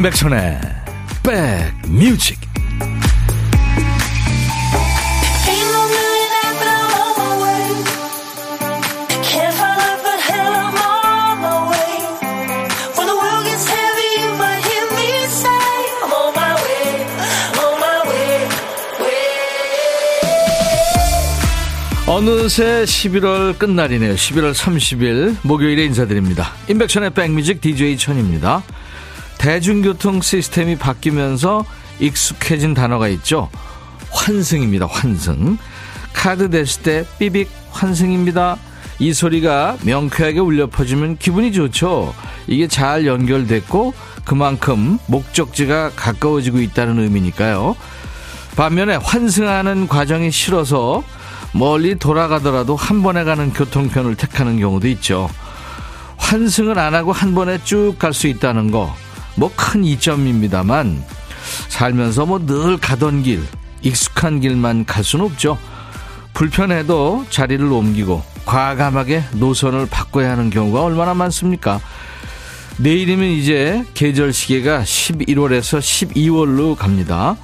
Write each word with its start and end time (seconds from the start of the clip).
임백천의 0.00 0.58
백뮤직 1.22 2.40
어느새 22.06 22.84
11월 22.84 23.58
끝날이네요. 23.58 24.14
11월 24.14 24.52
30일 24.52 25.36
목요일에 25.42 25.84
인사드립니다. 25.84 26.52
임백천의 26.68 27.10
백뮤직 27.10 27.60
DJ 27.60 27.98
천입니다. 27.98 28.62
대중교통 29.40 30.20
시스템이 30.20 30.76
바뀌면서 30.76 31.64
익숙해진 31.98 32.74
단어가 32.74 33.08
있죠. 33.08 33.48
환승입니다. 34.10 34.86
환승. 34.86 35.56
카드 36.12 36.50
댔을 36.50 36.82
때 36.82 37.04
삐빅 37.18 37.48
환승입니다. 37.70 38.58
이 38.98 39.14
소리가 39.14 39.78
명쾌하게 39.82 40.40
울려 40.40 40.66
퍼지면 40.66 41.16
기분이 41.16 41.52
좋죠. 41.54 42.14
이게 42.48 42.68
잘 42.68 43.06
연결됐고 43.06 43.94
그만큼 44.26 44.98
목적지가 45.06 45.92
가까워지고 45.96 46.60
있다는 46.60 46.98
의미니까요. 46.98 47.76
반면에 48.56 48.96
환승하는 48.96 49.88
과정이 49.88 50.30
싫어서 50.30 51.02
멀리 51.52 51.94
돌아가더라도 51.94 52.76
한 52.76 53.02
번에 53.02 53.24
가는 53.24 53.54
교통편을 53.54 54.16
택하는 54.16 54.60
경우도 54.60 54.86
있죠. 54.88 55.30
환승을 56.18 56.78
안 56.78 56.94
하고 56.94 57.12
한 57.12 57.34
번에 57.34 57.58
쭉 57.64 57.96
갈 57.98 58.12
수 58.12 58.26
있다는 58.26 58.70
거, 58.70 58.94
뭐 59.40 59.50
큰 59.56 59.84
이점입니다만, 59.84 61.02
살면서 61.68 62.26
뭐 62.26 62.44
늘 62.44 62.76
가던 62.76 63.22
길, 63.22 63.42
익숙한 63.80 64.40
길만 64.40 64.84
갈 64.84 65.02
수는 65.02 65.24
없죠. 65.24 65.58
불편해도 66.34 67.24
자리를 67.30 67.64
옮기고 67.64 68.22
과감하게 68.44 69.24
노선을 69.32 69.86
바꿔야 69.86 70.32
하는 70.32 70.50
경우가 70.50 70.82
얼마나 70.82 71.14
많습니까? 71.14 71.80
내일이면 72.76 73.28
이제 73.28 73.84
계절 73.94 74.32
시계가 74.32 74.82
11월에서 74.82 75.80
12월로 75.80 76.76
갑니다. 76.76 77.36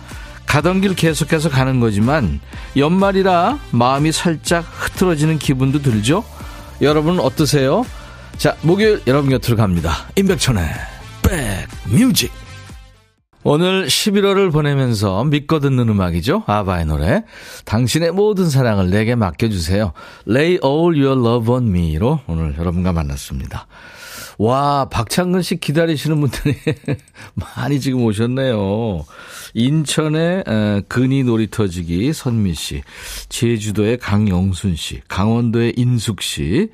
가던 0.45 0.83
길 0.83 0.95
계속해서 0.95 1.49
가는 1.49 1.81
거지만 1.81 2.41
연말이라 2.77 3.59
마음이 3.71 4.13
살짝 4.13 4.65
흐트러지는 4.71 5.39
기분도 5.39 5.83
들죠? 5.83 6.25
여러분 6.81 7.19
어떠세요? 7.21 7.85
자, 8.37 8.55
목요일 8.63 9.03
여러분 9.07 9.31
곁으로 9.31 9.57
갑니다. 9.57 10.07
임백천의 10.15 10.96
백 11.29 11.67
뮤직. 11.91 12.31
오늘 13.43 13.87
11월을 13.87 14.53
보내면서 14.53 15.25
믿고 15.25 15.59
듣는 15.59 15.89
음악이죠. 15.89 16.45
아바의 16.47 16.87
노래. 16.87 17.25
당신의 17.65 18.13
모든 18.13 18.49
사랑을 18.49 18.91
내게 18.91 19.17
맡겨주세요. 19.17 19.93
Lay 20.29 20.59
all 20.65 21.05
your 21.05 21.21
love 21.21 21.53
on 21.53 21.69
me로 21.69 22.21
오늘 22.29 22.57
여러분과 22.57 22.93
만났습니다. 22.93 23.67
와, 24.39 24.89
박창근 24.89 25.43
씨 25.43 25.57
기다리시는 25.57 26.21
분들이 26.21 26.57
많이 27.35 27.81
지금 27.81 28.05
오셨네요. 28.05 29.05
인천의 29.55 30.45
근이 30.89 31.25
놀이터지기 31.25 32.13
선미 32.13 32.55
씨, 32.55 32.83
제주도의 33.31 33.99
강영순 33.99 34.77
씨, 34.77 35.01
강원도의 35.09 35.75
인숙 35.77 36.21
씨, 36.21 36.71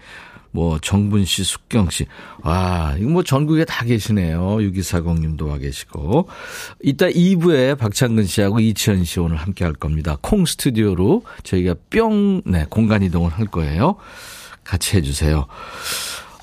뭐 0.52 0.78
정분 0.80 1.24
씨, 1.24 1.42
숙경 1.44 1.90
씨. 1.90 2.06
와, 2.42 2.94
이거 2.98 3.08
뭐 3.08 3.22
전국에 3.22 3.64
다 3.64 3.84
계시네요. 3.84 4.58
6240님도 4.58 5.48
와 5.48 5.58
계시고. 5.58 6.28
이따 6.82 7.08
2부에 7.08 7.76
박창근 7.76 8.26
씨하고 8.26 8.60
이치현 8.60 9.04
씨 9.04 9.18
오늘 9.18 9.36
함께 9.36 9.64
할 9.64 9.72
겁니다. 9.72 10.16
콩 10.20 10.44
스튜디오로 10.46 11.24
저희가 11.42 11.74
뿅, 11.90 12.42
네, 12.44 12.66
공간 12.68 13.02
이동을 13.02 13.32
할 13.32 13.46
거예요. 13.46 13.96
같이 14.62 14.96
해주세요. 14.96 15.46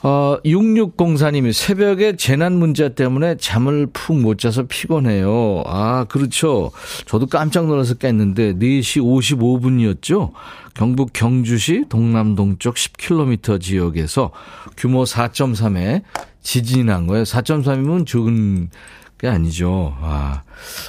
어, 0.01 0.37
6604님이 0.45 1.51
새벽에 1.51 2.15
재난 2.15 2.53
문자 2.53 2.89
때문에 2.89 3.35
잠을 3.37 3.87
푹 3.87 4.15
못 4.15 4.37
자서 4.39 4.63
피곤해요. 4.63 5.63
아, 5.65 6.05
그렇죠. 6.05 6.71
저도 7.05 7.27
깜짝 7.27 7.67
놀라서 7.67 7.95
깼는데 7.95 8.53
4시 8.55 9.01
55분이었죠. 9.01 10.31
경북 10.73 11.11
경주시 11.13 11.85
동남동쪽 11.89 12.75
10km 12.75 13.61
지역에서 13.61 14.31
규모 14.77 15.03
4.3의 15.03 16.03
지진이 16.41 16.85
난 16.85 17.05
거예요. 17.05 17.23
4.3이면 17.23 18.07
적은 18.07 18.69
게 19.19 19.27
아니죠. 19.27 19.95
아, 20.01 20.43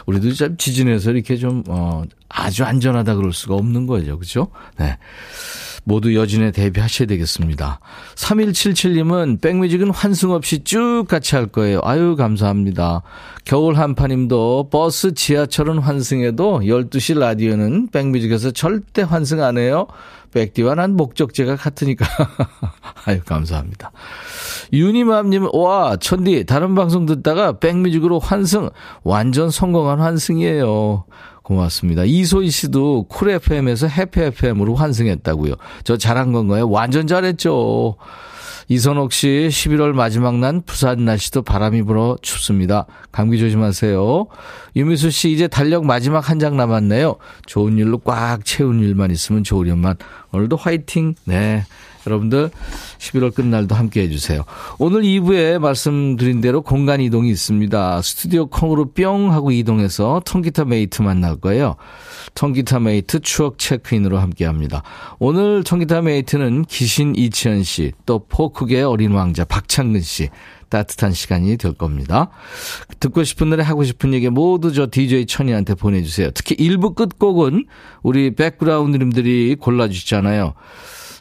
우리도 0.07 0.33
참 0.35 0.57
지진에서 0.57 1.11
이렇게 1.11 1.37
좀, 1.37 1.63
어, 1.69 2.05
아주 2.29 2.65
안전하다 2.65 3.17
그럴 3.17 3.33
수가 3.33 3.57
없는 3.57 3.87
거죠. 3.87 4.19
그죠? 4.19 4.49
네. 4.79 4.97
모두 5.85 6.15
여진에 6.15 6.53
대비하셔야 6.53 7.09
되겠습니다. 7.09 7.81
3177님은 8.15 9.41
백뮤직은 9.41 9.91
환승 9.91 10.31
없이 10.31 10.63
쭉 10.63 11.07
같이 11.09 11.35
할 11.35 11.47
거예요. 11.47 11.81
아유, 11.83 12.17
감사합니다. 12.17 13.03
겨울 13.45 13.77
한파님도 13.77 14.69
버스 14.71 15.15
지하철은 15.15 15.79
환승해도 15.79 16.61
12시 16.61 17.19
라디오는 17.19 17.89
백뮤직에서 17.91 18.51
절대 18.53 19.03
환승 19.03 19.43
안 19.43 19.59
해요. 19.59 19.87
백디와 20.33 20.75
난 20.75 20.97
목적지가 20.97 21.57
같으니까. 21.57 22.07
아유, 23.07 23.21
감사합니다. 23.25 23.93
유니맘님, 24.73 25.49
와, 25.53 25.97
천디, 25.97 26.45
다른 26.47 26.75
방송 26.75 27.07
듣다가 27.07 27.59
백뮤직으로 27.59 28.19
환승, 28.19 28.71
완전 29.03 29.51
성공한 29.51 30.01
환승이에요. 30.01 31.05
고맙습니다. 31.43 32.05
이소희 32.05 32.51
씨도 32.51 33.07
쿨 33.09 33.31
FM에서 33.31 33.89
해피 33.89 34.21
FM으로 34.21 34.77
환승했다고요. 34.77 35.55
저 35.83 35.97
잘한 35.97 36.33
건가요? 36.33 36.71
완전 36.71 37.09
잘했죠. 37.09 37.97
이선옥 38.75 39.13
씨, 39.13 39.49
11월 39.51 39.91
마지막 39.95 40.39
날 40.39 40.63
부산 40.65 41.05
날씨도 41.05 41.43
바람이 41.43 41.83
불어 41.83 42.17
춥습니다. 42.23 42.87
감기 43.11 43.37
조심하세요. 43.37 44.27
유미수 44.77 45.11
씨, 45.11 45.33
이제 45.33 45.49
달력 45.49 45.85
마지막 45.85 46.31
한 46.31 46.39
장 46.39 46.57
남았네요. 46.57 47.17
좋은 47.47 47.79
일로 47.79 47.99
꽉 47.99 48.45
채운 48.45 48.79
일만 48.79 49.11
있으면 49.11 49.43
좋으련만. 49.43 49.97
오늘도 50.31 50.55
화이팅. 50.57 51.17
네. 51.25 51.65
여러분들 52.07 52.51
11월 52.99 53.35
끝날도 53.35 53.75
함께 53.75 54.03
해주세요. 54.03 54.45
오늘 54.79 55.03
2부에 55.03 55.59
말씀드린 55.59 56.41
대로 56.41 56.63
공간 56.63 57.01
이동이 57.01 57.31
있습니다. 57.31 58.03
스튜디오 58.03 58.47
콩으로 58.47 58.93
뿅 58.93 59.33
하고 59.33 59.51
이동해서 59.51 60.23
통기타 60.25 60.65
메이트 60.65 61.03
만날 61.03 61.37
거예요. 61.37 61.77
통기타 62.35 62.81
메이트 62.81 63.21
추억 63.21 63.59
체크인으로 63.59 64.19
함께 64.19 64.45
합니다. 64.45 64.83
오늘 65.19 65.65
통기타 65.65 66.03
메이트는 66.03 66.65
기신 66.67 67.15
이치현 67.17 67.63
씨, 67.63 67.93
또 68.07 68.27
포크계 68.27 68.83
어린 68.83 69.13
왕자 69.13 69.45
박창근 69.45 70.01
씨. 70.01 70.29
따뜻한 70.71 71.13
시간이 71.13 71.57
될 71.57 71.73
겁니다. 71.73 72.31
듣고 73.01 73.25
싶은 73.25 73.51
노래 73.51 73.63
하고 73.63 73.83
싶은 73.83 74.15
얘기 74.15 74.31
모두 74.31 74.73
저 74.73 74.87
DJ 74.89 75.27
천이한테 75.27 75.75
보내주세요. 75.75 76.31
특히 76.31 76.57
1부 76.57 76.95
끝곡은 76.95 77.67
우리 78.03 78.35
백그라운드님들이 78.37 79.57
골라주시잖아요. 79.57 80.55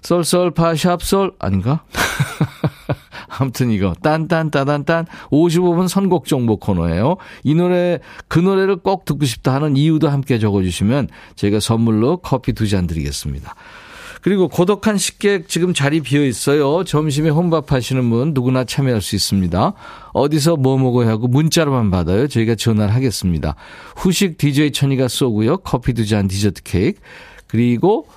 썰썰 0.02 0.52
파샵썰 0.52 1.34
아닌가? 1.40 1.84
아무튼 3.40 3.70
이거 3.72 3.94
딴딴따단딴 4.02 5.06
55분 5.32 5.88
선곡 5.88 6.26
정보 6.26 6.58
코너예요. 6.58 7.18
이 7.44 7.54
노래 7.56 8.00
그 8.28 8.40
노래를 8.40 8.78
꼭 8.78 9.06
듣고 9.06 9.26
싶다 9.26 9.54
하는 9.54 9.78
이유도 9.78 10.10
함께 10.10 10.40
적어주시면 10.40 11.10
저희가 11.36 11.60
선물로 11.60 12.18
커피 12.18 12.54
두 12.54 12.68
잔 12.70 12.86
드리겠습니다. 12.88 13.56
그리고 14.22 14.50
고독한 14.50 14.98
식객 14.98 15.48
지금 15.48 15.74
자리 15.74 16.02
비어 16.02 16.26
있어요. 16.26 16.84
점심에 16.84 17.30
혼밥 17.30 17.72
하시는 17.72 18.08
분 18.10 18.34
누구나 18.34 18.66
참여할 18.66 19.02
수 19.02 19.16
있습니다. 19.16 19.74
어디서 20.12 20.58
뭐 20.58 20.78
먹어야 20.78 21.08
하고 21.08 21.28
문자로만 21.28 21.90
받아요. 21.90 22.28
저희가 22.28 22.56
전화를 22.56 22.94
하겠습니다. 22.94 23.56
후식 23.96 24.38
DJ 24.38 24.72
천이가 24.72 25.08
쏘고요. 25.08 25.58
커피 25.60 25.94
두 25.94 26.06
잔 26.06 26.28
디저트 26.28 26.64
케이크 26.64 27.00
그리고 27.48 28.08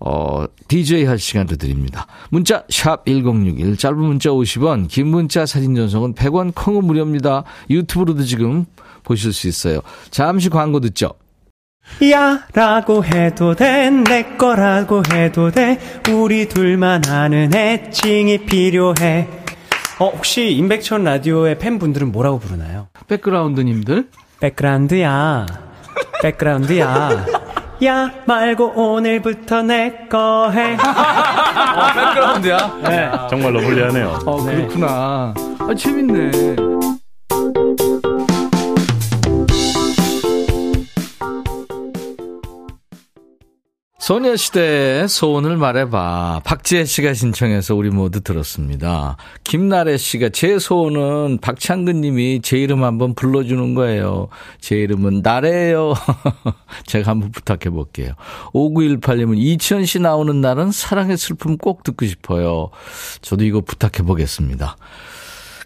어, 0.00 0.44
DJ 0.68 1.04
할 1.04 1.18
시간도 1.18 1.56
드립니다. 1.56 2.06
문자, 2.30 2.64
샵 2.70 3.04
1061, 3.06 3.76
짧은 3.76 3.98
문자 3.98 4.30
50원, 4.30 4.88
긴 4.88 5.08
문자 5.08 5.44
사진 5.46 5.74
전송은 5.74 6.14
100원, 6.14 6.52
콩은 6.54 6.84
무료입니다. 6.84 7.44
유튜브로도 7.70 8.22
지금 8.24 8.64
보실 9.02 9.32
수 9.32 9.48
있어요. 9.48 9.80
잠시 10.10 10.48
광고 10.50 10.80
듣죠. 10.80 11.12
야 12.10 12.46
라고 12.52 13.02
해도 13.02 13.54
돼 13.54 13.88
내 13.90 14.36
거라고 14.36 15.02
해도 15.10 15.50
돼 15.50 15.78
우리 16.10 16.46
둘만 16.46 17.06
아는 17.08 17.54
애칭이 17.54 18.44
필요해 18.44 19.26
어 19.98 20.10
혹시 20.10 20.50
임백천 20.52 21.04
라디오의 21.04 21.58
팬분들은 21.58 22.12
뭐라고 22.12 22.40
부르나요? 22.40 22.88
백그라운드님들 23.06 24.08
백그라운드야 24.40 25.46
백그라운드야 26.20 27.26
야 27.84 28.10
말고 28.26 28.72
오늘부터 28.74 29.62
내 29.62 30.08
거 30.10 30.50
해. 30.50 30.76
아, 30.80 31.92
백그라운드야? 31.94 32.78
네. 32.82 33.10
정말로 33.30 33.60
불리하네요. 33.60 34.18
어, 34.26 34.42
그렇구나. 34.42 35.34
아, 35.60 35.74
재밌네. 35.76 36.77
소녀시대의 44.08 45.06
소원을 45.06 45.58
말해봐. 45.58 46.40
박지혜 46.42 46.86
씨가 46.86 47.12
신청해서 47.12 47.74
우리 47.74 47.90
모두 47.90 48.22
들었습니다. 48.22 49.18
김나래 49.44 49.98
씨가 49.98 50.30
제 50.30 50.58
소원은 50.58 51.40
박창근 51.42 52.00
님이 52.00 52.40
제 52.42 52.56
이름 52.56 52.84
한번 52.84 53.14
불러주는 53.14 53.74
거예요. 53.74 54.28
제 54.62 54.76
이름은 54.76 55.20
나래예요. 55.22 55.92
제가 56.88 57.10
한번 57.10 57.32
부탁해 57.32 57.68
볼게요. 57.68 58.14
5918님은 58.54 59.36
이치현 59.36 59.84
씨 59.84 59.98
나오는 59.98 60.40
날은 60.40 60.72
사랑의 60.72 61.18
슬픔 61.18 61.58
꼭 61.58 61.82
듣고 61.82 62.06
싶어요. 62.06 62.70
저도 63.20 63.44
이거 63.44 63.60
부탁해 63.60 64.06
보겠습니다. 64.06 64.78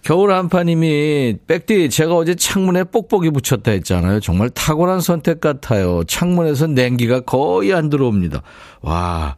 겨울 0.02 0.32
한파님이 0.32 1.38
백디 1.46 1.88
제가 1.88 2.14
어제 2.16 2.34
창문에 2.34 2.84
뽁뽁이 2.84 3.30
붙였다 3.30 3.70
했잖아요. 3.70 4.18
정말 4.20 4.50
탁월한 4.50 5.00
선택 5.00 5.40
같아요. 5.40 6.02
창문에서 6.04 6.66
냉기가 6.66 7.20
거의 7.20 7.72
안 7.72 7.88
들어옵니다. 7.88 8.42
와. 8.80 9.36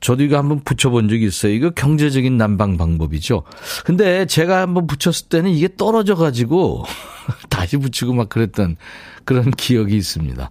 저도 0.00 0.22
이거 0.22 0.36
한번 0.36 0.60
붙여본 0.60 1.08
적이 1.08 1.26
있어요. 1.26 1.52
이거 1.52 1.70
경제적인 1.70 2.36
난방 2.36 2.76
방법이죠. 2.76 3.42
근데 3.84 4.26
제가 4.26 4.60
한번 4.60 4.86
붙였을 4.86 5.28
때는 5.28 5.50
이게 5.50 5.68
떨어져가지고 5.74 6.84
다시 7.50 7.78
붙이고 7.78 8.12
막 8.12 8.28
그랬던 8.28 8.76
그런 9.24 9.50
기억이 9.50 9.96
있습니다. 9.96 10.50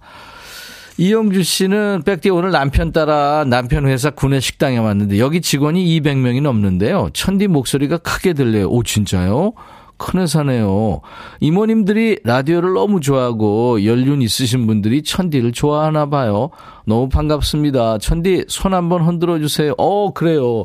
이영주 1.00 1.44
씨는 1.44 2.02
백디 2.04 2.28
오늘 2.30 2.50
남편 2.50 2.90
따라 2.90 3.44
남편 3.46 3.86
회사 3.86 4.10
구내 4.10 4.40
식당에 4.40 4.78
왔는데 4.78 5.20
여기 5.20 5.40
직원이 5.40 6.00
200명이 6.00 6.42
넘는데요. 6.42 7.10
천디 7.12 7.46
목소리가 7.46 7.98
크게 7.98 8.32
들려요. 8.32 8.66
오 8.68 8.82
진짜요? 8.82 9.52
큰 9.96 10.20
회사네요. 10.20 11.00
이모님들이 11.38 12.18
라디오를 12.24 12.72
너무 12.72 13.00
좋아하고 13.00 13.84
연륜 13.84 14.22
있으신 14.22 14.66
분들이 14.66 15.02
천디를 15.04 15.52
좋아하나 15.52 16.06
봐요. 16.10 16.50
너무 16.88 17.10
반갑습니다. 17.10 17.98
천디 17.98 18.46
손 18.48 18.72
한번 18.72 19.02
흔들어 19.02 19.38
주세요. 19.38 19.74
어, 19.76 20.14
그래요. 20.14 20.64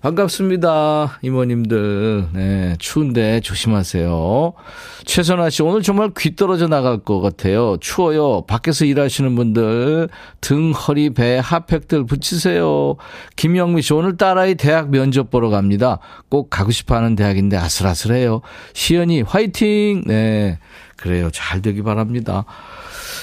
반갑습니다. 0.00 1.18
이모님들. 1.20 2.28
네, 2.32 2.74
추운데 2.78 3.40
조심하세요. 3.40 4.54
최선아 5.04 5.50
씨, 5.50 5.62
오늘 5.62 5.82
정말 5.82 6.10
귀 6.16 6.34
떨어져 6.34 6.68
나갈 6.68 6.96
것 6.96 7.20
같아요. 7.20 7.76
추워요. 7.80 8.46
밖에서 8.46 8.86
일하시는 8.86 9.36
분들 9.36 10.08
등, 10.40 10.72
허리, 10.72 11.10
배, 11.10 11.38
핫팩들 11.44 12.06
붙이세요. 12.06 12.96
김영미 13.36 13.82
씨, 13.82 13.92
오늘 13.92 14.16
딸아이 14.16 14.54
대학 14.54 14.88
면접 14.88 15.30
보러 15.30 15.50
갑니다. 15.50 15.98
꼭 16.30 16.48
가고 16.48 16.70
싶어 16.70 16.96
하는 16.96 17.14
대학인데 17.14 17.58
아슬아슬해요. 17.58 18.40
시연이 18.72 19.20
화이팅! 19.20 20.04
네. 20.06 20.58
그래요. 20.96 21.30
잘 21.30 21.62
되기 21.62 21.82
바랍니다. 21.82 22.44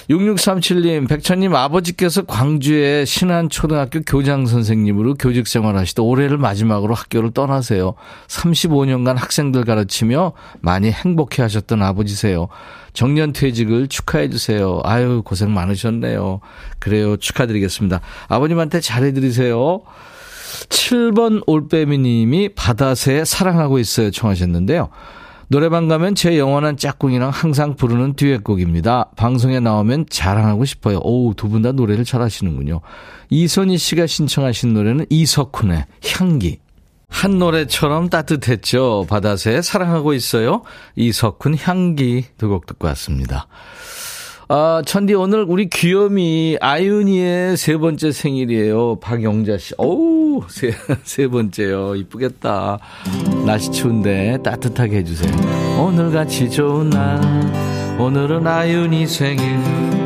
6637님, 0.10 1.08
백천님 1.10 1.56
아버지께서 1.56 2.24
광주의 2.24 3.06
신안초등학교 3.06 4.02
교장 4.02 4.46
선생님으로 4.46 5.16
교직 5.16 5.48
생활하시다 5.48 6.04
올해를 6.04 6.38
마지막으로 6.38 6.94
학교를 6.94 7.32
떠나세요. 7.32 7.96
35년간 8.28 9.16
학생들 9.16 9.66
가르치며 9.66 10.34
많이 10.62 10.92
행복해 10.92 11.42
하셨던 11.42 11.82
아버지세요. 11.82 12.50
정년 12.94 13.34
퇴직을 13.34 13.88
축하해 13.88 14.30
주세요. 14.30 14.80
아유, 14.84 15.22
고생 15.26 15.54
많으셨네요. 15.54 16.40
그래요. 16.80 17.18
축하드리겠습니다. 17.18 18.00
아버님한테 18.28 18.82
잘해 18.82 19.12
드리세요. 19.14 19.82
7번 20.70 21.42
올빼미 21.48 21.98
님이 21.98 22.50
바다새 22.50 23.26
사랑하고 23.26 23.80
있어요. 23.80 24.12
청하셨는데요. 24.12 24.90
노래방 25.48 25.88
가면 25.88 26.16
제 26.16 26.38
영원한 26.40 26.76
짝꿍이랑 26.78 27.30
항상 27.30 27.76
부르는 27.76 28.14
듀엣곡입니다. 28.16 29.12
방송에 29.16 29.60
나오면 29.60 30.08
자랑하고 30.10 30.66
싶어요. 30.66 31.00
오, 31.04 31.34
두분 31.36 31.62
다 31.62 31.72
노래를 31.72 32.04
잘하시는군요. 32.06 32.82
이선희 33.30 33.78
씨가 33.78 34.08
신청하신 34.08 34.74
노래는 34.74 35.06
이석훈의 35.10 35.86
향기. 36.18 36.60
한 37.08 37.38
노래처럼 37.38 38.10
따뜻했죠. 38.10 39.06
바다새 39.08 39.62
사랑하고 39.62 40.14
있어요. 40.14 40.64
이석훈 40.96 41.56
향기 41.58 42.26
두 42.38 42.50
곡 42.50 42.66
듣고 42.66 42.88
왔습니다. 42.88 43.48
아, 44.48 44.82
천디 44.86 45.16
오늘 45.16 45.44
우리 45.48 45.68
귀염이 45.70 46.58
아윤이의 46.62 47.58
세 47.58 47.78
번째 47.78 48.12
생일이에요. 48.12 48.98
박영자 49.00 49.58
씨. 49.58 49.74
어우, 49.78 50.44
세, 50.50 50.72
세 51.04 51.28
번째요. 51.28 51.96
이쁘겠다. 51.96 52.78
날씨 53.46 53.72
추운데 53.72 54.38
따뜻하게 54.44 54.98
해주세요. 54.98 55.32
오늘 55.82 56.12
같이 56.12 56.50
좋은 56.50 56.92
날. 56.92 57.20
오늘은 58.00 58.46
아윤이 58.46 59.08
생일. 59.08 60.05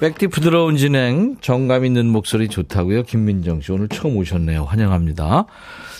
백티 0.00 0.28
부드러운 0.28 0.76
진행, 0.76 1.36
정감 1.40 1.84
있는 1.84 2.06
목소리 2.06 2.46
좋다고요. 2.46 3.02
김민정 3.02 3.60
씨 3.60 3.72
오늘 3.72 3.88
처음 3.88 4.16
오셨네요. 4.16 4.62
환영합니다. 4.62 5.46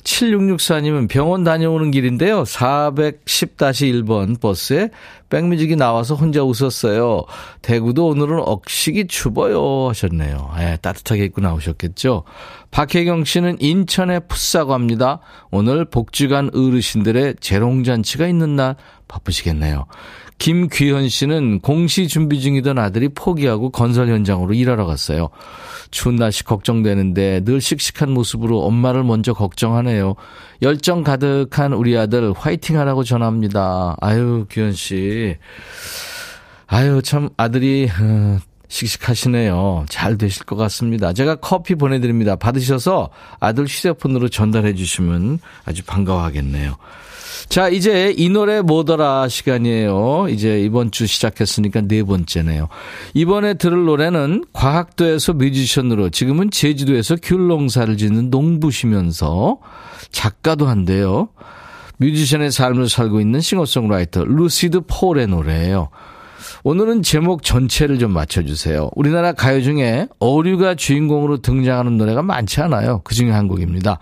7664님은 0.05 1.09
병원 1.09 1.43
다녀오는 1.43 1.91
길인데요. 1.91 2.45
410-1번 2.45 4.41
버스에 4.41 4.91
백뮤직이 5.31 5.75
나와서 5.75 6.15
혼자 6.15 6.45
웃었어요. 6.45 7.25
대구도 7.61 8.07
오늘은 8.07 8.41
억식이 8.47 9.09
추워요 9.09 9.89
하셨네요. 9.89 10.53
예, 10.61 10.79
따뜻하게 10.81 11.25
입고 11.25 11.41
나오셨겠죠. 11.41 12.23
박혜경 12.71 13.25
씨는 13.25 13.57
인천에 13.59 14.21
풋사고 14.21 14.75
합니다. 14.75 15.19
오늘 15.51 15.85
복지관 15.85 16.51
어르신들의 16.55 17.35
재롱잔치가 17.41 18.29
있는 18.29 18.55
날 18.55 18.77
바쁘시겠네요. 19.09 19.87
김귀현 20.39 21.09
씨는 21.09 21.61
공시 21.61 22.07
준비 22.07 22.41
중이던 22.41 22.79
아들이 22.79 23.09
포기하고 23.09 23.71
건설 23.71 24.09
현장으로 24.09 24.55
일하러 24.55 24.87
갔어요. 24.87 25.31
추운 25.91 26.17
날씨 26.17 26.45
걱정되는데 26.45 27.45
늘 27.45 27.61
씩씩한 27.61 28.11
모습으로 28.11 28.63
엄마를 28.63 29.03
먼저 29.03 29.33
걱정하네요. 29.33 30.15
열정 30.63 31.03
가득한 31.03 31.73
우리 31.73 31.97
아들 31.97 32.33
화이팅 32.33 32.79
하라고 32.79 33.05
전합니다. 33.05 33.97
아유, 34.01 34.47
규현 34.49 34.73
씨. 34.73 35.37
아유, 36.67 37.01
참 37.03 37.31
아들이 37.37 37.89
어, 38.01 38.39
씩씩하시네요. 38.69 39.87
잘 39.89 40.19
되실 40.19 40.45
것 40.45 40.57
같습니다. 40.57 41.13
제가 41.13 41.37
커피 41.37 41.75
보내드립니다. 41.75 42.37
받으셔서 42.37 43.11
아들 43.41 43.67
휴대폰으로 43.67 44.29
전달해 44.29 44.75
주시면 44.75 45.41
아주 45.65 45.83
반가워하겠네요. 45.85 46.77
자, 47.49 47.69
이제 47.69 48.15
이 48.17 48.29
노래 48.29 48.61
뭐더라 48.61 49.29
시간이에요. 49.29 50.27
이제 50.31 50.61
이번 50.61 50.91
주 50.91 51.07
시작했으니까 51.07 51.83
네 51.83 52.03
번째네요. 52.03 52.69
이번에 53.15 53.55
들을 53.55 53.85
노래는 53.85 54.45
과학도에서 54.53 55.35
뮤지션으로 55.35 56.11
지금은 56.11 56.51
제주도에서 56.51 57.17
귤 57.23 57.49
농사를 57.49 57.97
짓는 57.97 58.31
농부시면서 58.31 59.59
작가도 60.11 60.67
한데요. 60.67 61.29
뮤지션의 61.99 62.53
삶을 62.53 62.89
살고 62.89 63.21
있는 63.21 63.41
싱어송라이터 63.41 64.25
루시드 64.25 64.83
폴의 64.87 65.27
노래예요. 65.27 65.91
오늘은 66.65 67.03
제목 67.03 67.43
전체를 67.43 67.99
좀 67.99 68.13
맞춰주세요. 68.13 68.91
우리나라 68.95 69.33
가요 69.33 69.63
중에 69.63 70.09
어류가 70.19 70.75
주인공으로 70.75 71.39
등장하는 71.39 71.97
노래가 71.97 72.23
많지 72.23 72.61
않아요. 72.63 73.01
그 73.05 73.15
중에 73.15 73.31
한 73.31 73.49
곡입니다. 73.49 73.99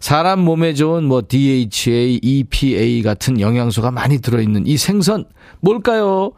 사람 0.00 0.40
몸에 0.40 0.74
좋은 0.74 1.04
뭐 1.04 1.22
DHA, 1.26 2.20
EPA 2.22 3.02
같은 3.02 3.40
영양소가 3.40 3.90
많이 3.90 4.18
들어있는 4.20 4.66
이 4.66 4.76
생선 4.76 5.24
뭘까요? 5.60 6.32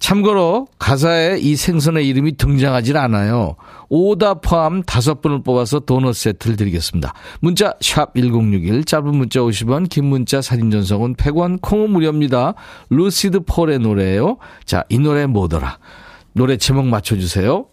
참고로 0.00 0.66
가사에 0.78 1.38
이 1.38 1.54
생선의 1.54 2.08
이름이 2.08 2.36
등장하질 2.36 2.96
않아요. 2.96 3.54
오다 3.90 4.34
포함 4.34 4.82
다섯 4.82 5.20
분을 5.20 5.42
뽑아서 5.42 5.80
도넛 5.80 6.16
세트를 6.16 6.56
드리겠습니다. 6.56 7.12
문자 7.40 7.74
샵 7.80 8.14
1061, 8.14 8.84
짧은 8.84 9.14
문자 9.14 9.40
50원, 9.40 9.88
긴 9.88 10.06
문자 10.06 10.40
사진 10.40 10.70
전송은 10.70 11.14
100원, 11.16 11.60
콩은 11.60 11.90
무료입니다. 11.90 12.54
루시드 12.88 13.40
폴의 13.40 13.78
노래예요. 13.80 14.38
자, 14.64 14.84
이 14.88 14.98
노래 14.98 15.26
뭐더라? 15.26 15.78
노래 16.32 16.56
제목 16.56 16.86
맞춰주세요. 16.86 17.66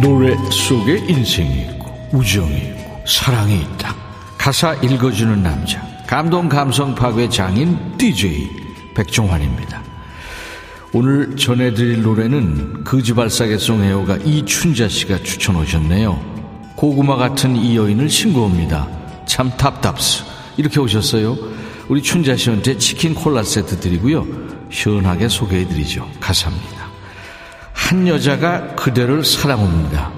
노래 0.00 0.36
속에 0.50 0.98
인생이 1.08 1.62
있고 1.62 2.08
우정이 2.12 2.56
있고 2.56 3.02
사랑이 3.06 3.60
있다. 3.60 3.94
가사 4.36 4.74
읽어주는 4.74 5.42
남자 5.42 5.82
감동 6.06 6.48
감성 6.48 6.94
파괴 6.94 7.28
장인 7.28 7.96
DJ 7.98 8.48
백종환입니다. 8.94 9.82
오늘 10.92 11.36
전해드릴 11.36 12.02
노래는 12.02 12.84
거지발사계송 12.84 13.82
애호가 13.84 14.16
이춘자 14.18 14.88
씨가 14.88 15.18
추천 15.18 15.56
오셨네요. 15.56 16.18
고구마 16.76 17.16
같은 17.16 17.56
이 17.56 17.76
여인을 17.76 18.08
신고합니다. 18.08 18.88
참 19.26 19.50
답답스. 19.56 20.22
이렇게 20.56 20.80
오셨어요. 20.80 21.36
우리 21.88 22.02
춘자 22.02 22.36
씨한테 22.36 22.78
치킨 22.78 23.14
콜라 23.14 23.42
세트 23.42 23.80
드리고요. 23.80 24.26
시원하게 24.70 25.28
소개해드리죠. 25.28 26.08
가사입니다. 26.20 26.77
한 27.78 28.06
여자가 28.06 28.74
그대를 28.74 29.24
사랑합니다. 29.24 30.12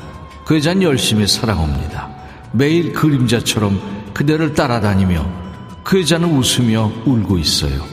그 0.44 0.56
여자는 0.56 0.82
열심히 0.82 1.26
사랑합니다. 1.28 2.08
매일 2.50 2.92
그림자처럼 2.92 3.80
그대를 4.12 4.54
따라다니며 4.54 5.24
그 5.84 6.00
여자는 6.00 6.36
웃으며 6.36 6.90
울고 7.04 7.38
있어요. 7.38 7.84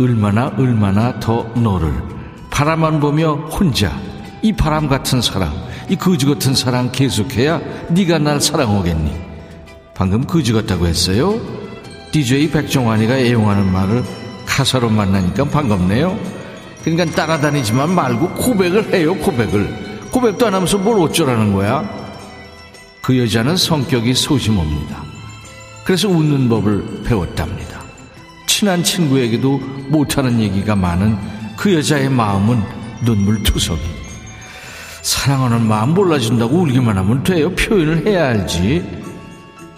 얼마나 0.00 0.46
얼마나 0.56 1.20
더 1.20 1.44
너를 1.54 1.92
바라만 2.50 2.98
보며 2.98 3.34
혼자 3.34 3.96
이 4.40 4.52
바람 4.52 4.88
같은 4.88 5.20
사랑 5.20 5.52
이 5.88 5.94
거지 5.94 6.26
같은 6.26 6.54
사랑 6.54 6.90
계속해야 6.90 7.60
네가 7.90 8.18
날 8.18 8.40
사랑하겠니 8.40 9.14
방금 9.94 10.24
거지 10.24 10.52
같다고 10.52 10.86
했어요 10.86 11.38
DJ 12.10 12.50
백종환이가 12.50 13.18
애용하는 13.18 13.70
말을 13.70 14.02
가사로 14.46 14.88
만나니까 14.88 15.44
반갑네요 15.44 16.31
그러니까 16.82 17.04
따라다니지만 17.16 17.94
말고 17.94 18.30
고백을 18.30 18.92
해요 18.92 19.14
고백을. 19.16 20.08
고백도 20.10 20.46
안 20.46 20.54
하면서 20.54 20.76
뭘 20.78 21.00
어쩌라는 21.00 21.52
거야? 21.52 21.88
그 23.00 23.18
여자는 23.18 23.56
성격이 23.56 24.14
소심합니다. 24.14 25.02
그래서 25.84 26.08
웃는 26.08 26.48
법을 26.48 27.02
배웠답니다. 27.04 27.80
친한 28.46 28.84
친구에게도 28.84 29.58
못하는 29.88 30.40
얘기가 30.40 30.76
많은 30.76 31.16
그 31.56 31.74
여자의 31.74 32.08
마음은 32.08 32.62
눈물 33.04 33.42
투성이. 33.42 33.80
사랑하는 35.02 35.66
마음 35.66 35.94
몰라준다고 35.94 36.58
울기만 36.58 36.96
하면 36.96 37.22
돼요. 37.24 37.52
표현을 37.54 38.06
해야 38.06 38.28
알지. 38.28 39.02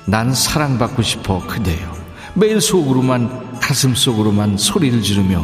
난 0.06 0.34
사랑받고 0.34 1.00
싶어 1.02 1.38
그대요 1.46 1.94
매일 2.34 2.60
속으로만 2.60 3.58
가슴 3.60 3.94
속으로만 3.94 4.58
소리를 4.58 5.00
지르며 5.00 5.42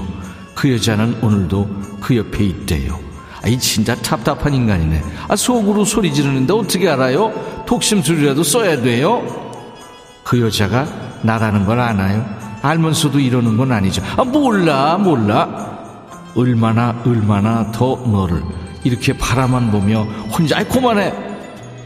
그 0.60 0.70
여자는 0.70 1.16
오늘도 1.22 1.70
그 2.02 2.14
옆에 2.14 2.44
있대요. 2.44 3.00
아이 3.42 3.58
진짜 3.58 3.94
답답한 3.94 4.52
인간이네. 4.52 5.02
아 5.26 5.34
속으로 5.34 5.86
소리 5.86 6.12
지르는데 6.12 6.52
어떻게 6.52 6.86
알아요? 6.86 7.32
독심 7.66 8.02
소리라도 8.02 8.42
써야 8.42 8.78
돼요? 8.78 9.22
그 10.22 10.38
여자가 10.38 10.86
나라는 11.22 11.64
걸 11.64 11.80
아나요? 11.80 12.26
알면서도 12.60 13.20
이러는 13.20 13.56
건 13.56 13.72
아니죠. 13.72 14.02
아 14.18 14.22
몰라 14.22 14.98
몰라. 14.98 15.78
얼마나 16.36 16.94
얼마나 17.06 17.72
더 17.72 17.96
너를 17.96 18.42
이렇게 18.84 19.16
바라만 19.16 19.70
보며 19.70 20.02
혼자 20.30 20.58
아이 20.58 20.64
그만해. 20.64 21.14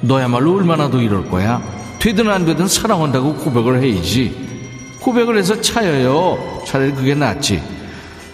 너야말로 0.01 0.57
얼마나 0.57 0.91
더 0.91 1.01
이럴 1.01 1.31
거야? 1.31 1.63
되든 2.01 2.29
안 2.29 2.45
되든 2.45 2.67
사랑한다고 2.67 3.35
고백을 3.37 3.81
해야지. 3.81 4.35
고백을 5.01 5.39
해서 5.39 5.61
차여요. 5.61 6.65
차라리 6.67 6.93
그게 6.93 7.15
낫지 7.15 7.74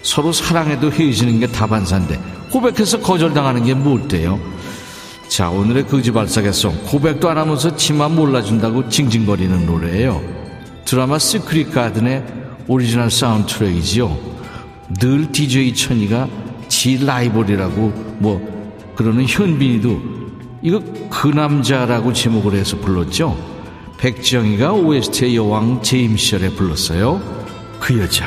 서로 0.02 0.32
사랑해도 0.32 0.90
헤어지는 0.92 1.40
게 1.40 1.46
다반사인데 1.46 2.20
고백해서 2.50 3.00
거절당하는 3.00 3.64
게 3.64 3.74
어때요 3.74 4.40
자 5.28 5.50
오늘의 5.50 5.86
거지발싸개 5.86 6.63
song 6.63 6.84
고백도 6.84 7.28
안 7.30 7.38
하면서 7.38 7.74
지 7.76 7.89
맘 7.89 8.08
몰라준다고 8.08 8.88
징징거리는 8.88 9.66
노래예요 9.66 10.22
드라마 10.84 11.18
시크릿 11.18 11.72
가든의 11.72 12.24
오리지널 12.66 13.10
사운드 13.10 13.54
트랙이지요 13.54 14.18
늘 14.98 15.30
DJ 15.30 15.74
천이가 15.74 16.28
지 16.68 17.04
라이벌이라고 17.04 18.16
뭐 18.18 18.92
그러는 18.96 19.24
현빈이도 19.26 20.20
이거 20.62 20.82
그 21.08 21.28
남자라고 21.28 22.12
제목을 22.12 22.54
해서 22.54 22.76
불렀죠. 22.78 23.36
백지영이가 23.98 24.72
OST의 24.72 25.36
여왕 25.36 25.82
제임시절에 25.82 26.50
불렀어요. 26.50 27.20
그 27.80 27.98
여자. 27.98 28.26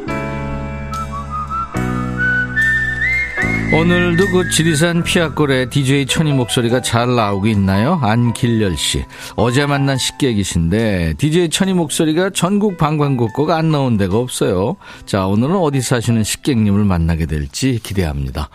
오늘도 3.73 4.27
그 4.31 4.49
지리산 4.49 5.01
피아골에 5.01 5.69
DJ 5.69 6.05
천이 6.05 6.33
목소리가 6.33 6.81
잘 6.81 7.15
나오고 7.15 7.47
있나요? 7.47 7.97
안길열 8.01 8.75
씨. 8.75 9.05
어제 9.37 9.65
만난 9.65 9.97
식객이신데 9.97 11.13
DJ 11.17 11.49
천이 11.49 11.73
목소리가 11.73 12.31
전국 12.31 12.77
방방곡곡 12.77 13.49
안 13.49 13.71
나온 13.71 13.95
데가 13.95 14.17
없어요. 14.17 14.75
자, 15.05 15.25
오늘은 15.25 15.55
어디 15.55 15.79
사시는 15.79 16.25
식객님을 16.25 16.83
만나게 16.83 17.25
될지 17.25 17.79
기대합니다. 17.81 18.49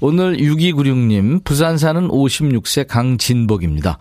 오늘 0.00 0.38
6296님, 0.38 1.44
부산 1.44 1.78
사는 1.78 2.08
56세 2.08 2.88
강진복입니다. 2.88 3.98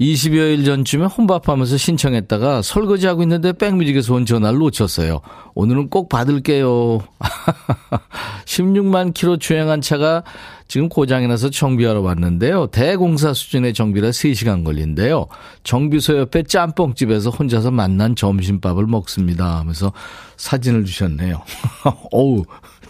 20여일 0.00 0.64
전쯤에 0.64 1.06
혼밥하면서 1.06 1.76
신청했다가 1.76 2.62
설거지하고 2.62 3.22
있는데 3.22 3.52
백뮤직에서 3.52 4.14
온 4.14 4.26
전화를 4.26 4.58
놓쳤어요. 4.58 5.20
오늘은 5.54 5.88
꼭 5.90 6.08
받을게요. 6.08 7.00
16만 8.46 9.14
킬로 9.14 9.36
주행한 9.36 9.80
차가 9.80 10.22
지금 10.68 10.88
고장이 10.88 11.28
나서 11.28 11.50
정비하러 11.50 12.00
왔는데요. 12.00 12.68
대공사 12.68 13.34
수준의 13.34 13.74
정비라 13.74 14.08
3시간 14.08 14.64
걸린대요. 14.64 15.26
정비소 15.64 16.16
옆에 16.18 16.44
짬뽕집에서 16.44 17.30
혼자서 17.30 17.70
만난 17.70 18.16
점심밥을 18.16 18.86
먹습니다. 18.86 19.58
하면서 19.58 19.92
사진을 20.38 20.84
주셨네요. 20.86 21.42
어우, 22.10 22.44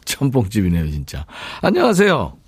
짬뽕집이네요, 0.05 0.91
진짜. 0.91 1.27
안녕하세요. 1.61 2.42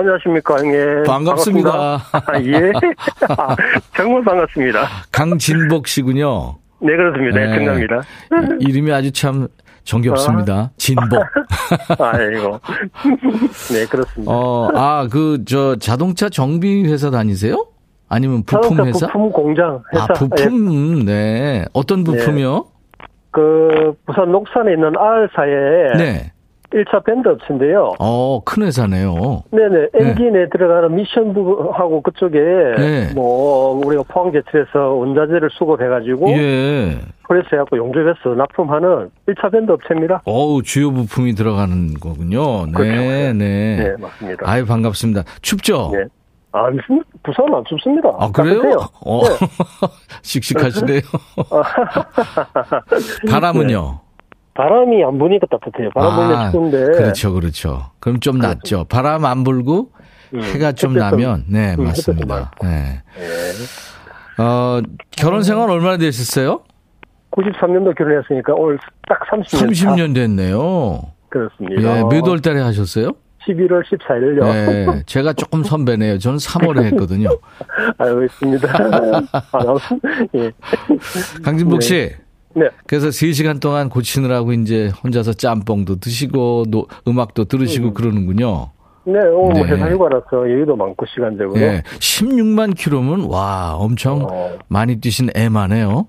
안녕하십니까, 0.00 0.56
형님. 0.58 1.02
반갑습니다. 1.04 1.70
반갑습니다. 1.72 2.32
아, 2.32 2.42
예. 2.42 2.72
아, 3.36 3.56
정말 3.96 4.22
반갑습니다. 4.24 4.80
강진복 5.12 5.86
씨군요. 5.86 6.56
네, 6.80 6.96
그렇습니다. 6.96 7.38
네. 7.40 7.54
정답니다. 7.56 8.02
이름이 8.60 8.92
아주 8.92 9.10
참 9.12 9.48
정겹습니다. 9.84 10.72
진복. 10.76 11.22
아이고. 11.98 12.60
네, 13.72 13.86
그렇습니다. 13.86 14.32
어, 14.32 14.70
아, 14.74 15.08
그, 15.10 15.42
저, 15.46 15.76
자동차 15.76 16.28
정비 16.28 16.84
회사 16.84 17.10
다니세요? 17.10 17.66
아니면 18.08 18.42
부품 18.44 18.76
자동차 18.76 18.84
회사? 18.84 19.06
부품 19.06 19.32
공장 19.32 19.82
회사. 19.94 20.04
아, 20.04 20.06
부품, 20.14 21.00
예. 21.00 21.04
네. 21.04 21.64
어떤 21.72 22.04
부품이요? 22.04 22.66
그, 23.30 23.94
부산 24.06 24.30
녹산에 24.32 24.72
있는 24.72 24.92
R사에 24.96 25.96
네. 25.98 26.32
1차 26.76 27.02
벤더 27.04 27.28
업체인데요. 27.28 27.94
어, 27.98 28.40
큰 28.44 28.64
회사네요. 28.64 29.42
네네, 29.50 29.88
엔진에 29.94 30.48
들어가는 30.50 30.94
미션부하고 30.94 32.02
그쪽에, 32.02 32.38
네. 32.38 33.12
뭐, 33.14 33.80
우리가 33.84 34.02
포항 34.08 34.30
제철에서 34.32 34.92
원자재를 34.92 35.48
수급해가지고, 35.52 36.28
예. 36.32 36.98
프레스 37.26 37.48
해갖고 37.52 37.76
용접해서 37.78 38.34
납품하는 38.36 39.10
1차 39.28 39.50
벤더 39.50 39.72
업체입니다. 39.72 40.22
어우, 40.26 40.62
주요 40.62 40.92
부품이 40.92 41.34
들어가는 41.34 41.94
거군요. 41.94 42.66
네, 42.66 42.72
그렇죠. 42.72 43.00
네. 43.00 43.32
네, 43.32 43.94
맞습니다. 43.98 44.48
아유, 44.48 44.66
반갑습니다. 44.66 45.22
춥죠? 45.40 45.90
네. 45.92 46.04
아, 46.52 46.70
무슨, 46.70 47.02
부산은 47.22 47.54
안 47.54 47.64
춥습니다. 47.68 48.08
아, 48.18 48.30
그래요? 48.30 48.78
어, 49.04 49.22
네. 49.24 49.46
씩씩하시네요. 50.22 51.00
바람은요? 53.28 54.05
바람이 54.56 55.04
안 55.04 55.18
부니까 55.18 55.46
따뜻해요. 55.50 55.90
바람 55.94 56.16
불면 56.16 56.50
추운데. 56.52 56.78
그렇죠, 56.98 57.32
그렇죠. 57.32 57.90
그럼 58.00 58.20
좀 58.20 58.38
낫죠. 58.38 58.84
바람 58.88 59.24
안 59.24 59.44
불고 59.44 59.90
음, 60.34 60.40
해가 60.42 60.72
좀 60.72 60.94
나면, 60.94 61.44
네, 61.48 61.74
음, 61.78 61.84
맞습니다. 61.84 62.50
네. 62.62 63.02
네. 63.18 64.42
어, 64.42 64.80
결혼 65.12 65.42
생활 65.42 65.70
얼마나 65.70 65.96
되셨어요? 65.98 66.62
93년도 67.32 67.96
결혼했으니까 67.96 68.54
오늘 68.54 68.78
딱 69.08 69.20
30년. 69.30 69.70
30년 69.70 70.14
됐네요. 70.14 71.02
그렇습니다. 71.28 71.98
예, 71.98 72.02
몇 72.04 72.26
월 72.28 72.40
달에 72.40 72.60
하셨어요? 72.60 73.12
11월 73.46 73.82
14일요. 73.84 74.42
네, 74.42 75.02
제가 75.06 75.32
조금 75.34 75.62
선배네요. 75.62 76.18
저는 76.18 76.38
3월에 76.38 76.82
했거든요. 76.92 77.28
알고 77.98 78.24
있습니다. 78.24 78.68
아, 79.32 79.74
예. 80.34 80.50
강진복 81.44 81.82
씨. 81.82 81.94
네. 81.94 82.16
그래서 82.86 83.08
3시간 83.08 83.60
동안 83.60 83.88
고치느라고 83.88 84.52
이제 84.52 84.90
혼자서 85.04 85.34
짬뽕도 85.34 85.96
드시고 86.00 86.64
노- 86.68 86.86
음악도 87.06 87.44
들으시고 87.44 87.92
그러는군요. 87.94 88.70
네, 89.04 89.20
뭐 89.30 89.52
네. 89.52 89.62
회사 89.62 89.88
휴가라서 89.90 90.50
여유도 90.50 90.74
많고 90.74 91.06
시간적으로. 91.06 91.60
예. 91.60 91.82
16만 92.00 92.76
킬로면 92.76 93.26
와, 93.30 93.74
엄청 93.76 94.26
어. 94.28 94.58
많이 94.68 94.96
뛰신 95.00 95.28
애만해요. 95.36 96.08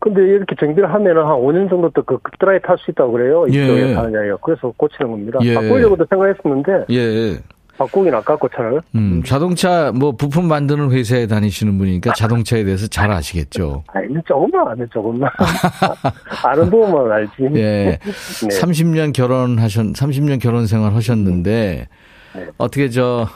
근데 0.00 0.20
이렇게 0.20 0.56
정비를 0.58 0.92
하면은 0.92 1.22
한 1.24 1.36
5년 1.36 1.70
정도 1.70 1.88
또그 1.90 2.18
드라이 2.40 2.60
탈 2.62 2.76
수 2.78 2.90
있다고 2.90 3.12
그래요. 3.12 3.44
예. 3.52 3.62
이쪽에 3.64 3.94
가느냐요. 3.94 4.36
그래서 4.38 4.72
고치는 4.76 5.08
겁니다. 5.10 5.38
예. 5.42 5.54
바꾸려고도 5.54 6.06
생각했었는데 6.10 6.86
예. 6.90 7.36
바꾸긴 7.78 8.14
아깝고 8.14 8.48
차를. 8.48 8.80
음, 8.94 9.22
자동차 9.24 9.92
뭐 9.92 10.12
부품 10.12 10.46
만드는 10.46 10.90
회사에 10.90 11.26
다니시는 11.26 11.78
분이니까 11.78 12.12
자동차에 12.14 12.64
대해서 12.64 12.86
잘 12.86 13.10
아시겠죠. 13.10 13.84
아니, 13.88 14.08
조금만 14.26 14.68
아네, 14.68 14.84
조금만. 14.92 15.30
아는 16.44 16.70
부분만 16.70 17.10
알지. 17.10 17.32
예. 17.56 17.98
네. 17.98 17.98
30년 18.00 19.12
결혼하셨, 19.12 19.86
30년 19.94 20.40
결혼 20.40 20.66
생활 20.66 20.94
하셨는데, 20.94 21.88
네. 22.34 22.46
어떻게 22.58 22.88
저, 22.88 23.26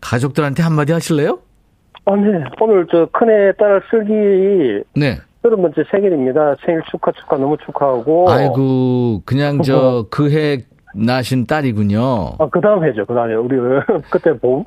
가족들한테 0.00 0.62
한마디 0.62 0.92
하실래요? 0.92 1.38
아, 2.04 2.16
네. 2.16 2.44
오늘 2.60 2.86
저 2.90 3.06
큰애 3.12 3.52
딸 3.58 3.80
슬기 3.90 4.82
네. 4.96 5.18
서른 5.42 5.60
번째 5.62 5.82
생일입니다. 5.90 6.56
생일 6.64 6.82
축하 6.90 7.12
축하 7.12 7.36
너무 7.36 7.56
축하하고. 7.64 8.30
아이고, 8.30 9.22
그냥 9.24 9.62
저, 9.62 10.06
그 10.10 10.30
해 10.30 10.62
나신 10.94 11.46
딸이군요. 11.46 12.00
아, 12.38 12.48
그 12.50 12.60
다음 12.60 12.84
해죠. 12.84 13.04
그 13.06 13.14
다음에 13.14 13.34
우리 13.34 13.56
그때 14.10 14.32
봄 14.38 14.62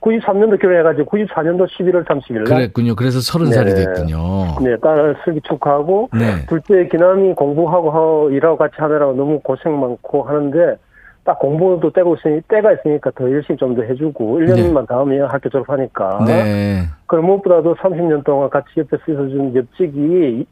93년도 0.00 0.60
결혼해가지고 0.62 1.10
94년도 1.10 1.66
11월 1.68 2.04
30일 2.04 2.34
날. 2.34 2.44
그랬군요. 2.44 2.94
그래서 2.94 3.20
서른 3.20 3.46
살이 3.46 3.72
네. 3.72 3.84
됐군요. 3.84 4.18
네, 4.62 4.76
딸 4.82 5.16
슬기 5.24 5.40
축하하고. 5.42 6.10
네. 6.12 6.44
둘째 6.48 6.86
기남이 6.88 7.34
공부하고 7.34 7.90
하고 7.90 8.30
일하고 8.30 8.56
같이 8.56 8.74
하느라고 8.78 9.14
너무 9.14 9.40
고생 9.40 9.78
많고 9.80 10.22
하는데 10.24 10.76
딱 11.24 11.38
공부도 11.38 11.90
떼고 11.90 12.16
있으니 12.16 12.42
때가 12.48 12.72
있으니까 12.74 13.10
더 13.14 13.30
열심히 13.30 13.56
좀 13.56 13.74
더 13.74 13.80
해주고 13.82 14.40
1년만 14.40 14.86
더 14.86 15.00
하면 15.00 15.26
학교 15.30 15.48
졸업하니까. 15.48 16.24
네. 16.26 16.82
그럼 17.06 17.24
무엇보다도 17.26 17.74
30년 17.76 18.24
동안 18.24 18.50
같이 18.50 18.68
옆에 18.76 18.98
있어준 19.08 19.54
옆집이 19.56 20.44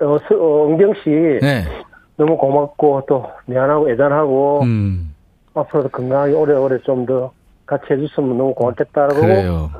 어, 0.00 0.16
스- 0.26 0.32
어, 0.32 0.66
은경 0.68 0.94
씨 1.04 1.10
네. 1.10 1.64
너무 2.18 2.36
고맙고 2.36 3.04
또 3.08 3.24
미안하고 3.46 3.90
애잔하고 3.90 4.62
음, 4.64 5.14
앞으로도 5.54 5.88
건강하게 5.88 6.34
오래오래 6.34 6.78
좀 6.84 7.06
더 7.06 7.32
같이 7.68 7.84
해줬으면 7.90 8.36
너무 8.36 8.54
고맙겠다라고. 8.54 9.20
그래요. 9.20 9.70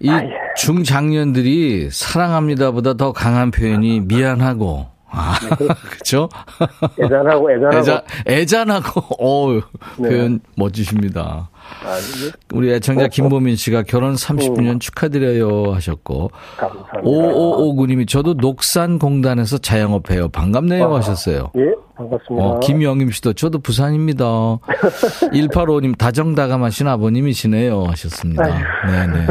이 0.00 0.10
아, 0.10 0.22
예. 0.24 0.30
중장년들이 0.56 1.90
사랑합니다보다 1.90 2.94
더 2.94 3.12
강한 3.12 3.50
표현이 3.50 4.00
미안하고, 4.00 4.86
아, 5.08 5.34
그죠? 5.90 6.28
애잔하고 7.00 7.50
애잔하고. 7.52 7.78
애잔, 7.78 8.00
애잔하고, 8.26 9.00
어우, 9.18 9.62
네. 9.98 10.08
표현 10.08 10.40
멋지십니다. 10.56 11.48
아, 11.84 11.96
우리 12.52 12.72
애청자 12.72 13.02
어, 13.02 13.06
어. 13.06 13.08
김보민 13.08 13.56
씨가 13.56 13.82
결혼 13.84 14.14
30주년 14.14 14.80
축하드려요 14.80 15.72
하셨고, 15.74 16.30
감사합니다. 16.56 17.00
5559님이 17.02 18.08
저도 18.08 18.34
녹산공단에서 18.34 19.58
자영업해요. 19.58 20.28
반갑네요 20.28 20.92
아. 20.92 20.96
하셨어요. 20.98 21.50
예, 21.56 21.72
반갑습니다. 21.96 22.44
어, 22.44 22.60
김영임 22.60 23.10
씨도 23.10 23.32
저도 23.34 23.58
부산입니다. 23.60 24.24
185님 25.32 25.96
다정다감하신 25.98 26.88
아버님이시네요 26.88 27.84
하셨습니다. 27.84 28.44
네네네. 28.86 29.26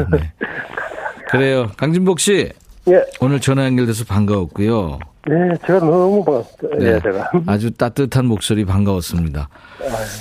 그래요. 1.30 1.68
강진복 1.78 2.20
씨 2.20 2.52
예, 2.88 3.04
오늘 3.20 3.40
전화 3.40 3.66
연결돼서 3.66 4.06
반가웠고요. 4.06 5.00
네, 5.28 5.34
제가 5.66 5.80
너무 5.80 6.24
반갑습니다. 6.24 6.78
네. 6.78 6.86
예, 6.86 7.00
제가. 7.02 7.32
아주 7.48 7.72
따뜻한 7.72 8.28
목소리 8.28 8.64
반가웠습니다. 8.64 9.50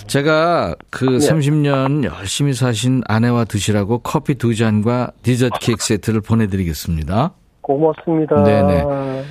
제가 0.06 0.74
그 0.90 1.04
네. 1.04 1.16
30년 1.18 2.04
열심히 2.04 2.54
사신 2.54 3.02
아내와 3.06 3.44
드시라고 3.44 3.98
커피 3.98 4.36
두 4.36 4.54
잔과 4.54 5.10
디저트 5.22 5.58
케이크 5.60 5.84
세트를 5.84 6.22
보내드리겠습니다. 6.22 7.32
고맙습니다. 7.60 8.42
네네. 8.44 8.84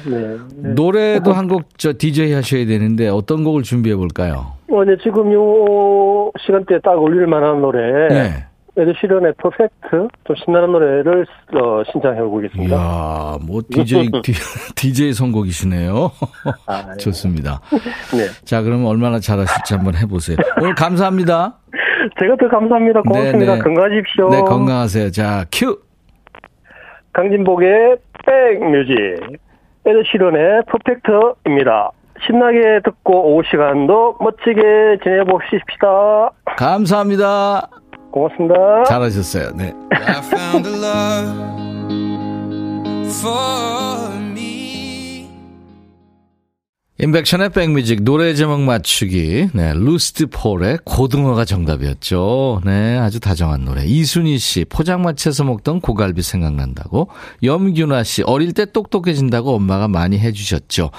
네. 0.05 0.38
네. 0.57 0.69
노래도 0.73 1.34
한 1.34 1.47
곡 1.47 1.63
저 1.77 1.93
DJ 1.97 2.34
하셔야 2.34 2.65
되는데 2.65 3.07
어떤 3.07 3.43
곡을 3.43 3.63
준비해 3.63 3.95
볼까요? 3.95 4.53
어, 4.71 4.84
네, 4.86 4.95
지금 5.03 5.31
요 5.34 6.31
시간대에 6.39 6.79
딱 6.84 6.99
올릴 6.99 7.27
만한 7.27 7.62
노래. 7.62 8.07
네. 8.10 8.45
에드시런의 8.75 9.33
퍼펙트, 9.38 10.07
좀 10.23 10.36
신나는 10.36 10.71
노래를 10.71 11.25
어, 11.53 11.83
신청해 11.91 12.21
보겠습니다. 12.21 12.75
이야, 12.75 13.38
뭐 13.45 13.62
DJ 13.69 14.09
DJ 14.75 15.13
선곡이시네요. 15.13 16.12
아, 16.65 16.86
예. 16.91 16.97
좋습니다. 16.97 17.62
네. 18.17 18.25
자, 18.45 18.62
그럼 18.63 18.86
얼마나 18.86 19.19
잘하실지 19.19 19.75
한번 19.75 19.95
해보세요. 19.95 20.38
오늘 20.59 20.73
감사합니다. 20.73 21.59
제가 22.19 22.36
더 22.39 22.47
감사합니다. 22.49 23.01
고맙습니다. 23.01 23.53
네네. 23.53 23.59
건강하십시오. 23.63 24.29
네, 24.29 24.41
건강하세요. 24.41 25.12
자, 25.12 25.45
큐. 25.51 25.79
강진복의 27.13 27.97
백뮤직, 28.25 29.38
에드시런의 29.86 30.63
퍼펙트입니다. 30.67 31.91
신나게 32.25 32.79
듣고 32.83 33.33
오후 33.33 33.43
시간도 33.49 34.17
멋지게 34.19 34.97
지내봅시다. 35.03 36.31
감사합니다. 36.57 37.69
고맙습니다. 38.13 38.84
잘하셨어요. 38.86 39.52
네. 39.56 39.73
임백천의 47.03 47.49
백뮤직 47.49 48.03
노래 48.03 48.33
제목 48.33 48.61
맞추기. 48.61 49.49
네, 49.51 49.73
루시드폴의 49.73 50.79
고등어가 50.85 51.43
정답이었죠. 51.43 52.61
네, 52.63 52.97
아주 52.97 53.19
다정한 53.19 53.65
노래. 53.65 53.83
이순희 53.83 54.37
씨, 54.37 54.63
포장마차에서 54.63 55.43
먹던 55.43 55.81
고갈비 55.81 56.21
생각난다고. 56.21 57.09
염균아 57.43 58.05
씨, 58.05 58.21
어릴 58.21 58.53
때 58.53 58.63
똑똑해진다고 58.63 59.53
엄마가 59.53 59.89
많이 59.89 60.17
해주셨죠. 60.17 60.91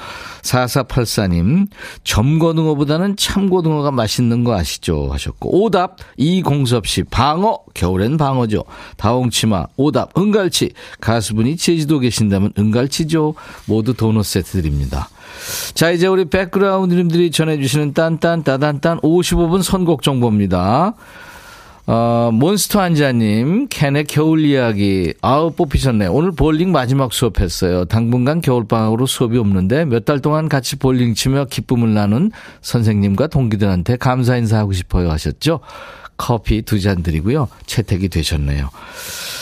4484님, 0.42 1.68
점고등어보다는 2.04 3.16
참고등어가 3.16 3.90
맛있는 3.90 4.44
거 4.44 4.54
아시죠? 4.58 5.08
하셨고. 5.10 5.64
오답, 5.64 5.96
이공섭 6.18 6.86
씨, 6.86 7.02
방어, 7.04 7.60
겨울엔 7.72 8.18
방어죠. 8.18 8.64
다홍치마, 8.98 9.68
오답, 9.78 10.18
은갈치. 10.18 10.72
가수분이 11.00 11.56
제주도 11.56 11.98
계신다면 11.98 12.52
은갈치죠. 12.58 13.36
모두 13.64 13.94
도넛 13.94 14.26
세트 14.26 14.60
드립니다. 14.60 15.08
자, 15.74 15.90
이제 15.90 16.06
우리 16.06 16.24
백그라운드님들이 16.26 17.30
전해주시는 17.30 17.92
딴딴, 17.94 18.44
따단딴 18.44 19.00
55분 19.00 19.62
선곡 19.62 20.02
정보입니다. 20.02 20.94
어, 21.86 22.30
몬스터 22.32 22.80
한자님, 22.80 23.66
캔의 23.68 24.04
겨울 24.04 24.40
이야기. 24.46 25.12
아우, 25.20 25.50
뽑히셨네. 25.50 26.06
오늘 26.06 26.32
볼링 26.32 26.72
마지막 26.72 27.12
수업했어요. 27.12 27.84
당분간 27.84 28.40
겨울방학으로 28.40 29.04
수업이 29.04 29.36
없는데 29.36 29.84
몇 29.84 30.04
달 30.06 30.20
동안 30.20 30.48
같이 30.48 30.76
볼링 30.76 31.12
치며 31.14 31.44
기쁨을 31.44 31.92
나눈 31.92 32.30
선생님과 32.62 33.26
동기들한테 33.26 33.96
감사 33.96 34.36
인사하고 34.36 34.72
싶어요 34.72 35.10
하셨죠? 35.10 35.60
커피 36.16 36.62
두 36.62 36.78
잔 36.80 37.02
드리고요. 37.02 37.48
채택이 37.66 38.08
되셨네요. 38.08 38.70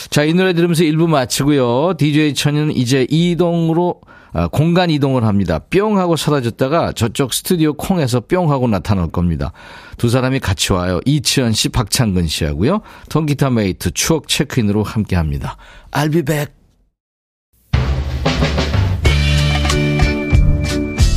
자, 0.09 0.23
이 0.25 0.33
노래 0.33 0.51
들으면서 0.53 0.83
1부 0.83 1.07
마치고요. 1.07 1.93
DJ 1.97 2.33
천이는 2.33 2.75
이제 2.75 3.07
이동으로 3.09 4.01
아, 4.05 4.09
공간 4.51 4.89
이동을 4.89 5.23
합니다. 5.23 5.59
뿅 5.59 5.97
하고 5.97 6.15
사라졌다가 6.15 6.93
저쪽 6.93 7.33
스튜디오 7.33 7.73
콩에서 7.73 8.19
뿅 8.21 8.51
하고 8.51 8.67
나타날 8.67 9.07
겁니다. 9.09 9.51
두 9.97 10.09
사람이 10.09 10.39
같이 10.39 10.73
와요. 10.73 10.99
이치현 11.05 11.53
씨, 11.53 11.69
박창근 11.69 12.27
씨 12.27 12.45
하고요. 12.45 12.81
통기타 13.09 13.51
메이트 13.51 13.91
추억 13.91 14.27
체크인으로 14.27 14.83
함께 14.83 15.15
합니다. 15.15 15.57
I'll 15.91 16.11
be 16.11 16.23
back. 16.23 16.53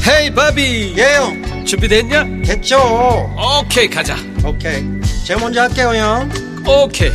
Hey 0.08 0.32
Bobby 0.32 0.94
예 0.96 1.13
형 1.13 1.64
준비됐냐? 1.64 2.24
됐죠 2.44 2.78
오케이 3.60 3.88
가자 3.88 4.14
오케이 4.44 4.84
제가 5.24 5.40
먼저 5.40 5.62
할게요 5.62 5.92
형 5.96 6.30
오케이 6.64 7.10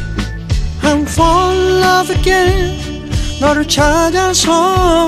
I'm 0.82 1.04
fall 1.04 1.58
in 1.58 1.84
love 1.84 2.16
again 2.18 3.10
너를 3.40 3.66
찾아서 3.66 5.08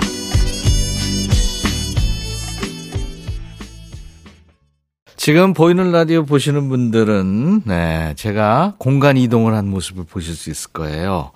지금 5.23 5.53
보이는 5.53 5.91
라디오 5.91 6.25
보시는 6.25 6.67
분들은 6.67 7.61
네, 7.65 8.15
제가 8.15 8.73
공간 8.79 9.17
이동을 9.17 9.53
한 9.53 9.67
모습을 9.67 10.03
보실 10.03 10.33
수 10.33 10.49
있을 10.49 10.71
거예요. 10.71 11.31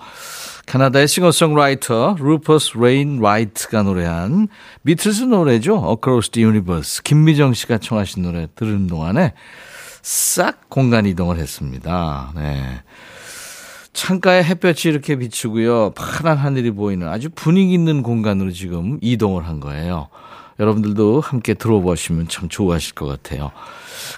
캐나다의 0.66 1.08
싱어송라이터 1.08 2.16
루퍼스 2.20 2.80
웨인라이트가 2.80 3.84
노래한 3.84 4.48
비틀스 4.86 5.26
노래죠. 5.26 5.86
Across 5.88 6.32
the 6.32 6.48
Universe. 6.48 7.04
김미정 7.04 7.54
씨가 7.54 7.78
청하신 7.78 8.24
노래 8.24 8.48
들은 8.56 8.88
동안에 8.88 9.34
싹 10.02 10.68
공간 10.68 11.06
이동을 11.06 11.38
했습니다. 11.38 12.34
네. 12.36 12.82
창가에 13.94 14.44
햇볕이 14.46 14.90
이렇게 14.90 15.16
비추고요. 15.16 15.92
파란 15.92 16.40
하늘이 16.40 16.72
보이는 16.72 17.08
아주 17.08 17.30
분위기 17.30 17.76
있는 17.76 18.02
공간으로 18.02 18.50
지금 18.50 18.98
이동을 19.02 19.46
한 19.46 19.60
거예요. 19.60 20.08
여러분들도 20.60 21.22
함께 21.22 21.54
들어보시면 21.54 22.28
참 22.30 22.48
좋아하실 22.50 22.96
것 22.96 23.06
같아요. 23.06 23.52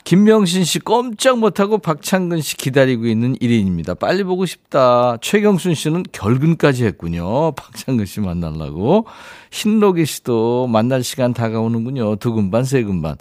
김명신 0.04 0.64
씨 0.64 0.80
꼼짝 0.80 1.40
못하고 1.40 1.78
박창근 1.78 2.42
씨 2.42 2.58
기다리고 2.58 3.08
있는 3.08 3.36
1인입니다. 3.38 3.98
빨리 3.98 4.24
보고 4.24 4.46
싶다. 4.46 5.18
최경순 5.22 5.74
씨는 5.74 6.04
결근까지 6.12 6.86
했군요. 6.86 7.52
박창근 7.54 8.06
씨 8.06 8.20
만나려고. 8.20 9.06
신로기 9.50 10.06
씨도 10.06 10.68
만날 10.68 11.04
시간 11.04 11.34
다가오는군요. 11.34 12.18
두근반, 12.18 12.64
세근반. 12.64 13.18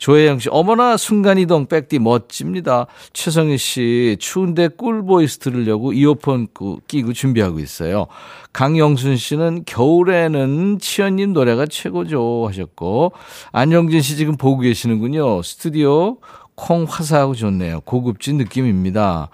조혜영 0.00 0.38
씨, 0.38 0.48
어머나 0.50 0.96
순간이동 0.96 1.66
백디 1.66 1.98
멋집니다. 1.98 2.86
최성희 3.12 3.58
씨, 3.58 4.16
추운데 4.18 4.68
꿀보이스 4.68 5.38
들으려고 5.40 5.92
이어폰 5.92 6.48
끼고 6.88 7.12
준비하고 7.12 7.58
있어요. 7.58 8.06
강영순 8.54 9.18
씨는 9.18 9.64
겨울에는 9.66 10.78
치현님 10.80 11.34
노래가 11.34 11.66
최고죠 11.66 12.46
하셨고, 12.48 13.12
안영진 13.52 14.00
씨 14.00 14.16
지금 14.16 14.38
보고 14.38 14.62
계시는군요. 14.62 15.42
스튜디오 15.42 16.16
콩 16.54 16.86
화사하고 16.88 17.34
좋네요. 17.34 17.80
고급진 17.82 18.38
느낌입니다. 18.38 19.28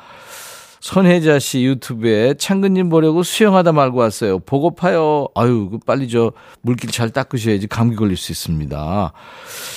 손혜자 0.86 1.40
씨 1.40 1.64
유튜브에 1.64 2.34
창근님 2.34 2.90
보려고 2.90 3.24
수영하다 3.24 3.72
말고 3.72 3.98
왔어요. 3.98 4.38
보고파요. 4.38 5.26
아유, 5.34 5.68
그 5.68 5.78
빨리 5.84 6.08
저 6.08 6.30
물기 6.60 6.92
잘 6.92 7.10
닦으셔야지 7.10 7.66
감기 7.66 7.96
걸릴 7.96 8.16
수 8.16 8.30
있습니다. 8.30 9.12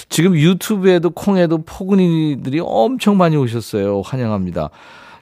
지금 0.09 0.37
유튜브에도 0.37 1.09
콩에도 1.09 1.63
포근이들이 1.63 2.61
엄청 2.63 3.17
많이 3.17 3.37
오셨어요. 3.37 4.01
환영합니다. 4.01 4.69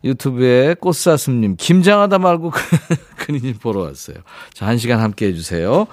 유튜브에 0.04 0.74
꽃사슴님, 0.74 1.56
김장하다 1.58 2.20
말고 2.20 2.52
근이님 3.20 3.60
보러 3.60 3.84
왔어요. 3.84 4.18
자, 4.54 4.68
한 4.68 4.78
시간 4.78 5.00
함께 5.00 5.28
해주세요. 5.28 5.88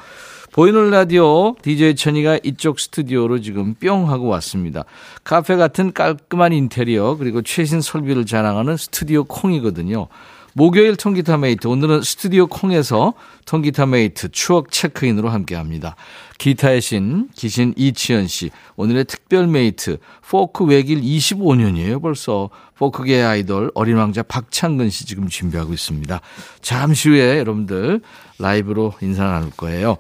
보이는 0.55 0.89
라디오 0.91 1.57
DJ 1.63 1.97
천이가 1.97 2.39
이쪽 2.45 2.79
스튜디오로 2.79 3.41
지금 3.41 3.75
뿅 3.75 4.09
하고 4.09 4.29
왔습니다. 4.29 4.85
카페 5.25 5.57
같은 5.57 5.93
깔끔한 5.93 6.53
인테리어 6.53 7.17
그리고 7.17 7.43
최신 7.43 7.81
설비를 7.81 8.25
자랑하는 8.25 8.77
스튜디오 8.77 9.25
콩이거든요. 9.25 10.07
목요일 10.53 10.95
통기타 10.95 11.39
메이트 11.39 11.67
오늘은 11.67 12.03
스튜디오 12.03 12.47
콩에서 12.47 13.15
통기타 13.47 13.87
메이트 13.87 14.29
추억 14.31 14.71
체크인으로 14.71 15.29
함께합니다. 15.29 15.97
기타의 16.39 16.81
신 16.81 17.29
기신 17.35 17.75
이치현 17.77 18.29
씨 18.29 18.51
오늘의 18.77 19.07
특별 19.07 19.49
메이트 19.49 19.99
포크 20.29 20.65
외길 20.65 21.01
25년이에요 21.01 22.01
벌써 22.01 22.51
포크계 22.77 23.21
아이돌 23.21 23.73
어린 23.75 23.97
왕자 23.97 24.23
박창근 24.23 24.91
씨 24.91 25.05
지금 25.05 25.27
준비하고 25.27 25.73
있습니다. 25.73 26.21
잠시 26.61 27.09
후에 27.09 27.41
여러분들 27.41 28.01
라이브로 28.39 28.93
인사 29.01 29.25
나눌 29.25 29.51
거예요. 29.51 29.97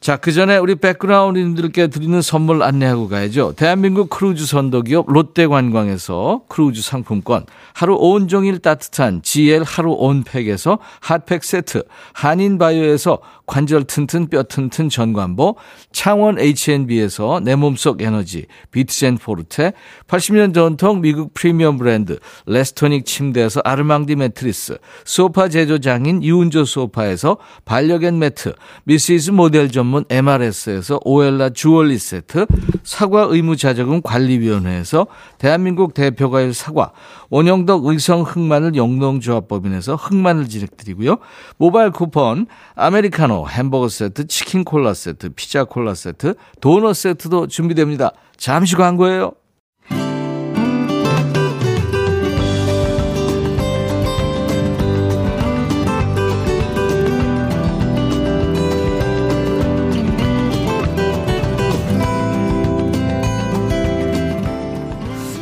자, 0.00 0.16
그 0.16 0.32
전에 0.32 0.56
우리 0.58 0.76
백그라운드님들께 0.76 1.88
드리는 1.88 2.22
선물 2.22 2.62
안내하고 2.62 3.08
가야죠. 3.08 3.54
대한민국 3.56 4.08
크루즈 4.10 4.46
선도기업 4.46 5.06
롯데관광에서 5.10 6.42
크루즈 6.48 6.82
상품권, 6.82 7.46
하루 7.74 7.96
온종일 7.96 8.60
따뜻한 8.60 9.22
GL 9.22 9.64
하루 9.64 9.92
온팩에서 9.92 10.78
핫팩 11.00 11.42
세트, 11.42 11.82
한인바이오에서 12.12 13.18
관절 13.46 13.84
튼튼 13.84 14.28
뼈 14.28 14.42
튼튼 14.44 14.88
전관보, 14.88 15.56
창원 15.90 16.38
H&B에서 16.38 17.40
내 17.42 17.56
몸속 17.56 18.02
에너지, 18.02 18.46
비트젠 18.70 19.18
포르테, 19.18 19.72
80년 20.06 20.54
전통 20.54 21.00
미국 21.00 21.34
프리미엄 21.34 21.78
브랜드 21.78 22.18
레스토닉 22.46 23.04
침대에서 23.04 23.62
아르망디 23.64 24.16
매트리스, 24.16 24.78
소파 25.04 25.48
제조장인 25.48 26.22
유운조 26.22 26.66
소파에서 26.66 27.38
반려견 27.64 28.18
매트, 28.18 28.54
미시즈 28.84 29.30
모델 29.30 29.70
전문 29.88 30.04
MRS에서 30.10 31.00
오엘라 31.02 31.50
주얼리 31.50 31.96
세트, 31.96 32.44
사과 32.84 33.22
의무자조금 33.22 34.02
관리위원회에서 34.02 35.06
대한민국 35.38 35.94
대표과일 35.94 36.52
사과, 36.52 36.92
원영덕 37.30 37.86
의성 37.86 38.20
흑마늘 38.20 38.76
영농조합법인에서 38.76 39.94
흑마늘 39.96 40.46
진행드리고요. 40.50 41.16
모바일 41.56 41.90
쿠폰, 41.90 42.48
아메리카노, 42.74 43.48
햄버거 43.48 43.88
세트, 43.88 44.26
치킨 44.26 44.62
콜라 44.62 44.92
세트, 44.92 45.30
피자 45.30 45.64
콜라 45.64 45.94
세트, 45.94 46.34
도넛 46.60 46.94
세트도 46.94 47.46
준비됩니다. 47.46 48.12
잠시 48.36 48.76
광고예요. 48.76 49.32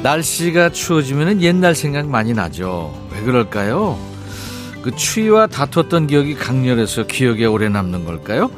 날씨가 0.07 0.71
추워지면 0.71 1.43
옛날 1.43 1.75
생각 1.75 2.07
많이 2.07 2.33
나죠. 2.33 2.95
왜 3.13 3.23
그럴까요? 3.23 3.99
그 4.81 4.95
추위와 4.95 5.49
다퉜던 5.49 6.07
기억이 6.07 6.37
강렬해서 6.37 7.09
기억에 7.09 7.45
오래 7.45 7.69
남는 7.69 8.05
걸까요? 8.05 8.49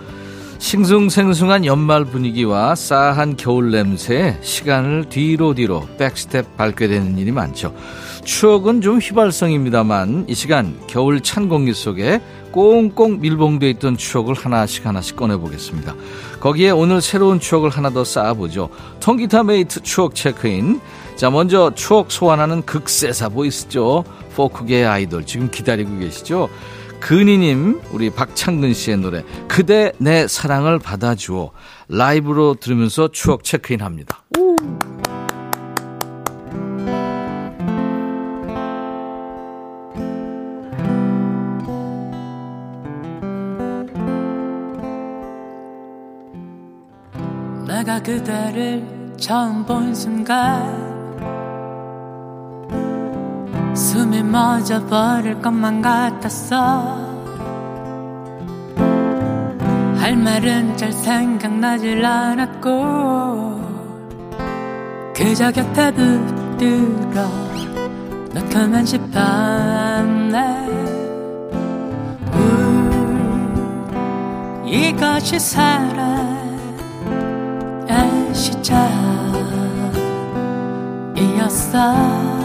싱숭생숭한 0.59 1.65
연말 1.65 2.05
분위기와 2.05 2.75
싸한 2.75 3.39
겨울 3.39 3.71
냄새에 3.71 4.37
시간을 4.43 5.09
뒤로 5.09 5.55
뒤로 5.55 5.89
백스텝 5.97 6.59
밟게 6.59 6.87
되는 6.87 7.17
일이 7.17 7.33
많죠. 7.33 7.75
추억은 8.25 8.83
좀 8.83 8.99
휘발성입니다만 8.99 10.27
이 10.29 10.35
시간 10.35 10.79
겨울 10.87 11.23
찬 11.23 11.49
공기 11.49 11.73
속에 11.73 12.21
꽁꽁 12.53 13.21
밀봉되어 13.21 13.71
있던 13.71 13.97
추억을 13.97 14.35
하나씩 14.35 14.85
하나씩 14.85 15.17
꺼내보겠습니다. 15.17 15.95
거기에 16.41 16.71
오늘 16.73 17.01
새로운 17.01 17.41
추억을 17.41 17.71
하나 17.71 17.89
더 17.89 18.05
쌓아보죠. 18.05 18.69
통기타 19.01 19.45
메이트 19.45 19.81
추억 19.81 20.15
체크인. 20.15 20.81
자, 21.19 21.31
먼저 21.31 21.73
추억 21.75 22.13
소환하는 22.13 22.63
극세사 22.63 23.31
보이스죠. 23.31 24.05
포크계의 24.37 24.87
아이돌 24.87 25.27
지금 25.27 25.51
기다리고 25.51 25.99
계시죠? 25.99 26.49
근희님, 27.01 27.81
우리 27.91 28.09
박창근 28.09 28.73
씨의 28.73 28.99
노래 28.99 29.25
그대 29.49 29.91
내 29.99 30.29
사랑을 30.29 30.79
받아주오 30.79 31.51
라이브로 31.89 32.55
들으면서 32.55 33.09
추억 33.09 33.43
체크인 33.43 33.81
합니다. 33.81 34.23
내가 47.67 48.01
그대를 48.05 49.17
처음 49.19 49.67
본 49.67 49.93
순간 49.93 50.88
숨이 53.79 54.25
멎어 54.25 54.85
버릴 54.87 55.41
것만 55.41 55.81
같았어. 55.81 56.99
할 59.97 60.17
말은 60.17 60.77
잘 60.77 60.93
생각나질 60.93 62.05
않았고 62.05 63.61
그저 65.15 65.53
곁에 65.53 65.93
붙들어 65.93 67.23
놓고만 68.35 68.85
싶었네. 68.85 70.67
우, 72.35 72.41
이것이 74.67 75.39
사랑의 75.39 76.35
시작이었어 81.15 82.38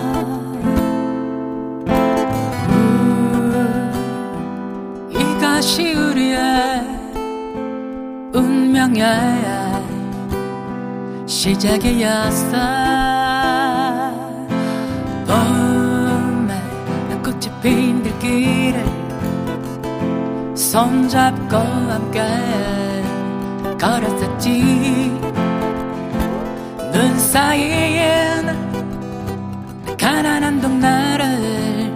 운명의 8.33 9.03
시작이었어 11.27 12.57
봄에 15.27 16.59
꽃이 17.23 17.61
핀 17.61 18.01
들길을 18.01 18.83
손잡고 20.55 21.57
함께 21.57 22.23
걸었었지. 23.79 25.11
눈 26.91 27.19
사이엔 27.19 28.47
가난한 29.99 30.61
동네를 30.61 31.93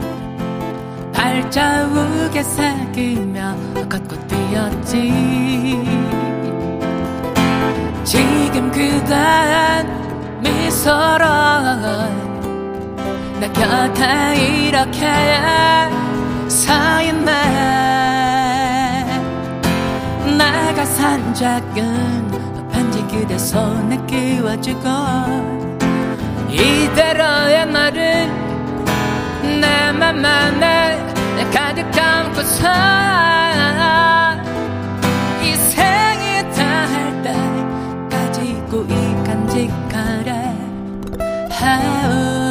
발자국에 1.13 2.43
새기며 2.43 3.55
걷고 3.89 4.27
뛰었지 4.27 5.96
지금 8.07 8.71
그댄 8.71 9.85
미소로 10.39 11.25
내 13.37 13.49
곁에 13.51 14.35
이렇게 14.37 15.05
쌓인 16.47 17.25
날 17.25 17.35
나가 20.37 20.85
산 20.85 21.33
작은 21.33 22.31
편지 22.71 23.05
그대 23.07 23.37
손에 23.37 23.97
끼워주고 24.07 24.87
이대로의 26.49 27.65
나를 27.65 28.31
내맘 29.59 30.23
안에 30.23 30.97
가득 31.53 31.91
담고서 31.91 32.67
때까지 38.67 38.69
꾸이 38.69 38.87
간직하래. 39.23 40.55
그대 41.09 42.46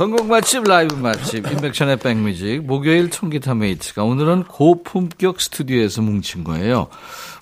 선곡 0.00 0.28
맛집 0.28 0.64
라이브 0.64 0.94
맛집 0.94 1.46
임백천의 1.46 1.98
백뮤직 1.98 2.64
목요일 2.64 3.10
통기타 3.10 3.52
메이트가 3.52 4.02
오늘은 4.02 4.44
고품격 4.44 5.38
스튜디오에서 5.38 6.00
뭉친 6.00 6.42
거예요. 6.42 6.88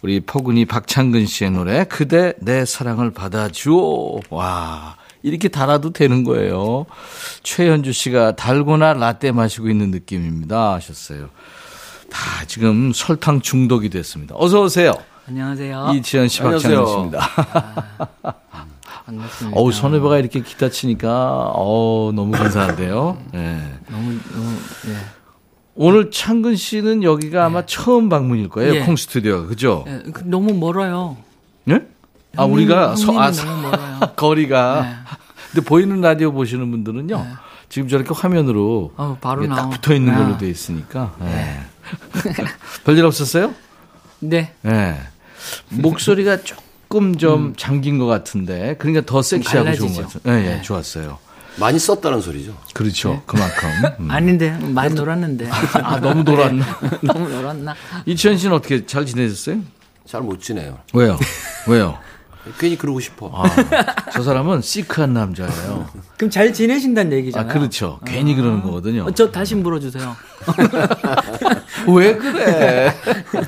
우리 0.02 0.18
포근이 0.18 0.64
박창근 0.64 1.26
씨의 1.26 1.52
노래 1.52 1.84
그대 1.84 2.32
내 2.40 2.64
사랑을 2.64 3.12
받아주오. 3.12 4.22
와 4.30 4.96
이렇게 5.22 5.46
달아도 5.46 5.92
되는 5.92 6.24
거예요. 6.24 6.86
최현주 7.44 7.92
씨가 7.92 8.34
달고나 8.34 8.94
라떼 8.94 9.30
마시고 9.30 9.68
있는 9.68 9.92
느낌입니다 9.92 10.74
하셨어요. 10.74 11.28
다 12.10 12.44
지금 12.48 12.92
설탕 12.92 13.40
중독이 13.40 13.88
됐습니다. 13.88 14.34
어서 14.36 14.62
오세요. 14.62 14.94
안녕하세요. 15.28 15.92
이치현 15.94 16.26
씨, 16.26 16.42
박창근 16.42 16.86
씨입니다. 16.88 17.28
반갑습니다. 19.08 19.58
어우, 19.58 19.72
선후배가 19.72 20.18
이렇게 20.18 20.40
기타 20.42 20.68
치니까, 20.68 21.50
어우, 21.54 22.12
너무 22.12 22.32
감사한데요. 22.32 23.16
예. 23.34 23.38
너무 23.90 24.18
너무 24.34 24.56
예. 24.88 24.96
오늘 25.74 26.10
창근 26.10 26.56
씨는 26.56 27.02
여기가 27.02 27.46
아마 27.46 27.64
처음 27.64 28.08
방문일 28.08 28.48
거예요. 28.48 28.74
예. 28.74 28.80
콩 28.80 28.96
스튜디오가. 28.96 29.46
그죠? 29.46 29.84
예, 29.88 30.02
그 30.12 30.24
너무 30.24 30.52
멀어요. 30.52 31.16
예? 31.70 31.86
아, 32.36 32.42
형님, 32.42 32.54
우리가 32.54 32.96
서, 32.96 33.12
아. 33.18 33.30
거리가. 34.14 34.82
네. 34.82 35.16
근데 35.52 35.66
보이는 35.66 36.00
라디오 36.00 36.32
보시는 36.32 36.70
분들은요. 36.70 37.26
지금 37.70 37.88
저렇게 37.88 38.10
화면으로 38.12 38.92
어, 38.96 39.16
바로 39.20 39.46
딱 39.48 39.70
붙어 39.70 39.94
있는 39.94 40.14
걸로 40.14 40.34
아. 40.34 40.38
돼 40.38 40.50
있으니까. 40.50 41.14
예. 41.22 41.60
별일 42.84 43.06
없었어요? 43.06 43.54
네. 44.20 44.52
예. 44.66 44.96
목소리가 45.70 46.42
조금 46.42 46.67
좀 47.18 47.54
잠긴 47.56 47.98
것 47.98 48.06
같은데, 48.06 48.76
그러니까 48.78 49.04
더 49.04 49.20
섹시하고 49.22 49.72
좋은 49.74 49.88
것 49.88 49.94
달라지죠. 49.96 50.20
같아요. 50.20 50.38
예, 50.44 50.58
예, 50.58 50.62
좋았어요. 50.62 51.18
많이 51.56 51.78
썼다는 51.78 52.20
소리죠. 52.20 52.56
그렇죠. 52.72 53.22
그만큼. 53.26 53.68
음. 54.00 54.10
아닌데 54.10 54.56
많이 54.60 54.94
놀았는데. 54.94 55.48
아, 55.82 56.00
너무 56.00 56.22
놀았나? 56.22 56.64
너무 57.02 57.28
놀았나? 57.28 57.74
이치현 58.06 58.38
씨는 58.38 58.54
어떻게 58.54 58.86
잘 58.86 59.04
지내셨어요? 59.04 59.60
잘 60.06 60.22
못 60.22 60.40
지내요. 60.40 60.78
왜요? 60.94 61.18
왜요? 61.66 61.98
괜히 62.58 62.76
그러고 62.76 63.00
싶어. 63.00 63.30
아, 63.34 63.44
저 64.12 64.22
사람은 64.22 64.62
시크한 64.62 65.12
남자예요. 65.12 65.88
그럼 66.16 66.30
잘 66.30 66.52
지내신다는 66.52 67.12
아, 67.12 67.16
얘기잖아요. 67.16 67.52
그렇죠. 67.52 68.00
괜히 68.04 68.34
그러는 68.34 68.62
거거든요. 68.62 69.04
어, 69.04 69.10
저 69.12 69.30
다시 69.30 69.54
물어주세요. 69.54 70.16
왜 71.94 72.16
그래? 72.16 72.94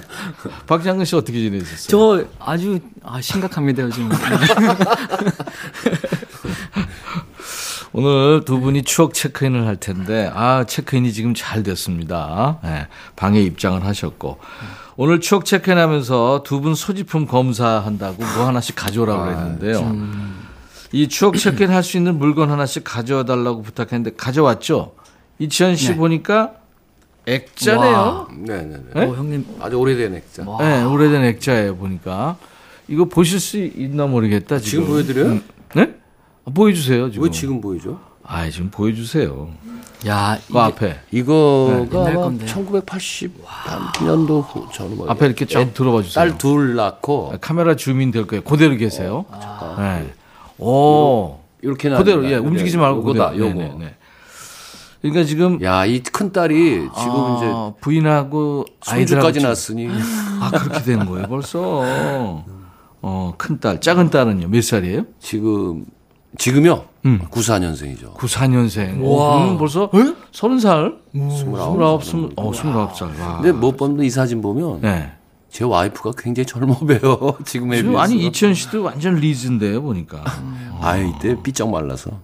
박장근 0.67 1.05
씨 1.05 1.17
어떻게 1.17 1.39
지내셨어요? 1.39 1.89
저 1.89 2.25
아주 2.39 2.79
아, 3.03 3.21
심각합니다 3.21 3.83
요즘. 3.83 4.09
오늘 7.93 8.45
두 8.45 8.61
분이 8.61 8.85
추억 8.85 9.15
체크인을 9.15 9.67
할 9.67 9.77
텐데, 9.77 10.31
아, 10.33 10.65
체크인이 10.65 11.13
지금 11.13 11.35
잘 11.35 11.65
됐습니다. 11.65 12.59
네, 12.63 12.87
방에 13.17 13.41
입장을 13.41 13.85
하셨고. 13.85 14.39
오늘 15.03 15.19
추억 15.21 15.47
체크인 15.47 15.79
하면서 15.79 16.43
두 16.45 16.61
분 16.61 16.75
소지품 16.75 17.27
검사한다고 17.27 18.17
뭐 18.19 18.47
하나씩 18.47 18.77
가져오라고 18.77 19.25
그랬는데요. 19.25 19.97
이 20.93 21.09
추억 21.09 21.39
체크인 21.39 21.71
할 21.71 21.83
수 21.83 21.97
있는 21.97 22.19
물건 22.19 22.51
하나씩 22.51 22.85
가져와 22.85 23.25
달라고 23.25 23.63
부탁했는데, 23.63 24.17
가져왔죠? 24.17 24.93
이치현 25.39 25.77
씨 25.77 25.91
네. 25.93 25.97
보니까 25.97 26.53
액자래요. 27.27 28.29
네네네. 28.31 28.79
네? 28.95 29.05
어, 29.07 29.15
형님 29.15 29.47
아주 29.61 29.77
오래된 29.77 30.15
액자. 30.17 30.45
네, 30.59 30.83
오래된 30.85 31.25
액자예요, 31.25 31.77
보니까. 31.77 32.37
이거 32.87 33.07
보실 33.07 33.41
수 33.41 33.57
있나 33.57 34.07
모르겠다, 34.07 34.59
지금. 34.59 34.71
지금 34.83 34.87
보여드려요? 34.87 35.27
음, 35.29 35.43
네? 35.77 35.95
아, 36.45 36.51
보여주세요, 36.51 37.11
지금. 37.11 37.25
왜 37.25 37.31
지금 37.31 37.61
보이죠? 37.63 37.99
아, 38.23 38.51
지금 38.51 38.71
보여주세요. 38.71 39.49
야 40.07 40.39
그 40.51 40.59
앞에. 40.59 41.01
이거가 41.11 42.01
옛날 42.01 42.13
아마 42.17 42.23
건데요. 42.23 42.49
1980년도 42.49 44.73
저는 44.73 44.97
뭐 44.97 45.11
앞에 45.11 45.27
이렇게 45.27 45.45
쭉 45.45 45.75
들어봐 45.75 46.03
주세요. 46.03 46.15
딸 46.15 46.39
둘 46.39 46.75
낳고 46.77 47.33
아, 47.35 47.37
카메라 47.41 47.77
줌인 47.77 48.11
될 48.11 48.27
거예요. 48.27 48.43
그대로 48.43 48.75
계세요. 48.77 49.27
네. 49.79 50.13
오. 50.59 51.39
이렇게 51.63 51.91
그대로. 51.91 52.25
예, 52.31 52.37
움직이지 52.37 52.77
네, 52.77 52.83
말고 52.83 53.03
그대로. 53.03 53.37
요거. 53.37 53.59
네, 53.59 53.69
네, 53.69 53.75
네. 53.79 53.95
그러니까 55.03 55.25
지금. 55.25 55.63
야, 55.63 55.85
이 55.87 56.03
큰 56.03 56.33
딸이 56.33 56.55
지금 56.55 57.37
이제 57.37 57.47
아, 57.55 57.73
부인하고 57.81 58.65
아이들하고. 58.87 59.33
손주까지 59.33 59.35
지금- 59.35 59.43
낳았으니 59.47 59.89
아, 60.41 60.51
그렇게 60.51 60.83
되는 60.83 61.07
거예요, 61.07 61.27
벌써. 61.27 61.83
어, 63.03 63.35
큰 63.39 63.59
딸. 63.61 63.81
작은 63.81 64.11
딸은요, 64.11 64.49
몇 64.49 64.63
살이에요? 64.63 65.05
지금 65.21 65.85
지금요 66.39 66.85
음. 67.07 67.21
94년생이죠. 67.31 68.15
94년생. 68.15 69.03
와. 69.03 69.35
그러면 69.39 69.59
벌써 69.59 69.91
서른 70.33 70.61
살? 70.61 70.95
스물아홉. 71.13 71.49
스물아홉, 71.73 72.05
스물, 72.05 72.31
어, 72.37 72.53
스물아홉 72.53 72.97
살. 72.97 73.09
와. 73.21 73.37
근데 73.41 73.53
무엇보다 73.53 74.03
이 74.03 74.11
사진 74.11 74.41
보면 74.43 74.81
네. 74.83 75.13
제 75.51 75.65
와이프가 75.65 76.13
굉장히 76.17 76.47
젊어 76.47 76.75
보여. 76.79 77.37
지금에 77.45 77.79
지금 77.79 77.91
비해서. 77.93 77.99
아니, 77.99 78.27
이치현 78.27 78.55
씨도 78.55 78.85
완전 78.85 79.17
리즈인데요, 79.17 79.83
보니까. 79.83 80.23
아유, 80.81 81.13
이때 81.17 81.35
삐쩍 81.43 81.71
말라서. 81.71 82.21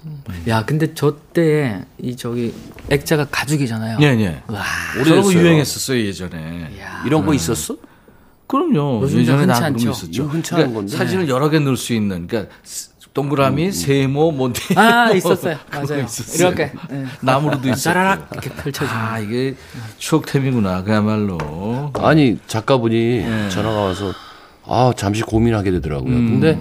야 0.46 0.64
근데 0.64 0.94
저때 0.94 1.84
이 2.00 2.14
저기 2.14 2.54
액자가 2.88 3.26
가죽이잖아요. 3.30 3.98
예, 4.02 4.04
예. 4.06 4.42
와. 4.46 4.62
저런 4.92 5.22
거 5.22 5.26
오래됐어요. 5.28 5.42
유행했었어요, 5.42 6.00
예전에. 6.04 6.78
야. 6.80 7.02
이런 7.04 7.26
거 7.26 7.34
있었어? 7.34 7.76
그럼요. 8.46 9.00
요즘 9.02 9.18
예전에 9.18 9.46
나 9.46 9.58
그런 9.58 9.72
거. 9.72 9.90
있었죠. 9.90 10.24
흔치 10.26 10.54
않은 10.54 10.66
그러니까 10.68 10.78
건데. 10.78 10.96
사진을 10.96 11.28
여러 11.28 11.50
개 11.50 11.58
넣을 11.58 11.76
수 11.76 11.92
있는, 11.94 12.28
그러니까 12.28 12.54
스- 12.62 12.90
동그라미, 13.16 13.72
세모, 13.72 14.32
몬테. 14.32 14.78
아 14.78 15.10
있었어요. 15.16 15.56
그거 15.70 15.86
맞아요. 15.86 16.04
있었어요. 16.04 16.48
이렇게 16.48 16.70
예. 16.92 17.04
나무로도 17.22 17.66
있었고. 17.68 17.80
짜라락 17.80 18.28
이렇게 18.32 18.50
펼쳐지는. 18.50 19.00
아, 19.00 19.18
이게 19.18 19.54
추억템이구나. 19.96 20.82
그야말로. 20.84 21.38
아니 21.94 22.38
작가분이 22.46 22.94
네. 23.24 23.48
전화가 23.48 23.80
와서 23.80 24.12
아 24.66 24.92
잠시 24.94 25.22
고민하게 25.22 25.70
되더라고요. 25.70 26.12
근데 26.12 26.60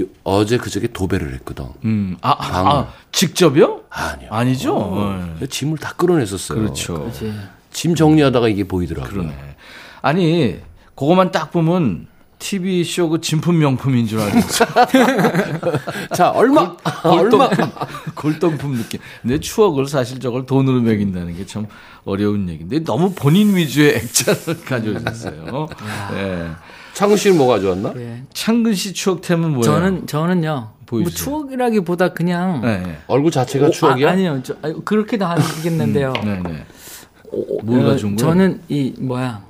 요- 0.00 0.06
어제 0.24 0.56
그저께 0.58 0.88
도배를 0.88 1.32
했거든. 1.34 1.66
음. 1.84 2.16
아, 2.22 2.30
아. 2.30 2.68
아, 2.68 2.88
직접요? 3.12 3.82
아니요. 3.88 4.28
아니죠. 4.32 4.74
네. 5.20 5.32
그래서 5.36 5.46
짐을 5.46 5.78
다 5.78 5.92
끌어냈었어요. 5.96 6.58
그렇죠. 6.58 7.08
짐 7.70 7.94
정리하다가 7.94 8.48
이게 8.48 8.64
보이더라고요. 8.64 9.12
그러네. 9.12 9.36
아니, 10.02 10.58
그거만 10.96 11.30
딱 11.30 11.52
보면 11.52 12.08
TV쇼 12.44 13.08
그 13.08 13.20
진품 13.22 13.58
명품인 13.58 14.06
줄 14.06 14.20
알겠어. 14.20 14.66
자 16.14 16.28
얼마? 16.30 16.76
얼마? 17.02 17.48
골동품, 17.48 17.70
골동품 18.14 18.76
느낌. 18.76 19.00
근데 19.22 19.40
추억을 19.40 19.86
사실 19.88 20.20
저걸 20.20 20.44
돈으로 20.44 20.80
매긴다는 20.82 21.36
게 21.36 21.44
참 21.46 21.66
어려운 22.04 22.48
얘기인데 22.50 22.80
너무 22.84 23.12
본인 23.14 23.54
위주의 23.56 23.94
액자를 23.96 24.60
가져오셨어요. 24.64 25.68
네. 26.12 26.50
창훈 26.92 27.16
씨는 27.16 27.38
뭐 27.38 27.46
가져왔나? 27.46 27.92
예. 27.96 28.22
창근 28.34 28.74
씨 28.74 28.92
추억템은 28.92 29.50
뭐예요? 29.50 29.62
저는 29.64 30.06
저는요. 30.06 30.50
뭐 30.50 30.74
보여주세요. 30.86 31.16
추억이라기보다 31.16 32.12
그냥 32.12 32.60
네, 32.60 32.78
네. 32.82 32.98
얼굴 33.06 33.30
자체가 33.30 33.68
오, 33.68 33.70
추억이야? 33.70 34.10
아, 34.10 34.14
니요 34.14 34.42
저, 34.42 34.54
아니, 34.62 34.84
그렇게도 34.84 35.24
하겠는데요. 35.24 36.12
네, 36.24 36.42
네. 36.42 36.66
뭘 37.62 37.80
어, 37.80 37.84
가져온 37.90 38.16
거예요? 38.16 38.16
저는 38.18 38.60
이 38.68 38.92
뭐야? 38.98 39.42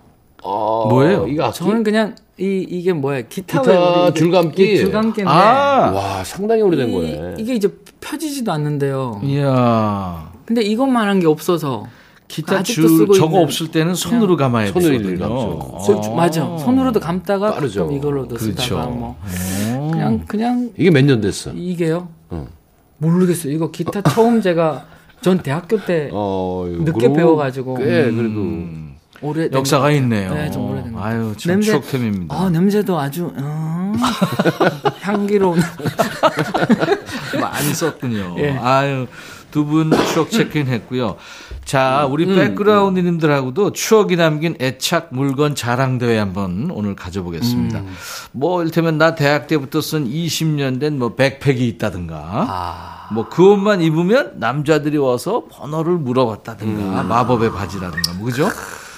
아, 0.44 0.86
뭐예요? 0.88 1.26
이거 1.26 1.44
악기? 1.44 1.58
저는 1.58 1.82
그냥 1.82 2.14
이 2.38 2.66
이게 2.68 2.92
뭐야? 2.92 3.22
기타, 3.22 3.60
기타 3.62 4.12
줄감기? 4.12 4.74
이 4.74 4.76
줄감기인데 4.78 5.30
아, 5.30 5.90
와 5.92 6.24
상당히 6.24 6.62
오래된 6.62 6.88
이- 6.90 6.92
거네. 6.92 7.34
이게 7.38 7.54
이제 7.54 7.68
펴지지도 8.00 8.52
않는데요. 8.52 9.20
이야. 9.24 10.32
근데 10.44 10.62
이것만 10.62 11.08
한 11.08 11.20
게 11.20 11.26
없어서 11.26 11.86
기타 12.28 12.62
줄 12.62 12.88
쓰고 12.88 13.12
저거 13.14 13.28
있는 13.36 13.42
없을 13.44 13.70
때는 13.70 13.94
손으로 13.94 14.36
감아야 14.36 14.66
손으로 14.72 14.98
되거든요. 14.98 15.58
감죠. 15.58 15.92
어. 15.92 16.14
맞아. 16.16 16.56
손으로도 16.58 16.98
감다가 17.00 17.52
빠르죠. 17.54 17.82
가끔 17.84 17.96
이걸로도 17.96 18.34
그렇죠. 18.34 18.62
쓰다가 18.62 18.86
뭐 18.86 19.16
어. 19.70 19.88
그냥 19.92 20.24
그냥 20.26 20.70
이게 20.76 20.90
몇 20.90 21.02
년 21.04 21.20
됐어? 21.20 21.52
이게요. 21.54 22.08
어. 22.30 22.46
모르겠어요. 22.98 23.52
이거 23.52 23.70
기타 23.70 24.02
처음 24.02 24.40
제가 24.42 24.84
전 25.20 25.38
대학교 25.38 25.78
때 25.84 26.10
어, 26.12 26.66
늦게 26.68 27.12
배워가지고. 27.12 27.74
꽤 27.76 27.84
그래도 27.84 28.20
음, 28.40 28.93
오래 29.20 29.48
역사가 29.52 29.90
있네요. 29.92 30.34
네, 30.34 30.50
좀 30.50 30.70
오래된 30.70 30.92
것 30.92 31.02
아유, 31.02 31.34
참 31.38 31.52
냄새- 31.52 31.70
추억템입니다. 31.70 32.34
아 32.36 32.50
냄새도 32.50 32.98
아주 32.98 33.32
음, 33.36 33.94
향기로운. 35.00 35.60
많이 37.40 37.74
썼군요. 37.74 38.34
예. 38.38 38.50
아유, 38.58 39.06
두 39.50 39.64
분 39.64 39.90
추억 40.12 40.30
체크인 40.30 40.66
했고요. 40.66 41.16
자, 41.64 42.06
우리 42.10 42.24
음, 42.26 42.34
백그라운드님들하고도 42.34 43.72
추억이 43.72 44.16
담긴 44.16 44.56
애착 44.60 45.08
물건 45.12 45.54
자랑대회 45.54 46.18
한번 46.18 46.70
오늘 46.72 46.94
가져보겠습니다. 46.94 47.78
음. 47.78 47.94
뭐, 48.32 48.60
이를테면 48.62 48.98
나 48.98 49.14
대학 49.14 49.46
때부터 49.46 49.80
쓴 49.80 50.04
20년 50.06 50.78
된 50.80 50.98
뭐 50.98 51.14
백팩이 51.14 51.66
있다든가, 51.68 52.16
아. 52.48 53.08
뭐 53.14 53.28
그 53.30 53.52
옷만 53.52 53.80
입으면 53.80 54.32
남자들이 54.36 54.98
와서 54.98 55.44
번호를 55.50 55.94
물어봤다든가, 55.94 57.00
음. 57.02 57.08
마법의 57.08 57.52
바지라든가, 57.52 58.12
뭐, 58.14 58.26
그죠? 58.26 58.48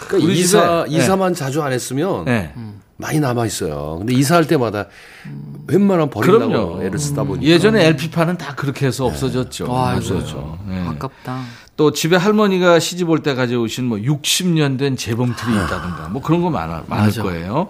그러니까 0.07 0.27
우리 0.31 0.39
이사 0.41 0.85
집에- 0.87 0.97
이사만 0.97 1.35
자주 1.35 1.63
안 1.63 1.73
했으면 1.73 2.25
네. 2.25 2.53
많이 2.99 3.21
남아 3.21 3.45
있어요. 3.47 3.97
근데 3.99 4.15
이사할 4.15 4.47
때마다 4.47 4.87
웬만하면 5.67 6.11
버린다고 6.11 6.49
그럼요. 6.51 6.83
애를 6.83 6.99
쓰다 6.99 7.25
보니까 7.25 7.47
예전에 7.47 7.85
LP판은 7.89 8.39
다 8.39 8.55
그렇게 8.55 8.87
해서 8.87 9.05
없어졌죠. 9.07 9.71
와, 9.71 9.95
없어졌죠. 9.97 10.59
네. 10.69 10.87
아깝다. 10.89 11.43
또 11.77 11.93
집에 11.93 12.17
할머니가 12.17 12.79
시집 12.79 13.11
올 13.11 13.23
때 13.23 13.35
가져오신 13.35 13.85
뭐 13.85 13.99
60년 13.99 14.79
된 14.79 14.97
재봉틀이 14.97 15.55
있다든가 15.55 16.09
뭐 16.11 16.23
그런 16.23 16.41
거 16.41 16.49
많아, 16.49 16.85
많을 16.87 17.07
맞아. 17.07 17.23
거예요. 17.23 17.69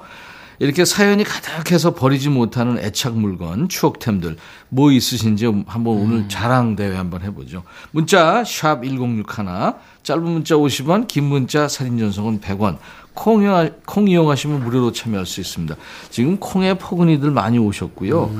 이렇게 0.58 0.84
사연이 0.84 1.24
가득해서 1.24 1.94
버리지 1.94 2.28
못하는 2.28 2.78
애착 2.78 3.18
물건, 3.18 3.68
추억템들 3.68 4.36
뭐 4.68 4.90
있으신지 4.90 5.46
한번 5.66 5.98
오늘 5.98 6.28
자랑 6.28 6.76
대회 6.76 6.96
한번 6.96 7.22
해보죠. 7.22 7.62
문자 7.90 8.42
샵 8.44 8.82
1061, 8.82 9.24
짧은 10.02 10.22
문자 10.22 10.54
50원, 10.54 11.06
긴 11.06 11.24
문자 11.24 11.68
사진 11.68 11.98
전송은 11.98 12.40
100원. 12.40 12.78
콩, 13.14 13.42
이용, 13.42 13.70
콩 13.86 14.08
이용하시면 14.08 14.62
무료로 14.64 14.92
참여할 14.92 15.24
수 15.26 15.40
있습니다. 15.40 15.74
지금 16.10 16.36
콩에 16.36 16.74
포근이들 16.74 17.30
많이 17.30 17.58
오셨고요. 17.58 18.30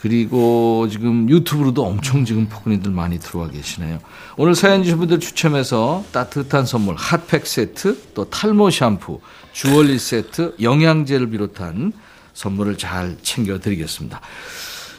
그리고 0.00 0.86
지금 0.90 1.28
유튜브로도 1.28 1.84
엄청 1.84 2.24
지금 2.24 2.46
포근이들 2.48 2.90
많이 2.92 3.18
들어와 3.18 3.48
계시네요. 3.48 3.98
오늘 4.36 4.54
사연 4.54 4.84
주신 4.84 4.98
분들 4.98 5.18
추첨해서 5.18 6.04
따뜻한 6.12 6.66
선물 6.66 6.94
핫팩 6.96 7.46
세트, 7.46 8.12
또 8.14 8.28
탈모 8.28 8.70
샴푸, 8.70 9.20
주얼리 9.56 9.98
세트, 9.98 10.54
영양제를 10.60 11.30
비롯한 11.30 11.94
선물을 12.34 12.76
잘 12.76 13.16
챙겨드리겠습니다. 13.22 14.20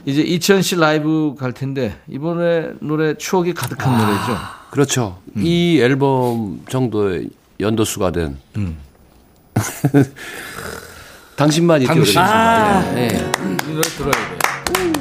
이제 0.05 0.23
이천 0.23 0.63
씨 0.63 0.75
라이브 0.75 1.35
갈 1.37 1.51
텐데 1.53 1.95
이번에 2.09 2.71
노래 2.79 3.13
추억이 3.13 3.53
가득한 3.53 3.95
노래죠. 3.95 4.39
그렇죠. 4.71 5.21
이 5.35 5.79
앨범 5.79 6.61
정도의 6.69 7.29
연도수가 7.59 8.11
된 8.11 8.37
당신만이 11.35 11.85
당신. 11.85 12.13
뛰어들었습니다. 12.13 12.97
예. 12.97 13.07
이 13.09 13.73
노래 13.73 13.81
들어야 13.89 14.11
돼 14.11 14.96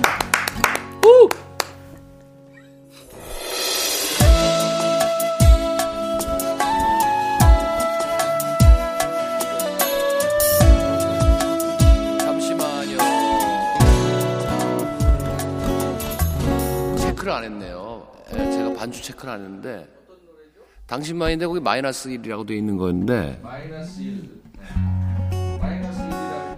반주 18.87 19.03
체크를 19.03 19.33
안 19.33 19.41
했는데 19.43 19.89
당신만인데 20.87 21.47
거기 21.47 21.59
마이너스 21.59 22.09
1이라고 22.09 22.47
돼 22.47 22.57
있는 22.57 22.77
건데 22.77 23.41
마이너스 23.43 24.01
1. 24.01 24.31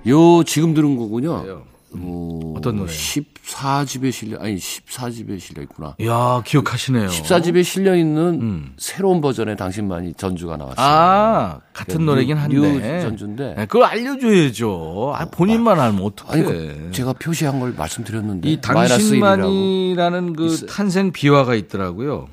요 0.09 0.45
지금 0.45 0.75
들은 0.75 0.97
거군요. 0.97 1.65
어, 1.97 2.55
어떤 2.57 2.77
노래요? 2.77 2.95
14집에 2.95 4.13
실려 4.13 4.39
아니 4.41 4.57
14집에 4.57 5.39
실려 5.41 5.63
있구나. 5.63 5.95
이야, 5.99 6.43
기억하시네요. 6.45 7.09
14집에 7.09 7.65
실려 7.65 7.97
있는 7.97 8.73
새로운 8.77 9.21
버전의 9.21 9.57
당신만이 9.57 10.15
전주가 10.15 10.57
나왔어요. 10.57 10.77
아, 10.87 11.61
같은 11.73 12.05
노래긴 12.05 12.37
한데. 12.37 12.57
new 12.57 12.81
전주인데. 13.03 13.55
네, 13.57 13.67
그걸 13.67 13.85
알려줘야죠. 13.85 15.13
아, 15.17 15.25
본인만 15.31 15.81
알면 15.81 16.03
어떡해. 16.03 16.33
아니 16.33 16.45
그 16.45 16.89
제가 16.93 17.15
표시한 17.15 17.61
걸 17.61 17.73
말씀드렸는데 17.77 18.49
이 18.49 18.59
마이너스 18.67 18.95
1이라고. 18.95 18.99
당신만이라는 18.99 20.33
그 20.37 20.67
탄생 20.67 21.13
비화가 21.13 21.55
있더라고요. 21.55 22.29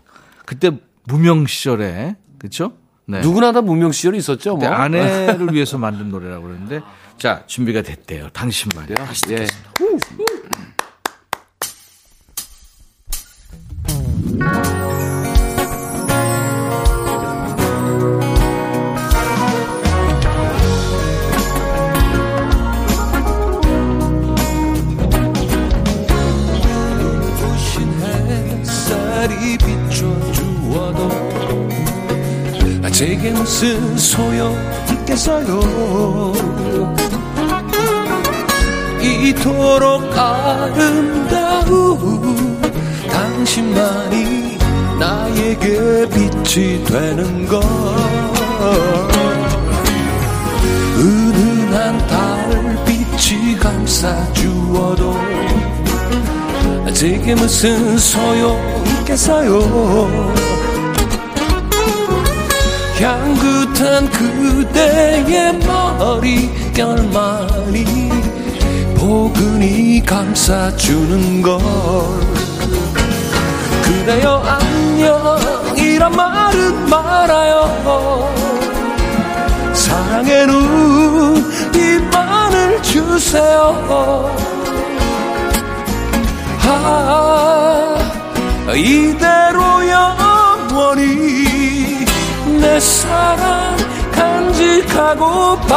그때 0.45 0.71
무명 1.05 1.45
시절에, 1.47 2.15
그쵸? 2.39 2.73
네. 3.07 3.21
누구나 3.21 3.51
다 3.51 3.61
무명 3.61 3.91
시절이 3.91 4.17
있었죠. 4.17 4.57
뭐. 4.57 4.67
아내를 4.67 5.51
위해서 5.53 5.77
만든 5.77 6.09
노래라고 6.09 6.43
그러는데, 6.43 6.81
자, 7.17 7.43
준비가 7.47 7.81
됐대요. 7.81 8.29
당신만이. 8.29 8.95
다시 8.95 9.21
예. 9.31 9.47
제게 32.95 33.29
무슨 33.29 33.97
소용 33.97 34.55
있겠어요. 35.05 36.33
이토록 39.01 40.17
아름다운 40.17 41.69
당신만이 43.09 44.57
나에게 44.99 46.09
빛이 46.09 46.83
되는 46.83 47.47
것. 47.47 47.61
은은한 50.97 52.07
달빛이 52.07 53.57
감싸주어도 53.59 55.13
제게 56.93 57.35
무슨 57.35 57.97
소용 57.97 58.57
있겠어요 59.01 59.59
향긋한 62.97 64.09
그대의 64.09 65.59
머릿결만이 66.73 68.09
포근히 68.95 70.01
감싸주는 70.05 71.41
걸. 71.41 71.59
그대여 73.83 74.37
안녕이란 74.37 76.15
말은 76.15 76.89
말아요. 76.89 78.33
사랑의 79.73 80.47
눈빛만을 81.67 82.81
주세요. 82.81 84.33
아 86.67 87.97
이대로 88.73 89.87
영원히 89.87 91.54
내 92.65 92.79
사랑 92.79 93.77
간직하고파 94.11 95.69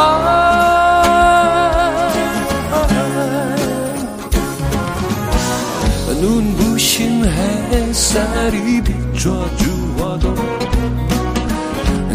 눈부신 6.18 7.26
햇살이 7.26 8.82
비춰주어도 8.82 10.34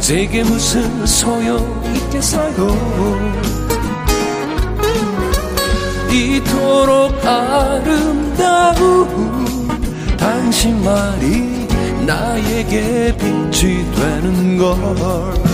제게 0.02 0.44
무슨 0.44 1.06
소용 1.06 1.84
있겠어요 1.96 2.76
이토록 6.12 7.24
아름다운 7.24 9.08
당신만이 10.18 11.53
나에게 12.06 13.16
빛이 13.18 13.86
되는 13.95 14.58
걸 14.58 15.53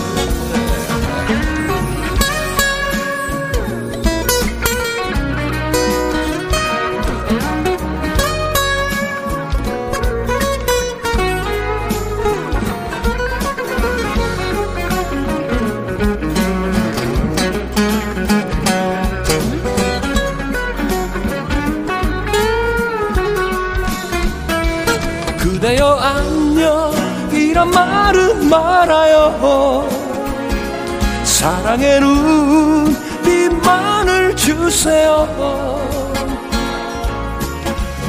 사랑의 31.40 32.02
눈빛만을 32.02 34.36
주세요. 34.36 35.26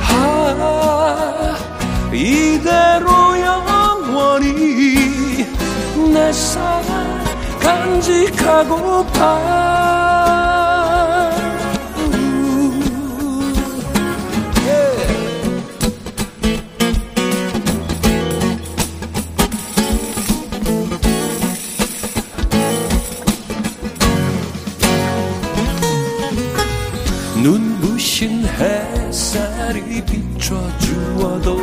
아 0.03 1.57
이대로 2.12 3.41
영원히 3.41 5.47
내 6.12 6.33
사랑 6.33 7.24
간직하고파 7.61 9.20
비춰주어도 30.51 31.61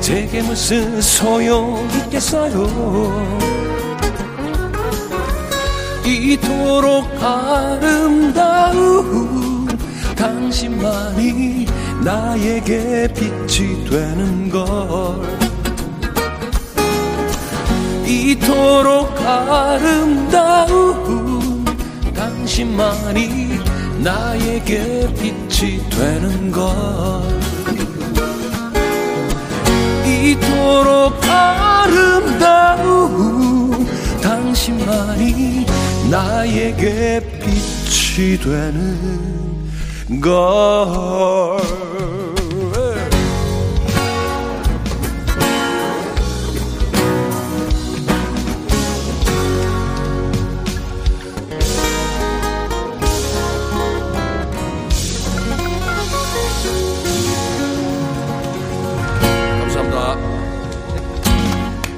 제게 0.00 0.40
무슨 0.42 1.02
소용 1.02 1.88
있겠어요? 2.04 2.68
이토록 6.06 7.08
아름다운 7.22 8.86
당신만이 10.14 11.66
나에게 12.04 13.08
빛이 13.12 13.84
되는 13.90 14.48
걸. 14.48 14.68
이토록 18.06 19.20
아름다운 19.20 20.70
당신만이 22.14 23.58
나에게 24.02 25.09
빛이 25.60 25.78
되는 25.90 26.50
걸. 26.50 26.72
이토록 30.06 31.22
아름다운 31.22 32.86
당신만이 34.22 35.66
나에게 36.10 37.20
빛이 37.40 38.38
되는 38.38 39.70
걸 40.22 41.79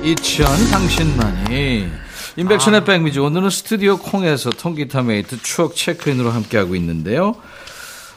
이천 0.02 0.46
당신만이 0.70 1.88
인백션의 2.36 2.84
백미지 2.84 3.20
오늘은 3.20 3.50
스튜디오 3.50 3.96
콩에서 3.98 4.50
통기타 4.50 5.02
메이트 5.02 5.42
추억 5.42 5.76
체크인으로 5.76 6.30
함께하고 6.30 6.74
있는데요. 6.76 7.36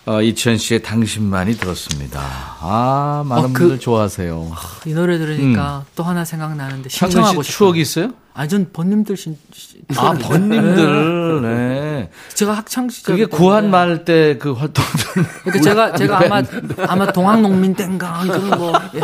어, 0.08 0.22
이천 0.22 0.58
씨의 0.58 0.84
당신만이 0.84 1.58
들었습니다. 1.58 2.22
아 2.60 3.24
많은 3.28 3.44
어, 3.46 3.48
그- 3.54 3.60
분들 3.62 3.80
좋아하세요. 3.80 4.52
이 4.86 4.94
노래 4.94 5.18
들으니까 5.18 5.84
또 5.96 6.04
하나 6.04 6.24
생각나는데 6.24 6.90
신청하고 6.90 7.42
씨 7.44 7.52
싶어요. 7.52 7.58
추억 7.58 7.78
있어요? 7.78 8.12
아니 8.34 8.50
전 8.50 8.70
번님들 8.72 9.18
신, 9.18 9.38
신- 9.54 9.82
아 9.98 10.14
네. 10.14 10.20
번님들. 10.28 11.42
네. 11.42 12.10
제가 12.36 12.54
학창 12.54 12.90
시절 12.90 13.16
그게 13.18 13.26
구한 13.26 13.70
말 13.72 14.06
때 14.06 14.38
그 14.40 14.54
활동들. 14.54 15.26
그러니까 15.44 15.62
제가 15.64 15.94
제가 15.96 16.20
아마 16.26 16.44
아마 16.88 17.12
동학 17.12 17.42
농민 17.42 17.74
땐가 17.74 18.24
이런 18.26 18.50
뭐. 18.60 18.74
예. 18.96 19.02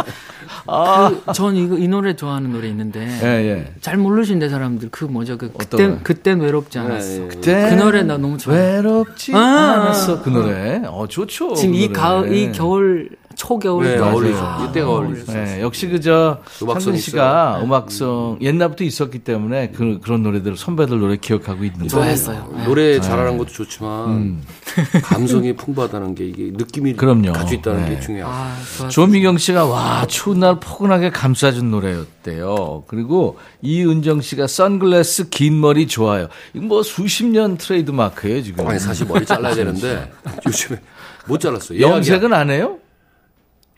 그, 0.65 1.33
전 1.33 1.55
이거 1.55 1.77
이 1.77 1.87
노래 1.87 2.15
좋아하는 2.15 2.51
노래 2.51 2.67
있는데 2.69 2.99
예, 3.23 3.27
예. 3.27 3.73
잘 3.81 3.97
모르신대 3.97 4.49
사람들 4.49 4.89
그 4.91 5.05
뭐죠 5.05 5.37
그 5.37 5.51
그때? 5.51 5.97
그땐 6.03 6.39
외롭지 6.39 6.79
않았어. 6.79 7.27
그때 7.27 7.69
그 7.69 7.75
노래 7.75 8.03
나 8.03 8.17
너무 8.17 8.37
좋아. 8.37 8.53
외롭지 8.53 9.33
아. 9.35 9.39
않았어 9.39 10.21
그 10.21 10.29
노래. 10.29 10.81
어 10.85 11.07
좋죠. 11.07 11.55
지금 11.55 11.73
그 11.73 11.77
이. 11.79 11.93
가을 11.93 12.33
이 12.33 12.51
겨울 12.51 13.09
초겨울 13.41 13.85
네. 13.85 13.97
어울리죠. 13.97 14.37
아, 14.39 14.67
이때가 14.69 14.87
어울리죠. 14.87 15.31
네, 15.33 15.61
역시 15.61 15.87
그저 15.87 16.41
창근 16.59 16.97
씨가 16.97 17.53
있어요. 17.55 17.65
음악성 17.65 18.37
옛날부터 18.39 18.83
있었기 18.83 19.19
때문에 19.19 19.71
그, 19.71 19.99
그런 20.03 20.21
노래들 20.21 20.55
선배들 20.55 20.99
노래 20.99 21.17
기억하고 21.17 21.63
있는 21.63 21.79
거예요. 21.79 21.89
좋아했어요. 21.89 22.53
네. 22.55 22.63
노래 22.65 23.01
잘하는 23.01 23.39
것도 23.39 23.49
좋지만 23.49 24.41
감성이 25.01 25.55
풍부하다는 25.55 26.13
게 26.13 26.25
이게 26.27 26.51
느낌이 26.53 26.93
그럼요. 26.93 27.33
가지고 27.33 27.59
있다는 27.61 27.85
네. 27.89 27.95
게 27.95 27.99
중요하고 27.99 28.85
아. 28.85 28.87
조미경 28.89 29.39
씨가 29.39 29.65
와 29.65 30.05
추운 30.05 30.41
날 30.41 30.59
포근하게 30.59 31.09
감싸준 31.09 31.71
노래였대요. 31.71 32.83
그리고 32.85 33.39
이은정 33.63 34.21
씨가 34.21 34.45
선글라스 34.45 35.29
긴 35.29 35.59
머리 35.59 35.87
좋아요. 35.87 36.27
이거 36.53 36.63
뭐 36.65 36.83
수십 36.83 37.25
년 37.25 37.57
트레이드 37.57 37.89
마크예요 37.89 38.43
지금. 38.43 38.67
아니 38.67 38.77
사실 38.79 39.07
머리 39.07 39.25
잘라야 39.25 39.55
되는데 39.57 40.11
요즘에 40.45 40.79
못 41.25 41.39
잘랐어요. 41.39 41.79
염색은 41.81 42.33
안 42.33 42.51
해요? 42.51 42.77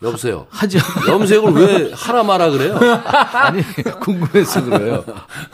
여보세요. 0.03 0.45
하죠. 0.49 0.79
염색을 1.07 1.53
왜 1.53 1.91
하라 1.93 2.23
마라 2.23 2.49
그래요? 2.49 2.77
아니 3.33 3.61
궁금해서 4.01 4.63
그래요. 4.65 5.03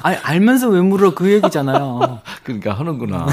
아니 0.01 0.17
알면서 0.17 0.69
왜 0.69 0.81
물어 0.81 1.13
그 1.13 1.31
얘기잖아요. 1.31 2.19
그러니까 2.43 2.73
하는구나. 2.73 3.27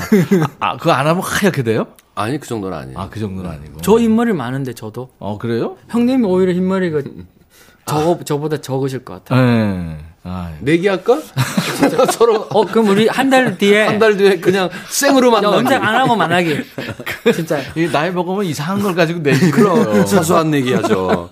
아 0.60 0.76
그거 0.76 0.92
안 0.92 1.06
하면 1.06 1.22
하얗게 1.22 1.62
돼요? 1.62 1.86
아니 2.14 2.38
그 2.38 2.46
정도는 2.46 2.76
아니에요. 2.76 2.98
아그 2.98 3.18
정도는 3.20 3.50
아니고. 3.50 3.80
저 3.82 3.98
흰머리 3.98 4.32
많은데 4.32 4.72
저도 4.74 5.10
어 5.18 5.38
그래요? 5.38 5.76
형님이 5.88 6.24
오히려 6.26 6.52
흰머리가 6.52 7.02
저 7.86 8.18
저보다 8.24 8.60
적으실 8.60 9.04
것 9.04 9.24
같아요. 9.24 9.40
네. 9.44 9.98
아, 10.28 10.50
내기할까? 10.60 11.20
서로 12.10 12.46
어 12.50 12.64
그럼 12.66 12.88
우리 12.88 13.06
한 13.06 13.30
달 13.30 13.56
뒤에 13.58 13.82
한 13.86 13.98
달 13.98 14.16
뒤에 14.16 14.38
그냥 14.40 14.68
생으로 14.88 15.30
만나기. 15.30 15.54
염색 15.56 15.82
안 15.84 15.94
하고 15.94 16.16
만나기. 16.16 16.58
진짜 17.34 17.60
이 17.76 17.86
나이 17.90 18.10
먹으면 18.10 18.44
이상한 18.44 18.82
걸 18.82 18.94
가지고 18.94 19.22
내지 19.22 19.50
그럼 19.50 20.04
사소한 20.06 20.50
내기하죠. 20.50 21.28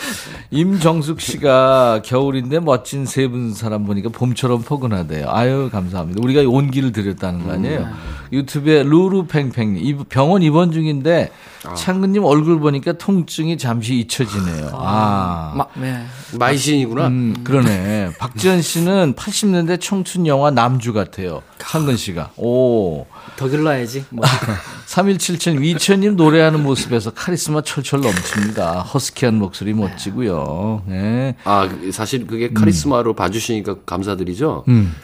임정숙 0.50 1.20
씨가 1.20 2.02
겨울인데 2.04 2.60
멋진 2.60 3.06
세 3.06 3.24
분 3.28 3.54
사람 3.54 3.84
보니까 3.86 4.10
봄처럼 4.10 4.62
포근하대요. 4.62 5.26
아유, 5.30 5.68
감사합니다. 5.72 6.20
우리가 6.22 6.42
온기를 6.42 6.92
드렸다는 6.92 7.44
거 7.46 7.52
아니에요? 7.52 7.80
음. 7.80 7.92
유튜브에 8.32 8.82
루루팽팽님, 8.82 9.82
이 9.84 9.96
병원 10.08 10.42
입원 10.42 10.72
중인데 10.72 11.30
아. 11.64 11.74
창근님 11.74 12.24
얼굴 12.24 12.60
보니까 12.60 12.92
통증이 12.92 13.58
잠시 13.58 13.98
잊혀지네요. 14.00 14.70
아. 14.72 15.54
막, 15.56 15.70
네. 15.74 16.04
마이신이구나. 16.38 17.06
음, 17.08 17.36
그러네. 17.44 18.12
박지현 18.18 18.62
씨는 18.62 19.14
80년대 19.14 19.80
청춘 19.80 20.26
영화 20.26 20.50
남주 20.50 20.92
같아요. 20.92 21.42
창근 21.58 21.96
씨가. 21.96 22.30
오. 22.36 23.06
더 23.36 23.48
길러야지. 23.48 24.04
뭐. 24.10 24.24
3177 24.86 25.64
이천님 25.64 26.16
노래하는 26.16 26.62
모습에서 26.62 27.10
카리스마 27.10 27.62
철철 27.62 28.00
넘칩니다. 28.00 28.82
허스키한 28.82 29.34
목소리 29.36 29.72
멋지고요. 29.72 30.82
네. 30.86 31.34
아, 31.44 31.68
사실 31.92 32.26
그게 32.26 32.52
카리스마로 32.52 33.14
봐주시니까 33.14 33.76
감사드리죠. 33.86 34.64
음. 34.68 34.94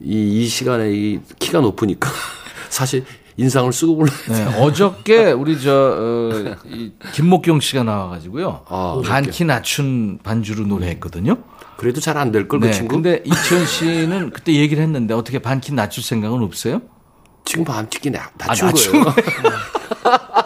이, 0.00 0.42
이 0.42 0.48
시간에 0.48 0.92
이 0.92 1.20
키가 1.38 1.60
높으니까 1.60 2.10
사실 2.68 3.04
인상을 3.38 3.72
쓰고 3.72 3.96
불러야 3.96 4.16
네, 4.28 4.60
어저께 4.60 5.30
우리 5.32 5.58
저 5.60 5.72
어, 5.72 6.56
이 6.66 6.92
김목경 7.12 7.60
씨가 7.60 7.84
나와가지고요 7.84 8.64
아, 8.68 9.00
반키 9.04 9.44
낮춘 9.44 10.18
반주로 10.22 10.66
노래했거든요. 10.66 11.36
그래도 11.76 12.00
잘 12.00 12.16
안 12.18 12.32
될 12.32 12.48
걸그 12.48 12.66
네, 12.66 12.72
친구. 12.72 12.96
근데 12.96 13.22
이천 13.24 13.64
씨는 13.64 14.30
그때 14.30 14.52
얘기를 14.54 14.82
했는데 14.82 15.14
어떻게 15.14 15.38
반키 15.38 15.72
낮출 15.74 16.02
생각은 16.02 16.42
없어요? 16.42 16.82
지금 17.44 17.64
밤치기 17.64 18.10
낮- 18.10 18.32
아, 18.42 18.46
낮춘 18.48 18.66
낮춘 18.66 18.92
거예요. 19.04 19.14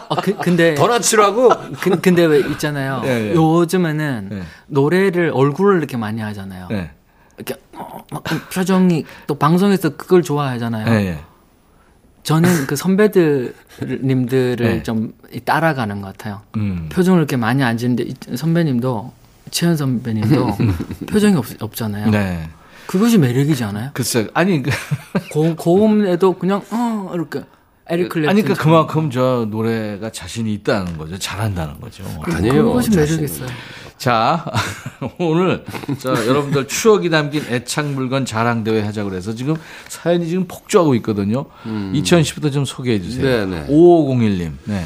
어, 0.09 0.15
그, 0.21 0.35
근데. 0.37 0.75
더 0.75 0.87
낮추라고. 0.87 1.49
그, 1.81 1.99
근데 1.99 2.23
왜 2.25 2.39
있잖아요. 2.51 3.01
예, 3.05 3.31
예. 3.31 3.33
요즘에는 3.33 4.27
네. 4.29 4.43
노래를 4.67 5.31
얼굴을 5.33 5.79
이렇게 5.79 5.97
많이 5.97 6.21
하잖아요. 6.21 6.67
네. 6.69 6.91
이렇게 7.37 7.55
어, 7.73 8.03
막 8.11 8.23
표정이 8.53 9.05
또 9.25 9.33
방송에서 9.35 9.89
그걸 9.97 10.21
좋아하잖아요. 10.21 10.85
저는 12.23 12.67
그 12.67 12.75
선배들님들을 12.75 14.55
네. 14.57 14.83
좀 14.83 15.13
따라가는 15.45 16.01
것 16.01 16.07
같아요. 16.07 16.41
음. 16.55 16.89
표정을 16.91 17.19
이렇게 17.19 17.37
많이 17.37 17.63
안 17.63 17.77
짓는데 17.77 18.03
이 18.03 18.15
선배님도 18.35 19.13
최현 19.51 19.77
선배님도 19.77 20.57
표정이 21.07 21.35
없, 21.35 21.45
없잖아요. 21.61 22.09
네. 22.09 22.49
그것이 22.87 23.17
매력이지 23.17 23.63
않아요? 23.63 23.91
글쎄, 23.93 24.27
아니, 24.33 24.61
그, 24.61 24.69
고, 25.31 25.55
고음에도 25.55 26.33
그냥 26.33 26.61
어 26.71 27.11
이렇게 27.13 27.41
에릭 27.89 28.09
클랩튼 28.09 28.29
아니, 28.29 28.41
그 28.41 28.53
그만큼 28.53 29.09
저 29.09 29.47
노래가 29.49 30.11
자신이 30.11 30.53
있다는 30.53 30.97
거죠. 30.97 31.17
잘한다는 31.17 31.79
거죠. 31.79 32.03
아니에요. 32.23 32.65
그것이 32.65 32.89
매력 32.91 33.21
있어요. 33.21 33.47
자, 34.07 34.43
오늘 35.17 35.63
저 35.97 36.09
여러분들 36.27 36.67
추억이 36.67 37.09
담긴 37.09 37.41
애착 37.49 37.85
물건 37.91 38.25
자랑 38.25 38.65
대회 38.65 38.81
하자고 38.81 39.09
그래서 39.09 39.33
지금 39.33 39.55
사연이 39.87 40.27
지금 40.27 40.45
폭주하고 40.45 40.93
있거든요. 40.95 41.45
2010부터 41.65 42.51
좀 42.51 42.65
소개해 42.65 43.01
주세요. 43.01 43.23
네네. 43.47 43.67
5501님. 43.67 44.51
네. 44.65 44.83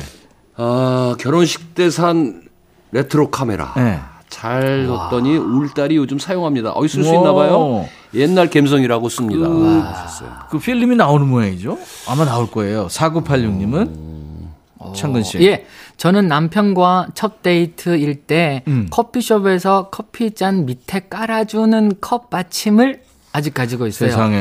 아, 0.55 1.15
결혼식 1.19 1.73
때 1.73 1.89
산 1.89 2.43
레트로 2.91 3.31
카메라. 3.31 3.73
네. 3.75 3.99
잘 4.29 4.85
뒀더니 4.85 5.35
울 5.35 5.73
딸이 5.73 5.95
요즘 5.95 6.19
사용합니다. 6.19 6.73
어이 6.75 6.87
쓸수 6.87 7.09
오. 7.09 7.13
있나 7.15 7.33
봐요. 7.33 7.89
옛날 8.13 8.51
감성이라고 8.51 9.09
씁니다. 9.09 9.47
그- 9.47 9.79
하셨어요. 9.79 10.29
그 10.51 10.59
필름이 10.59 10.95
나오는 10.95 11.27
모양이죠? 11.27 11.79
아마 12.07 12.23
나올 12.23 12.51
거예요. 12.51 12.85
4986님은 12.87 14.05
창근 14.95 15.23
씨. 15.23 15.39
예, 15.41 15.65
저는 15.97 16.27
남편과 16.27 17.09
첫 17.15 17.41
데이트일 17.41 18.23
때 18.23 18.63
음. 18.67 18.87
커피숍에서 18.91 19.89
커피 19.89 20.31
잔 20.31 20.65
밑에 20.65 21.07
깔아주는 21.09 21.93
컵 21.99 22.29
받침을 22.29 23.01
아직 23.37 23.53
가지고 23.53 23.85
있어요. 23.85 24.09
세상에. 24.09 24.35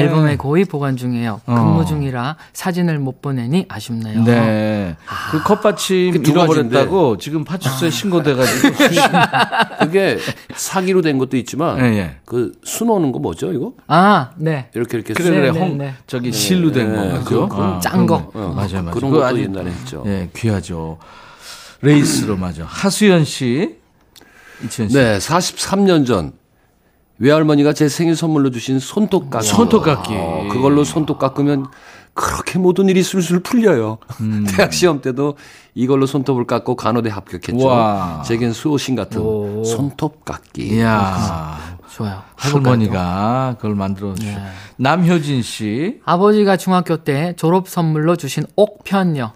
앨범에 0.00 0.36
고이 0.36 0.64
보관 0.64 0.96
중이에요. 0.96 1.40
어. 1.46 1.54
근무 1.54 1.86
중이라 1.86 2.34
사진을 2.52 2.98
못 2.98 3.22
보내니 3.22 3.66
아쉽네요. 3.68 4.24
네. 4.24 4.96
그 5.30 5.40
컵받침 5.44 6.10
그두 6.14 6.32
잃어버렸다고 6.32 7.18
지금 7.18 7.44
파출소에 7.44 7.90
신고돼가지고. 7.90 8.74
그게 9.78 10.18
사기로 10.56 11.00
된 11.00 11.18
것도 11.18 11.36
있지만 11.36 11.78
예, 11.78 11.84
예. 11.96 12.16
그 12.24 12.50
수놓는 12.64 13.12
거 13.12 13.20
뭐죠 13.20 13.52
이거? 13.52 13.72
아, 13.86 14.30
네. 14.36 14.68
이렇게 14.74 14.96
이렇게 14.98 15.14
그래, 15.14 15.24
수- 15.26 15.30
그래. 15.32 15.52
네, 15.52 15.58
홍, 15.58 15.78
네. 15.78 15.94
저기 16.08 16.32
실로 16.32 16.72
된 16.72 16.92
네, 16.92 17.10
거죠. 17.20 17.48
아, 17.52 17.78
짠 17.80 18.04
거. 18.04 18.30
그런 18.32 18.56
맞아요, 18.56 18.68
맞아요. 18.82 18.90
그런 18.90 19.10
것도 19.12 19.24
아주- 19.26 19.42
옛날에 19.42 19.70
했죠. 19.70 20.02
예, 20.06 20.28
귀하죠. 20.34 20.98
레이스로 21.82 22.36
맞아. 22.36 22.64
하수연 22.64 23.24
씨. 23.24 23.76
이치현 24.64 24.88
씨. 24.88 24.94
네, 24.96 25.18
43년 25.18 26.04
전 26.04 26.32
외할머니가 27.20 27.74
제 27.74 27.88
생일 27.88 28.16
선물로 28.16 28.50
주신 28.50 28.78
손톱깎이. 28.80 29.46
손톱깎이. 29.46 30.14
어, 30.16 30.48
그걸로 30.50 30.84
손톱 30.84 31.18
깎으면 31.18 31.66
그렇게 32.14 32.58
모든 32.58 32.88
일이 32.88 33.02
술술 33.02 33.40
풀려요. 33.40 33.98
음. 34.20 34.44
대학 34.50 34.72
시험 34.72 35.00
때도 35.00 35.36
이걸로 35.74 36.06
손톱을 36.06 36.46
깎고 36.46 36.76
간호대 36.76 37.10
합격했죠. 37.10 37.64
와. 37.64 38.22
제겐 38.26 38.52
수호신 38.52 38.96
같은 38.96 39.20
오. 39.20 39.62
손톱 39.64 40.24
깎기. 40.24 40.76
이야. 40.76 41.78
좋아요. 41.94 42.22
할머니가 42.36 43.56
그걸 43.58 43.74
만들어 43.74 44.14
주셨 44.14 44.34
네. 44.34 44.42
남효진 44.76 45.42
씨. 45.42 46.00
아버지가 46.04 46.56
중학교 46.56 46.98
때 46.98 47.34
졸업 47.36 47.68
선물로 47.68 48.16
주신 48.16 48.44
옥편요. 48.56 49.32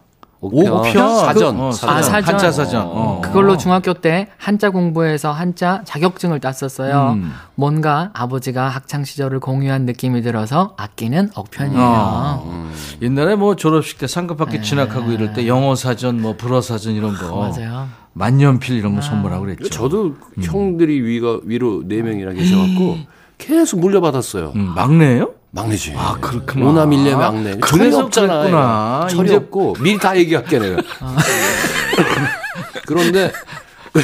옥편. 0.52 0.72
옥편. 0.72 1.18
사전. 1.18 1.60
어, 1.60 1.72
사전. 1.72 1.96
아, 1.96 2.02
사전. 2.02 2.34
한자 2.34 2.50
사전. 2.52 2.82
어. 2.86 3.20
그걸로 3.22 3.56
중학교 3.56 3.94
때 3.94 4.28
한자 4.36 4.70
공부해서 4.70 5.32
한자 5.32 5.82
자격증을 5.84 6.40
땄었어요. 6.40 7.12
음. 7.16 7.32
뭔가 7.54 8.10
아버지가 8.14 8.68
학창 8.68 9.04
시절을 9.04 9.40
공유한 9.40 9.86
느낌이 9.86 10.22
들어서 10.22 10.74
아끼는 10.76 11.30
옥편이에요. 11.36 11.80
어. 11.80 12.70
옛날에 13.02 13.36
뭐 13.36 13.56
졸업식 13.56 13.98
때 13.98 14.06
상급학교 14.06 14.60
진학하고 14.60 15.10
이럴 15.12 15.32
때 15.32 15.46
영어 15.46 15.74
사전, 15.74 16.20
뭐 16.20 16.36
불어 16.36 16.60
사전 16.60 16.94
이런 16.94 17.14
거. 17.14 17.36
맞아요. 17.36 17.88
만년필 18.14 18.76
이런 18.76 18.94
거 18.94 19.00
선물하고 19.00 19.44
그랬죠. 19.44 19.68
저도 19.70 20.14
음. 20.38 20.42
형들이 20.42 21.00
위가 21.00 21.40
위로 21.44 21.82
네 21.84 22.00
명이나 22.02 22.32
계셔갖고 22.32 22.98
계속 23.38 23.80
물려받았어요. 23.80 24.52
음, 24.54 24.72
막내예요? 24.76 25.33
막내지. 25.54 25.94
아, 25.96 26.16
그렇구나. 26.20 26.66
오나 26.66 26.86
밀려 26.86 27.16
막내. 27.16 27.52
철이 27.60 27.78
그래서 27.78 28.00
없잖아. 28.00 29.06
철이 29.08 29.28
이제- 29.28 29.36
없고 29.36 29.76
미리 29.80 29.98
다 29.98 30.16
얘기할게 30.16 30.58
내가. 30.58 30.82
그런데 32.86 33.30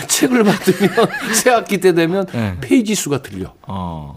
책을 0.06 0.44
받으면 0.44 1.08
새 1.34 1.50
학기 1.50 1.78
때 1.78 1.92
되면 1.92 2.24
네. 2.32 2.56
페이지 2.60 2.94
수가 2.94 3.20
틀려. 3.22 3.52
어. 3.66 4.14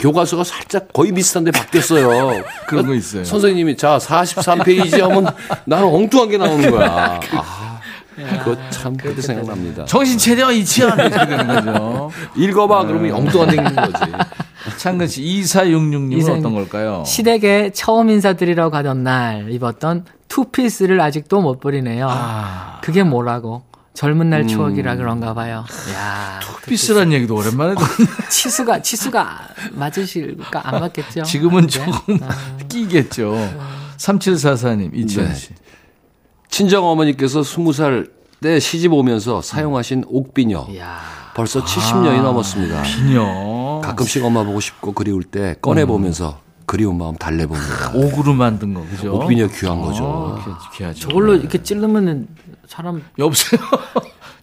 교과서가 0.00 0.44
살짝 0.44 0.92
거의 0.92 1.12
비슷한데 1.12 1.50
바뀌었어요. 1.52 2.42
그런 2.68 2.86
거 2.86 2.94
있어요. 2.94 3.24
선생님이 3.24 3.76
자 3.78 3.96
43페이지 3.98 5.00
하면 5.00 5.26
나는 5.64 5.86
엉뚱한 5.86 6.28
게 6.28 6.36
나오는 6.36 6.70
거야. 6.70 7.18
아, 7.32 7.80
그거 8.44 8.56
참 8.70 8.94
그때 8.96 9.22
생각납니다. 9.22 9.86
정신 9.86 10.18
이치현 10.52 10.98
이렇게 10.98 11.26
되는 11.26 11.46
거죠. 11.46 12.10
읽어봐 12.36 12.84
그러면 12.84 13.14
엉뚱한 13.14 13.48
데 13.48 13.56
있는 13.56 13.74
거지. 13.74 13.94
창근 14.84 15.08
씨 15.08 15.22
2466님은 15.22 16.18
이사님. 16.18 16.40
어떤 16.40 16.54
걸까요? 16.54 17.04
시댁에 17.06 17.70
처음 17.72 18.10
인사드리러 18.10 18.68
가던 18.68 19.02
날 19.02 19.50
입었던 19.50 20.04
투피스를 20.28 21.00
아직도 21.00 21.40
못 21.40 21.58
버리네요. 21.58 22.06
아. 22.10 22.80
그게 22.82 23.02
뭐라고? 23.02 23.62
젊은 23.94 24.28
날 24.28 24.46
추억이라 24.46 24.96
그런가 24.96 25.32
봐요. 25.32 25.64
야, 25.94 26.38
피스란 26.66 27.12
얘기도 27.12 27.34
오랜만에 27.34 27.76
듣는 27.76 28.10
치수가 28.28 28.82
치수가 28.82 29.38
맞으실까 29.72 30.68
안 30.68 30.80
맞겠죠? 30.80 31.22
지금은 31.22 31.66
네. 31.66 31.66
조금 31.68 32.20
끼겠죠. 32.68 33.32
3744님 33.96 34.94
이치현 34.94 35.28
네. 35.28 35.34
씨. 35.34 35.48
친정 36.50 36.84
어머니께서 36.84 37.40
20살 37.40 38.10
때 38.42 38.60
시집 38.60 38.92
오면서 38.92 39.40
사용하신 39.40 40.04
옥비녀. 40.08 40.68
야, 40.76 41.00
벌써 41.34 41.62
70년이 41.64 42.22
넘었습니다. 42.22 42.82
비녀. 42.82 43.80
가끔씩 43.82 44.24
엄마 44.24 44.42
보고 44.44 44.60
싶고 44.60 44.92
그리울 44.92 45.22
때 45.24 45.56
꺼내 45.60 45.84
보면서 45.84 46.40
그리운 46.66 46.96
마음 46.96 47.14
달래봅니다. 47.16 47.92
옥으로 47.94 48.32
만든 48.34 48.72
거 48.74 48.84
그죠? 48.90 49.14
옥비녀 49.14 49.48
귀한 49.48 49.80
거죠. 49.80 50.04
어, 50.04 50.38
귀- 50.72 50.78
귀하죠. 50.78 51.00
저걸로 51.08 51.34
이렇게 51.34 51.62
찌르면은 51.62 52.28
사람 52.66 53.02
여보세요. 53.18 53.60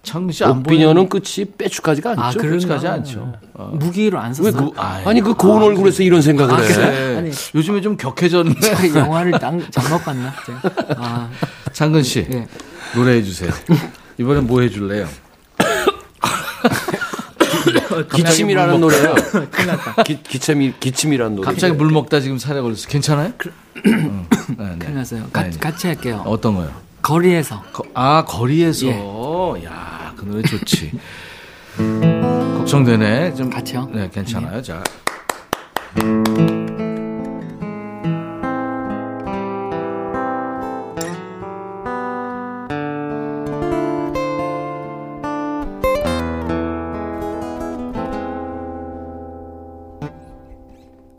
창근 0.04 0.32
씨안 0.34 0.52
옥비녀는 0.60 1.10
끝이 1.10 1.46
빼죽하지가 1.58 2.12
않죠. 2.12 2.22
아? 2.24 2.32
끝까지 2.42 2.88
않죠. 2.88 3.34
무기로 3.74 4.20
안왜 4.20 4.34
썼어요. 4.34 4.72
그, 4.72 4.80
아니 4.80 5.22
그 5.22 5.34
고운 5.34 5.62
얼굴에서 5.64 6.04
이런 6.04 6.22
생각을 6.22 6.62
해. 6.64 6.68
그래. 6.74 7.18
아니. 7.18 7.32
요즘에 7.56 7.82
좀 7.82 7.98
격해졌네. 7.98 8.54
그 8.54 8.96
영화를 9.00 9.32
땅 9.40 9.62
잘못 9.72 10.04
봤나? 10.04 10.34
제가? 10.46 10.62
아, 10.98 11.30
창근 11.72 12.04
씨 12.04 12.28
예. 12.32 12.48
노래해 12.96 13.22
주세요. 13.24 13.52
이번엔 14.18 14.46
뭐 14.48 14.62
해줄래요? 14.62 15.08
기침이라는 18.14 18.80
노래요. 18.80 19.16
기, 20.06 20.22
기침이, 20.24 20.74
기침이라는 20.80 21.36
노래. 21.36 21.46
갑자기 21.46 21.74
물 21.74 21.92
먹다 21.92 22.20
지금 22.20 22.38
살에 22.38 22.62
걸렸어. 22.62 22.88
괜찮아요? 22.88 23.34
응. 23.86 24.28
네, 24.58 24.66
네. 24.70 24.78
큰일 24.80 24.96
났어요. 24.96 25.24
가, 25.32 25.44
네, 25.44 25.50
네. 25.52 25.58
같이 25.60 25.88
할게요. 25.88 26.24
어떤 26.26 26.56
거요? 26.56 26.72
거리에서. 27.02 27.64
거- 27.74 27.84
아 27.94 28.24
거리에서. 28.26 28.86
예. 28.88 29.66
야, 29.66 30.14
그 30.16 30.26
노래 30.26 30.42
좋지. 30.44 30.92
걱정되네. 32.58 33.36
좀 33.36 33.50
같이요? 33.50 33.90
네, 33.94 34.10
괜찮아요. 34.14 34.62
자. 34.62 34.84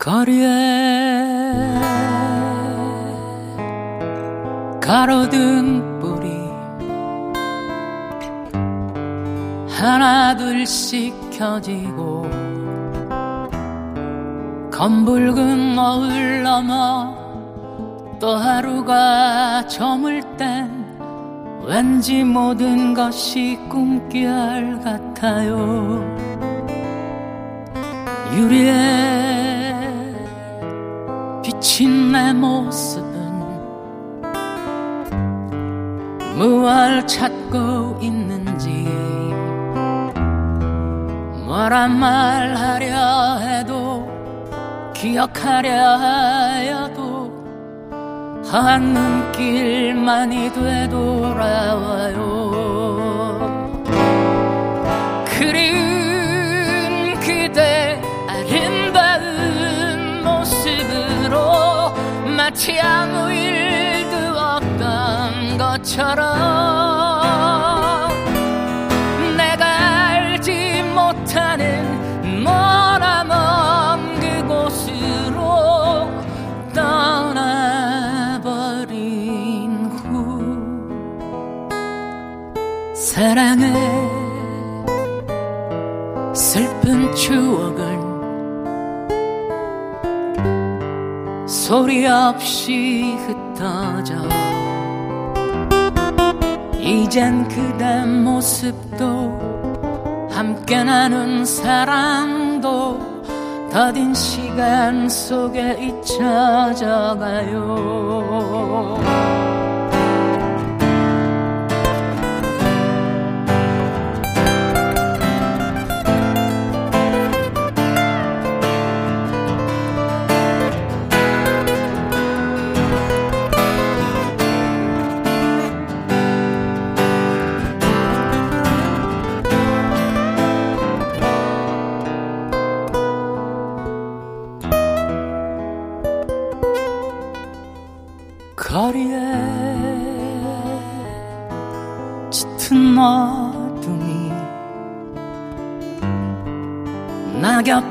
거리에 0.03 0.49
가로등 4.81 5.99
불이 6.01 6.51
하나 9.69 10.35
둘씩 10.35 11.13
켜지고 11.31 12.23
검붉은 14.73 15.73
노을 15.73 16.43
넘어 16.43 17.15
또 18.19 18.35
하루가 18.35 19.65
저물 19.67 20.21
땐 20.35 20.69
왠지 21.65 22.25
모든 22.25 22.93
것이 22.93 23.57
꿈결 23.69 24.81
같아요. 24.83 26.03
유리에 28.35 29.42
비친 31.63 32.11
내 32.11 32.33
모습은 32.33 33.13
무얼 36.35 37.07
찾고 37.07 37.99
있는지 38.01 38.67
뭐라 41.45 41.87
말하려 41.87 43.37
해도 43.37 44.11
기억하려 44.93 45.71
하여도 45.99 47.31
한 48.51 48.93
눈길만이 48.93 50.51
되돌아와요 50.51 52.23
마치 62.53 62.79
아무 62.79 63.31
일도 63.31 64.15
없던 64.37 65.57
것처럼 65.57 66.82
없이 92.29 93.17
흩어져. 93.27 94.15
이젠 96.79 97.47
그대 97.47 98.05
모습도 98.05 99.53
함께 100.31 100.83
나눈 100.83 101.45
사랑도 101.45 102.99
더딘 103.71 104.13
시간 104.13 105.09
속에 105.09 105.77
잊혀져 105.79 107.17
가요 107.19 108.99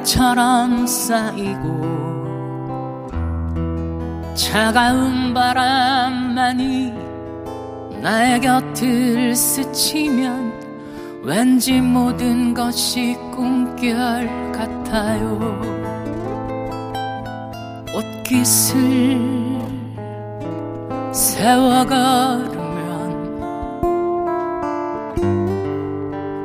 낙엽처럼 0.02 0.86
쌓이고 0.86 1.92
차가운 4.34 5.32
바람만이 5.32 6.92
나의 8.02 8.40
곁을 8.40 9.34
스치면 9.34 11.22
왠지 11.24 11.80
모든 11.80 12.52
것이 12.52 13.16
꿈결 13.30 14.52
같아요. 14.52 15.60
옷깃을 17.94 19.20
세워 21.12 21.84
걸으면 21.86 23.12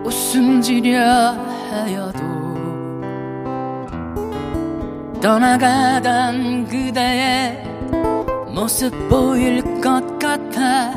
웃음 0.06 0.62
지려 0.62 1.36
하여 1.72 2.07
떠나가던 5.22 6.68
그대의 6.68 7.64
모습 8.54 8.92
보일 9.10 9.62
것 9.82 10.20
같아 10.20 10.92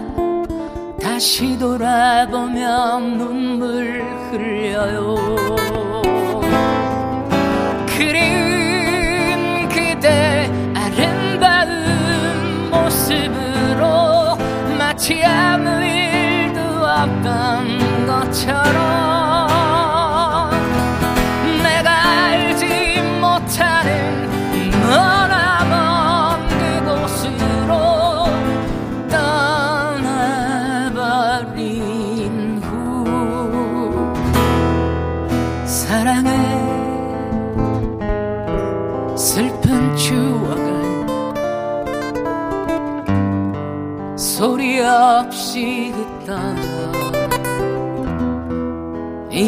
다시 1.00 1.58
돌아보면 1.58 3.18
눈물 3.18 4.02
흘려요. 4.30 5.16
그리운 7.86 9.68
그대 9.68 10.50
아름다운 10.74 12.70
모습으로 12.70 14.36
마치 14.78 15.22
아무 15.24 15.68
일도 15.84 16.60
없던 16.60 18.06
것처럼 18.06 18.99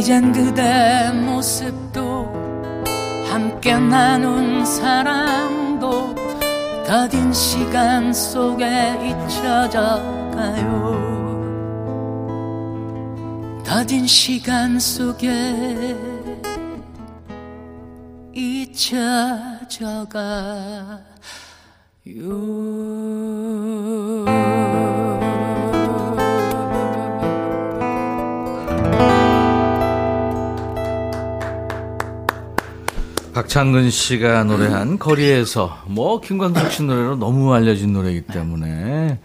이젠 0.03 0.32
그대 0.32 1.12
모습도 1.12 2.26
함께 3.30 3.78
나눈 3.78 4.64
사랑도 4.64 6.12
더딘 6.84 7.32
시간 7.32 8.12
속에 8.12 8.66
잊혀져 9.07 9.80
가요? 10.34 11.38
더딘 13.64 14.09
시간 14.09 14.80
속에 14.80 15.28
잊혀져 18.34 20.05
가요 20.11 21.03
박창근 33.33 33.91
씨가 33.91 34.45
노래한 34.45 34.99
거리에서 34.99 35.78
뭐 35.87 36.20
김광석 36.20 36.70
씨 36.70 36.83
노래로 36.83 37.16
너무 37.16 37.53
알려진 37.55 37.93
노래이기 37.95 38.22
때문에 38.26 39.18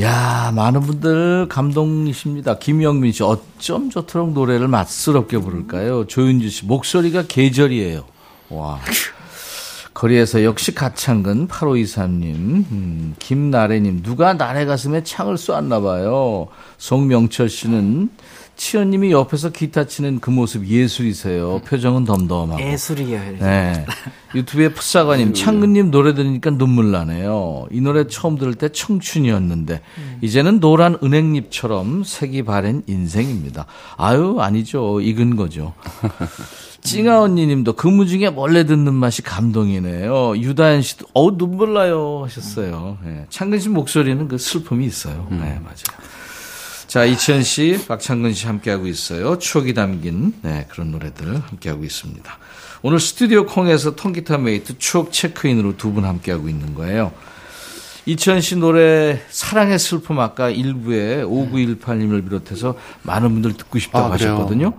야, 0.00 0.52
많은 0.54 0.80
분들 0.80 1.48
감동이십니다. 1.48 2.58
김영민 2.58 3.12
씨, 3.12 3.22
어쩜 3.22 3.90
저토록 3.90 4.32
노래를 4.32 4.66
맛스럽게 4.66 5.38
부를까요? 5.38 6.06
조윤주 6.06 6.48
씨, 6.48 6.64
목소리가 6.64 7.24
계절이에요. 7.28 8.04
와. 8.50 8.80
거리에서 9.92 10.42
역시 10.42 10.74
가창근 10.74 11.46
8523님, 11.46 12.34
음, 12.34 13.14
김나래님, 13.20 14.02
누가 14.02 14.32
나래 14.32 14.64
가슴에 14.64 15.04
창을 15.04 15.38
쏘았나 15.38 15.80
봐요. 15.80 16.48
송명철 16.78 17.48
씨는 17.48 18.10
치현님이 18.56 19.12
옆에서 19.12 19.50
기타 19.50 19.84
치는 19.84 20.20
그 20.20 20.30
모습 20.30 20.66
예술이세요. 20.66 21.60
표정은 21.66 22.04
덤덤하고. 22.04 22.62
예술이에요. 22.62 23.38
네. 23.38 23.84
유튜브에 24.34 24.68
풋사관님, 24.72 25.34
창근님 25.34 25.90
노래 25.90 26.14
들으니까 26.14 26.50
눈물 26.50 26.90
나네요. 26.90 27.66
이 27.70 27.80
노래 27.80 28.06
처음 28.06 28.36
들을 28.36 28.54
때 28.54 28.68
청춘이었는데, 28.68 29.80
이제는 30.22 30.60
노란 30.60 30.98
은행잎처럼 31.02 32.04
색이 32.04 32.44
바랜 32.44 32.82
인생입니다. 32.86 33.66
아유, 33.96 34.38
아니죠. 34.40 35.00
익은 35.00 35.36
거죠. 35.36 35.74
찡아 36.84 37.22
언니님도 37.22 37.72
근무 37.74 38.06
중에 38.06 38.28
몰래 38.28 38.64
듣는 38.64 38.92
맛이 38.92 39.22
감동이네요. 39.22 40.36
유다현 40.36 40.82
씨도 40.82 41.06
어우 41.14 41.38
눈물 41.38 41.72
나요 41.72 42.20
하셨어요. 42.24 42.98
네. 43.02 43.24
창근 43.30 43.58
씨 43.58 43.70
목소리는 43.70 44.28
그 44.28 44.36
슬픔이 44.36 44.84
있어요. 44.84 45.26
네 45.30 45.38
맞아요. 45.38 46.04
자 46.94 47.04
이치현 47.04 47.42
씨, 47.42 47.76
박창근 47.88 48.34
씨 48.34 48.46
함께하고 48.46 48.86
있어요. 48.86 49.36
추억이 49.40 49.74
담긴 49.74 50.32
네, 50.42 50.64
그런 50.70 50.92
노래들 50.92 51.40
함께하고 51.40 51.82
있습니다. 51.82 52.38
오늘 52.82 53.00
스튜디오 53.00 53.46
콩에서 53.46 53.96
통기타 53.96 54.38
메이트 54.38 54.78
추억 54.78 55.10
체크인으로 55.10 55.76
두 55.76 55.92
분 55.92 56.04
함께하고 56.04 56.48
있는 56.48 56.72
거예요. 56.76 57.10
이치현 58.06 58.40
씨 58.42 58.54
노래 58.54 59.20
사랑의 59.28 59.80
슬픔 59.80 60.20
아까 60.20 60.50
일부에 60.50 61.24
5918님을 61.24 62.22
비롯해서 62.22 62.76
많은 63.02 63.32
분들 63.32 63.54
듣고 63.54 63.80
싶다고 63.80 64.06
아? 64.06 64.12
하셨거든요. 64.12 64.74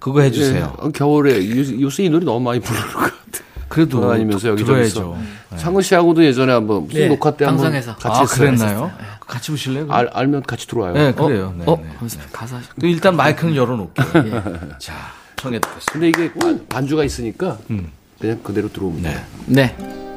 그거 0.00 0.20
해주세요. 0.20 0.76
예, 0.84 0.90
겨울에 0.90 1.48
요- 1.48 1.80
요새 1.80 2.02
이 2.04 2.10
노래 2.10 2.26
너무 2.26 2.40
많이 2.40 2.60
부르는 2.60 2.86
것 2.88 2.98
같아. 2.98 3.47
그래도 3.68 4.00
돌아다니면서 4.00 4.48
여기저기서. 4.48 5.00
들어야죠. 5.00 5.18
네. 5.50 5.56
창근 5.58 5.82
씨하고도 5.82 6.24
예전에 6.24 6.52
한번 6.52 6.84
무슨 6.84 7.00
네, 7.00 7.08
녹화 7.08 7.30
때 7.36 7.44
한번 7.44 7.64
방송에서. 7.64 7.96
같이 7.96 8.20
아. 8.20 8.24
그랬나요? 8.24 8.90
같이 9.26 9.50
보실래요? 9.50 9.86
알, 9.90 10.08
알면 10.12 10.42
같이 10.44 10.66
들어와요. 10.66 10.94
네, 10.94 11.12
그래요. 11.12 11.54
네, 11.56 11.64
어? 11.66 11.76
네. 11.82 11.88
거기서 11.98 12.18
가사. 12.32 12.60
또 12.80 12.86
일단 12.86 13.14
마이크는 13.16 13.54
열어놓을게요. 13.54 14.76
자, 14.78 14.94
청해 15.36 15.58
듣겠습니다. 15.60 15.92
근데 15.92 16.08
이게 16.08 16.32
반- 16.32 16.66
반주가 16.68 17.04
있으니까 17.04 17.58
음. 17.70 17.90
그냥 18.18 18.40
그대로 18.42 18.68
네. 18.96 19.02
돼요. 19.02 19.20
네. 19.46 20.07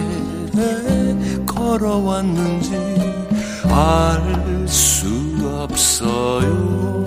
걸어왔는지 1.47 2.73
알 3.71 4.45
수 4.67 5.07
없어요. 5.45 7.05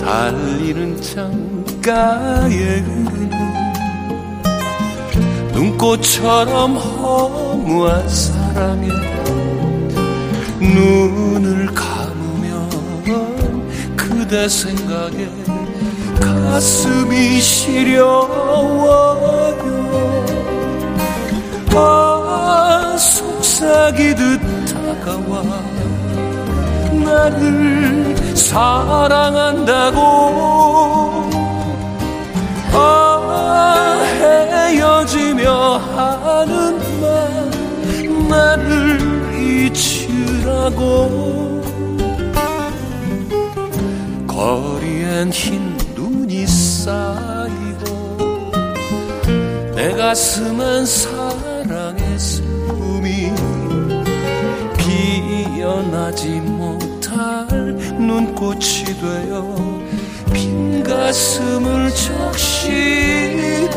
달리는 0.00 1.00
창가에 1.02 2.80
눈꽃처럼 5.52 6.76
허무한 6.76 8.08
사랑에 8.08 8.88
눈을 10.60 11.66
감으면 11.74 12.68
그대 13.96 14.48
생각에 14.48 15.28
가슴이 16.20 17.40
시려워요. 17.40 18.90
아 21.74 22.96
속삭이듯 22.98 24.40
다가와 24.66 25.42
나를 27.04 28.16
사랑한다고. 28.36 30.00
아 32.72 34.02
헤어지며 34.20 35.78
하는 35.78 36.78
말 37.00 37.08
나를 38.28 38.99
잊으라고 40.60 41.62
거리엔 44.26 45.30
흰 45.30 45.76
눈이 45.94 46.46
쌓이고 46.46 48.10
내 49.74 49.92
가슴엔 49.92 50.84
사랑의 50.84 52.18
슬픔이 52.18 53.32
피어나지 54.76 56.28
못할 56.28 57.46
눈꽃이 57.48 58.84
되어 59.00 59.56
빈 60.32 60.82
가슴을 60.82 61.90
적시해 61.90 63.70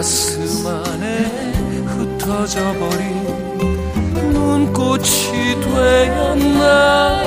가슴 0.00 0.66
안에 0.66 1.26
흩어져 1.84 2.72
버린 2.78 3.22
눈꽃이 4.32 5.60
되었나요 5.60 7.20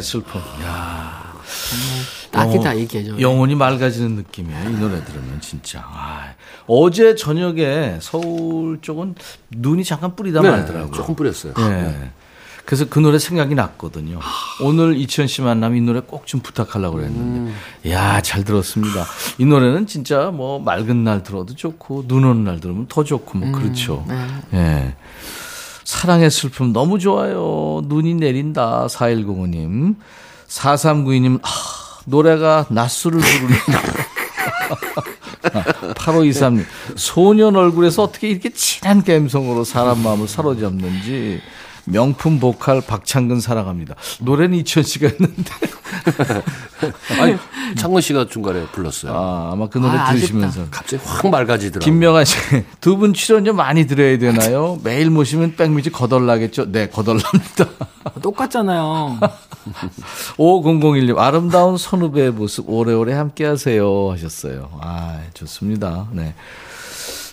사랑의 0.00 0.02
슬픔. 0.02 0.40
야 0.64 1.34
딱이다 2.30 2.74
이 2.74 2.86
계절. 2.86 3.20
영혼이 3.20 3.54
맑아지는 3.54 4.12
느낌이에요. 4.16 4.70
이 4.70 4.72
노래 4.74 5.02
들으면 5.04 5.40
진짜. 5.40 5.82
아, 5.84 6.32
어제 6.66 7.14
저녁에 7.14 7.98
서울 8.00 8.78
쪽은 8.80 9.14
눈이 9.50 9.84
잠깐 9.84 10.14
뿌리다 10.14 10.40
네, 10.42 10.50
말더라고요. 10.50 10.92
조금 10.92 11.14
뿌렸어요. 11.14 11.54
네. 11.54 12.10
그래서 12.64 12.84
그 12.86 12.98
노래 12.98 13.18
생각이 13.18 13.54
났거든요. 13.54 14.20
오늘 14.62 14.94
이천 14.98 15.26
씨 15.26 15.40
만나면 15.40 15.78
이 15.78 15.80
노래 15.80 16.00
꼭 16.00 16.26
좀 16.26 16.40
부탁하려고 16.40 16.96
그랬는데. 16.96 17.52
야, 17.90 18.20
잘 18.20 18.44
들었습니다. 18.44 19.06
이 19.38 19.46
노래는 19.46 19.86
진짜 19.86 20.30
뭐 20.30 20.58
맑은 20.58 21.02
날 21.02 21.22
들어도 21.22 21.54
좋고, 21.54 22.06
눈 22.06 22.24
오는 22.24 22.44
날 22.44 22.60
들으면 22.60 22.84
더 22.86 23.04
좋고, 23.04 23.38
뭐 23.38 23.58
그렇죠. 23.58 24.04
예. 24.52 24.94
사랑의 25.88 26.30
슬픔 26.30 26.74
너무 26.74 26.98
좋아요. 26.98 27.80
눈이 27.86 28.16
내린다. 28.16 28.88
4105님. 28.90 29.96
4392님, 30.46 31.40
아, 31.42 31.48
노래가 32.04 32.66
낮술을 32.68 33.18
부르는. 33.18 33.56
8523님, 35.94 36.66
소년 36.94 37.56
얼굴에서 37.56 38.02
어떻게 38.02 38.28
이렇게 38.28 38.50
진한 38.50 39.02
감성으로 39.02 39.64
사람 39.64 40.02
마음을 40.02 40.28
사로잡는지. 40.28 41.40
명품 41.90 42.38
보컬 42.40 42.80
박창근 42.80 43.40
사랑합니다. 43.40 43.94
노래는 44.20 44.56
이천 44.58 44.82
씨가 44.82 45.08
했는데. 45.08 45.44
아니, 47.20 47.36
창근 47.76 48.00
씨가 48.00 48.28
중간에 48.28 48.66
불렀어요. 48.72 49.12
아, 49.14 49.50
아마 49.52 49.68
그 49.68 49.78
노래 49.78 49.96
아, 49.98 50.12
들으시면서. 50.12 50.66
갑자기 50.70 51.02
확 51.04 51.28
맑아지더라고요. 51.28 51.80
김명아 51.84 52.24
씨, 52.24 52.36
두 52.80 52.96
분 52.98 53.12
출연료 53.14 53.52
많이 53.52 53.86
드려야 53.86 54.18
되나요? 54.18 54.78
매일 54.82 55.10
모시면 55.10 55.56
백뮤직 55.56 55.92
거덜나겠죠? 55.92 56.70
네, 56.72 56.88
거덜납니다. 56.88 57.66
똑같잖아요. 58.22 59.18
5001님, 60.38 61.18
아름다운 61.18 61.76
선후배의 61.76 62.32
모습 62.32 62.68
오래오래 62.68 63.12
함께 63.12 63.44
하세요. 63.44 64.10
하셨어요. 64.10 64.70
아, 64.80 65.20
좋습니다. 65.34 66.08
네. 66.12 66.34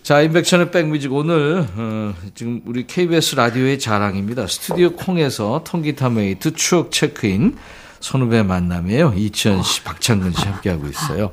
자, 0.06 0.22
임백천의 0.22 0.70
백뮤직 0.70 1.12
오늘, 1.12 1.66
어, 1.76 2.14
지금 2.36 2.62
우리 2.68 2.86
KBS 2.86 3.38
라디오의 3.38 3.80
자랑입니다. 3.80 4.46
스튜디오 4.46 4.92
콩에서 4.92 5.64
통기타 5.66 6.12
메이트 6.12 6.54
추억 6.54 6.92
체크인 6.92 7.58
선후배 8.02 8.44
만남이에요. 8.44 9.14
이치현 9.18 9.64
씨, 9.64 9.84
박창근 9.84 10.34
씨 10.34 10.46
함께하고 10.46 10.86
있어요. 10.90 11.32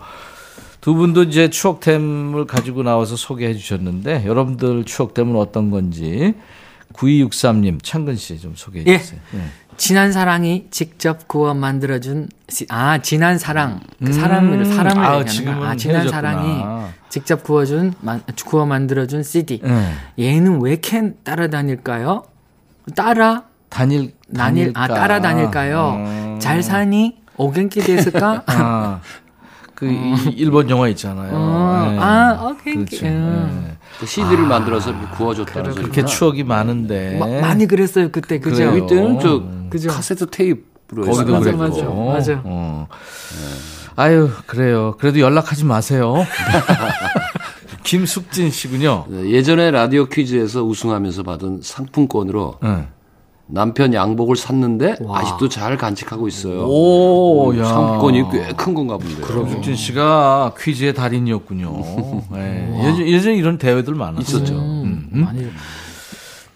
두 0.80 0.94
분도 0.94 1.24
이제 1.24 1.50
추억템을 1.50 2.46
가지고 2.46 2.82
나와서 2.82 3.14
소개해 3.14 3.52
주셨는데, 3.52 4.24
여러분들 4.24 4.84
추억템은 4.84 5.36
어떤 5.36 5.70
건지, 5.70 6.32
9263님, 6.94 7.78
창근 7.82 8.16
씨 8.16 8.38
좀 8.38 8.54
소개해 8.56 8.86
예. 8.86 8.98
주세요. 8.98 9.20
네. 9.32 9.50
진한 9.76 10.12
사랑이 10.12 10.66
직접 10.70 11.26
구워 11.28 11.54
만들어준 11.54 12.28
시- 12.48 12.66
아 12.68 12.98
진한 12.98 13.38
사랑 13.38 13.80
그 14.04 14.12
사람을 14.12 14.64
사람을 14.66 15.04
아, 15.04 15.18
얘기하는. 15.20 15.62
아 15.62 15.76
진한 15.76 16.02
헤어졌구나. 16.02 16.10
사랑이 16.10 16.62
직접 17.08 17.42
구워준 17.42 17.94
만- 18.00 18.22
구워 18.46 18.66
만들어준 18.66 19.22
CD. 19.22 19.60
네. 19.62 19.92
얘는 20.18 20.60
왜 20.62 20.72
이렇게 20.72 21.12
따라다닐까요? 21.24 22.22
따라 22.94 23.44
다닐, 23.68 24.12
다닐 24.34 24.70
아 24.74 24.86
다닐까? 24.86 24.94
따라다닐까요? 24.94 25.90
음. 25.96 26.36
잘 26.40 26.62
사니 26.62 27.16
오겐키 27.36 27.80
됐을까? 27.80 28.42
아, 28.48 29.00
그 29.74 29.90
이- 29.90 30.30
일본 30.36 30.68
영화 30.70 30.88
있잖아요. 30.88 31.30
어, 31.34 31.88
네. 31.90 31.98
아, 31.98 32.48
오케이, 32.50 32.74
그렇죠. 32.74 32.96
오케이. 32.96 33.10
음. 33.10 33.64
네. 33.66 33.76
그 34.02 34.06
CD를 34.06 34.38
만들어서 34.46 34.90
이렇게 34.90 35.06
구워줬다는 35.16 35.72
소리. 35.74 35.82
그렇게 35.84 36.04
추억이 36.04 36.42
많은데. 36.42 37.16
마- 37.20 37.40
많이 37.40 37.66
그랬어요 37.68 38.10
그때 38.10 38.40
그죠? 38.40 38.68
우리 38.72 38.84
때는 38.88 39.20
저 39.20 39.44
그죠? 39.70 39.90
카세트 39.90 40.26
테이프로 40.26 41.04
거기도 41.04 41.38
그랬고. 41.38 41.56
맞아, 41.58 41.82
맞아. 41.86 42.40
어. 42.44 42.88
아유, 43.94 44.28
그래요. 44.46 44.96
그래도 44.98 45.20
연락하지 45.20 45.64
마세요. 45.64 46.14
김숙진 47.84 48.50
씨군요. 48.50 49.04
네, 49.08 49.30
예전에 49.30 49.70
라디오 49.70 50.06
퀴즈에서 50.06 50.64
우승하면서 50.64 51.22
받은 51.22 51.60
상품권으로 51.62 52.58
네. 52.60 52.88
남편 53.46 53.92
양복을 53.92 54.36
샀는데 54.36 54.96
아직도 55.12 55.48
잘 55.48 55.76
간직하고 55.76 56.26
있어요. 56.28 56.64
오, 56.66 57.52
야. 57.58 57.64
상품권이 57.64 58.22
꽤 58.30 58.52
큰 58.56 58.74
건가 58.74 58.96
본데요. 58.96 59.26
김숙진 59.26 59.76
씨가 59.76 60.54
퀴즈의 60.58 60.94
달인이었군요. 60.94 61.82
네. 62.32 62.78
예전, 62.84 63.06
예전에 63.08 63.36
이런 63.36 63.58
대회들 63.58 63.94
많았어요. 63.94 64.22
있었죠. 64.22 64.54
음, 64.54 65.08
음. 65.12 65.24
많이 65.24 65.46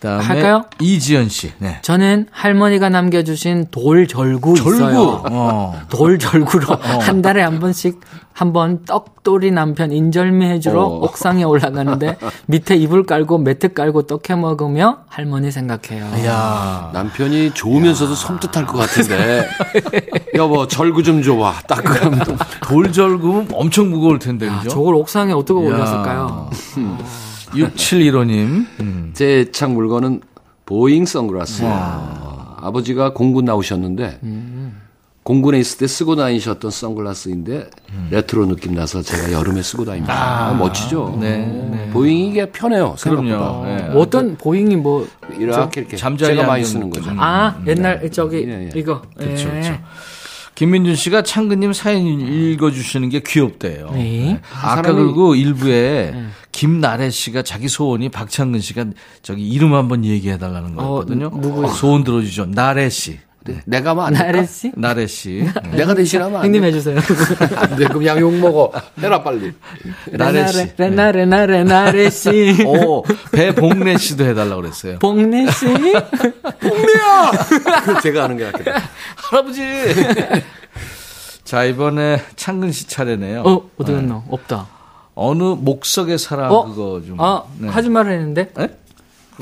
그다음에 0.07 0.25
할까요? 0.25 0.65
이지연 0.81 1.29
씨. 1.29 1.53
네. 1.59 1.79
저는 1.83 2.27
할머니가 2.31 2.89
남겨주신 2.89 3.67
돌 3.73 4.07
절구, 4.07 4.55
있어요. 4.57 5.23
어. 5.31 5.81
돌 5.91 6.19
절구로 6.19 6.77
한 7.01 7.23
달에 7.23 7.43
한 7.43 7.59
번씩 7.59 8.01
한번 8.33 8.85
떡돌이 8.85 9.51
남편 9.51 9.91
인절미 9.91 10.47
해주러 10.47 10.83
어. 10.83 10.99
옥상에 11.05 11.43
올라가는데 11.43 12.19
밑에 12.47 12.77
이불 12.77 13.05
깔고 13.05 13.39
매트 13.39 13.73
깔고 13.73 14.03
떡해 14.03 14.39
먹으며 14.39 14.99
할머니 15.09 15.51
생각해요. 15.51 16.05
야. 16.27 16.91
남편이 16.93 17.53
좋으면서도 17.55 18.15
섬뜩할 18.15 18.67
것 18.67 18.79
같은데 18.79 19.49
여보 20.37 20.69
절구 20.69 21.03
좀 21.03 21.23
줘봐. 21.23 21.55
딱 21.67 21.83
그럼 21.83 22.19
또 22.21 22.37
돌절구면 22.63 23.49
엄청 23.55 23.91
무거울 23.91 24.19
텐데, 24.19 24.49
아, 24.49 24.59
그죠? 24.59 24.71
저걸 24.71 24.95
옥상에 24.97 25.33
어떻게 25.33 25.59
야. 25.59 25.65
올렸을까요? 25.65 26.51
6715님. 27.53 28.67
음. 28.81 29.11
제 29.15 29.41
애착 29.41 29.73
물건은 29.73 30.21
보잉 30.65 31.05
선글라스예요. 31.07 32.57
아버지가 32.61 33.13
공군 33.13 33.45
나오셨는데 33.45 34.21
공군에 35.23 35.59
있을 35.59 35.79
때 35.79 35.87
쓰고 35.89 36.15
다니셨던 36.17 36.71
선글라스인데 36.71 37.69
레트로 38.11 38.47
느낌 38.47 38.75
나서 38.75 39.03
제가 39.03 39.33
여름에 39.33 39.63
쓰고 39.63 39.85
다닙니다. 39.85 40.15
아, 40.51 40.55
멋지죠. 40.55 41.19
네, 41.21 41.91
보잉이 41.93 42.29
이게 42.31 42.47
편해요. 42.51 42.95
생각보다. 42.97 43.37
그럼요. 43.39 43.65
네. 43.67 43.89
어떤 43.95 44.37
보잉이 44.37 44.77
뭐, 44.77 45.07
이렇게 45.39 45.81
이렇게 45.81 45.97
잠자리 45.97 46.35
제가 46.37 46.47
많이 46.47 46.65
쓰는 46.65 46.91
거죠. 46.91 47.11
음. 47.11 47.17
아, 47.19 47.57
옛날 47.67 48.09
저기 48.11 48.45
예, 48.49 48.67
예. 48.67 48.71
이거. 48.75 49.03
그렇죠, 49.17 49.49
예. 49.49 49.51
그렇죠. 49.53 49.79
김민준 50.55 50.95
씨가 50.95 51.23
창근님 51.23 51.73
사연 51.75 52.03
읽어주시는 52.07 53.09
게 53.11 53.21
귀엽대요. 53.21 53.91
네. 53.93 54.41
아까 54.63 54.81
사람이- 54.83 54.95
그리고 54.95 55.35
일부에 55.35 56.15
김나래 56.57 57.11
씨가 57.11 57.43
자기 57.43 57.69
소원이 57.69 58.09
박창근 58.09 58.61
씨가 58.61 58.87
저기 59.21 59.47
이름 59.47 59.75
한번 59.75 60.07
얘기해 60.07 60.39
달라는 60.39 60.75
거였거든요. 60.75 61.27
어, 61.27 61.37
누구요? 61.37 61.69
소원 61.69 62.03
들어주죠. 62.03 62.47
나래 62.47 62.89
씨. 62.89 63.19
네, 63.45 63.61
내가 63.67 63.95
될까? 63.95 64.11
나래 64.11 64.47
씨? 64.47 64.73
나래 64.75 65.07
씨. 65.07 65.47
네. 65.65 65.77
내가 65.77 65.95
대신하면 65.95 66.41
안 66.41 66.47
형님 66.47 66.63
돼. 66.63 66.69
해주세요. 66.69 66.99
안 67.57 67.77
돼. 67.77 67.85
그럼 67.85 68.07
양욕 68.07 68.35
먹어. 68.37 68.73
해라 69.03 69.23
빨리. 69.23 69.53
나래 70.13 70.47
씨. 70.47 70.67
레나레 70.79 71.27
나레 71.27 71.63
나레 71.65 72.09
씨. 72.09 72.65
오, 72.65 73.05
배봉래 73.33 73.99
씨도 73.99 74.25
해달라 74.25 74.57
고 74.57 74.63
그랬어요. 74.63 74.99
복래 74.99 75.47
씨. 75.51 75.67
그럼 76.59 78.01
제가 78.03 78.25
하는 78.25 78.39
게 78.39 78.45
낫겠다. 78.45 78.83
할아버지! 79.17 79.63
자, 81.45 81.65
이번에 81.65 82.23
창근 82.35 82.73
씨 82.73 82.89
차례네요. 82.89 83.43
어, 83.43 83.71
어디 83.77 83.93
갔나? 83.93 84.25
없다. 84.31 84.76
어느 85.19 85.43
목석의 85.43 86.19
사랑 86.19 86.53
어? 86.53 86.65
그거 86.67 87.01
좀. 87.05 87.17
아, 87.21 87.43
네. 87.59 87.69
하지 87.69 87.89
말라 87.89 88.11
했는데? 88.11 88.53
에? 88.59 88.69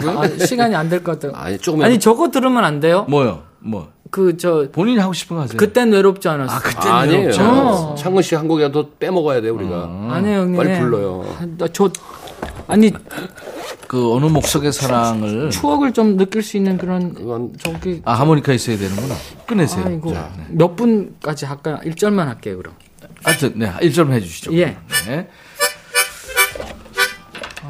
아, 0.06 0.28
시간이 0.46 0.74
안 0.74 0.88
될 0.88 1.02
것 1.02 1.18
같아요. 1.20 1.36
아니 1.38 1.58
조금 1.58 1.82
아니, 1.82 1.98
저거 1.98 2.30
들으면 2.30 2.64
안 2.64 2.80
돼요? 2.80 3.04
뭐요? 3.08 3.42
뭐? 3.58 3.88
그, 4.10 4.36
저, 4.36 4.68
본인이 4.70 4.98
하고 5.00 5.12
싶은 5.12 5.36
거 5.36 5.42
하세요. 5.42 5.56
그땐 5.56 5.90
외롭지 5.92 6.28
않았어. 6.28 6.54
아, 6.54 6.58
그때 6.60 6.88
아니에요. 6.88 7.30
어. 7.40 7.94
창근 7.98 8.22
씨 8.22 8.36
한 8.36 8.46
곡이라도 8.46 8.92
빼먹어야 9.00 9.40
돼 9.40 9.48
우리가. 9.48 9.74
아 10.10 10.20
니에요, 10.22 10.40
형님. 10.42 10.56
빨리 10.56 10.78
불러요. 10.78 11.24
나 11.58 11.66
저, 11.72 11.90
아니, 12.68 12.92
그 13.88 14.12
어느 14.14 14.26
목석의 14.26 14.72
사랑을 14.72 15.50
추억을 15.50 15.92
좀 15.92 16.16
느낄 16.16 16.42
수 16.44 16.56
있는 16.56 16.78
그런, 16.78 17.14
그건 17.14 17.52
저기, 17.58 18.00
아 18.04 18.12
하모니카 18.12 18.52
있어야 18.52 18.76
되는구나. 18.78 19.14
꺼내세요. 19.48 19.84
아, 19.86 19.90
이거 19.90 20.12
자, 20.14 20.30
네. 20.36 20.44
몇 20.50 20.76
분까지 20.76 21.46
할까요? 21.46 21.78
1절만 21.84 22.18
할게요, 22.26 22.58
그럼. 22.58 22.74
하여튼 23.24 23.52
네, 23.56 23.72
1점 23.80 24.12
해 24.12 24.20
주시죠. 24.20 24.54
예. 24.56 24.76
네. 25.08 25.28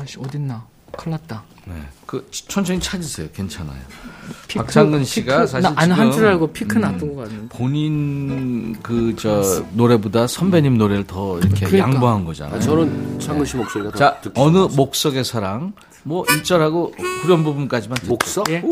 아씨, 0.04 0.18
어딨나. 0.20 0.64
큰일 0.96 1.12
났다. 1.12 1.42
네. 1.66 1.74
그 2.06 2.28
천천히 2.30 2.78
찾으세요. 2.78 3.26
괜찮아요. 3.34 3.80
피크, 4.46 4.62
박창근 4.64 5.04
씨가 5.04 5.38
피크, 5.38 5.46
사실 5.48 5.62
나안한 5.74 6.12
줄 6.12 6.26
알고 6.26 6.52
피크 6.52 6.76
음, 6.78 6.80
놔두고 6.82 7.16
갔는데. 7.16 7.48
본인 7.48 8.80
그 8.82 9.16
저 9.18 9.64
노래보다 9.72 10.26
선배님 10.28 10.76
노래를 10.78 11.04
더 11.06 11.38
이렇게 11.40 11.66
그러니까. 11.66 11.78
양보한 11.94 12.24
거잖아요. 12.24 12.56
아, 12.56 12.60
저는 12.60 13.18
창근 13.18 13.44
씨 13.46 13.56
목소리가 13.56 13.90
더 13.90 13.98
자, 13.98 14.20
듣기 14.20 14.40
어느. 14.40 14.58
목석의 14.76 15.24
사랑 15.24 15.72
뭐 16.04 16.22
1절하고 16.24 16.92
후렴 17.22 17.42
부분까지만 17.42 17.96
듣죠. 17.96 18.08
목석? 18.10 18.50
예. 18.50 18.62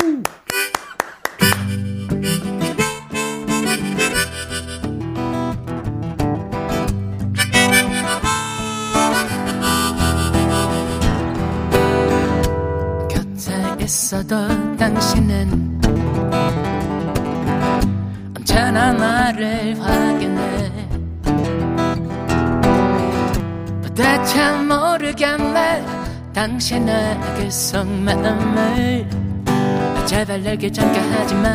있어도 14.23 14.75
당신은 14.77 15.79
언제나 18.37 18.93
나를 18.93 19.79
확인해. 19.79 20.71
도대체 23.83 24.51
모르겠네. 24.53 25.85
당신에게 26.33 27.49
속 27.49 27.85
마음을 27.87 29.07
제발 30.05 30.41
내게 30.41 30.71
잠겨 30.71 30.99
하지마 30.99 31.49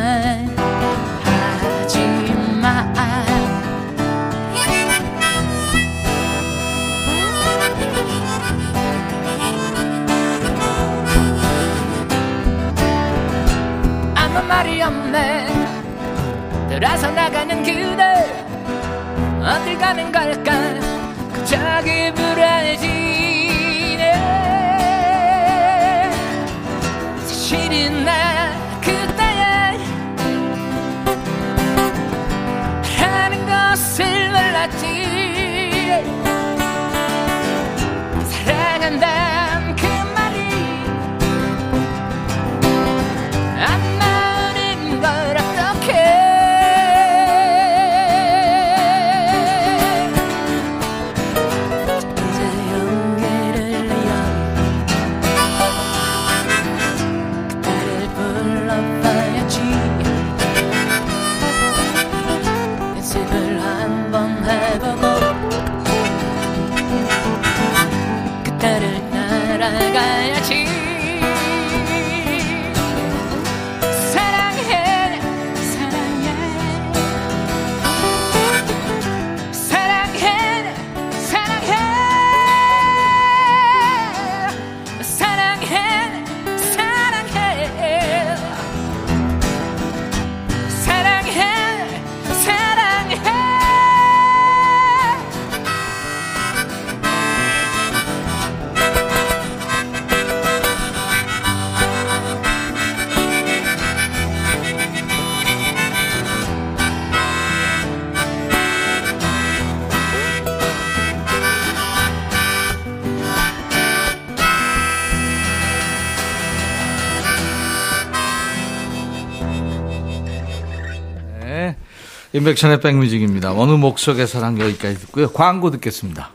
임백천의 122.39 122.79
백뮤직입니다. 122.79 123.51
어느 123.51 123.73
목석의 123.73 124.25
사랑 124.25 124.61
여기까지 124.61 124.97
듣고요. 124.99 125.29
광고 125.29 125.71
듣겠습니다. 125.71 126.31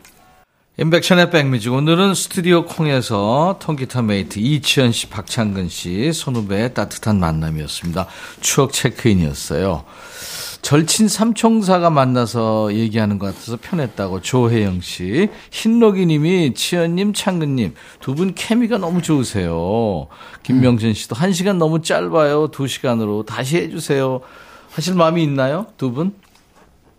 임백천의 0.77 1.31
백뮤직. 1.31 1.73
오늘은 1.73 2.13
스튜디오 2.13 2.65
콩에서 2.65 3.57
통기타 3.59 4.03
메이트 4.03 4.37
이치현 4.37 4.91
씨, 4.91 5.07
박창근 5.09 5.67
씨, 5.67 6.13
선후배의 6.13 6.75
따뜻한 6.75 7.19
만남이었습니다. 7.19 8.05
추억 8.39 8.71
체크인이었어요. 8.71 9.83
절친 10.61 11.07
삼총사가 11.07 11.89
만나서 11.89 12.75
얘기하는 12.75 13.17
것 13.17 13.27
같아서 13.27 13.57
편했다고 13.59 14.21
조혜영 14.21 14.81
씨. 14.81 15.29
흰록이 15.49 16.05
님이 16.05 16.53
치현님, 16.53 17.13
창근님 17.13 17.73
두 17.99 18.13
분 18.13 18.35
케미가 18.35 18.77
너무 18.77 19.01
좋으세요. 19.01 20.07
김명진 20.43 20.93
씨도 20.93 21.15
한 21.15 21.33
시간 21.33 21.57
너무 21.57 21.81
짧아요. 21.81 22.49
두 22.51 22.67
시간으로 22.67 23.23
다시 23.25 23.57
해주세요. 23.57 24.21
하실 24.75 24.93
마음이 24.93 25.23
있나요? 25.23 25.67
두 25.77 25.91
분? 25.91 26.13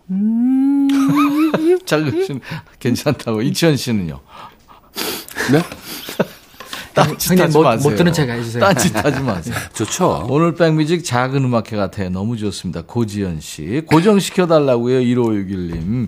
장근 1.85 2.25
씨는 2.25 2.41
괜찮다고. 2.79 3.43
이치현 3.43 3.77
씨는요? 3.77 4.19
네? 5.51 5.61
딴짓 6.95 7.31
하지 7.33 7.41
형님 7.43 7.57
못, 7.59 7.63
마세요. 7.63 7.89
못 7.89 7.95
들은 7.95 8.11
척 8.11 8.27
해주세요. 8.27 8.63
딴짓 8.63 8.95
하지 8.95 9.19
마세요. 9.21 9.55
좋죠. 9.75 10.25
오늘 10.27 10.55
백뮤직 10.55 11.05
작은 11.05 11.43
음악회 11.43 11.77
같아요. 11.77 12.09
너무 12.09 12.35
좋습니다. 12.35 12.81
고지연 12.81 13.41
씨. 13.41 13.83
고정시켜달라고요. 13.85 15.01
1561님. 15.01 16.07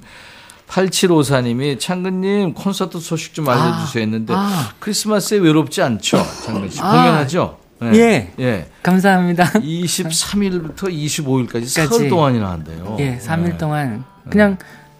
8754님이 0.67 1.79
창근님 1.79 2.55
콘서트 2.55 2.99
소식 2.99 3.35
좀 3.35 3.47
알려주세요 3.47 4.01
했는데 4.01 4.33
아. 4.35 4.73
크리스마스에 4.79 5.37
외롭지 5.37 5.83
않죠? 5.83 6.17
창근 6.45 6.71
씨. 6.71 6.81
아. 6.81 6.89
공연하죠? 6.89 7.58
예. 7.83 8.31
예. 8.39 8.69
감사합니다. 8.83 9.45
23일부터 9.45 10.83
25일까지 10.91 11.65
사흘. 11.65 12.09
동안이나 12.09 12.51
한대요. 12.51 12.97
예, 12.99 13.17
3일 13.17 13.43
네. 13.43 13.57
동안 13.57 14.03
그냥 14.29 14.57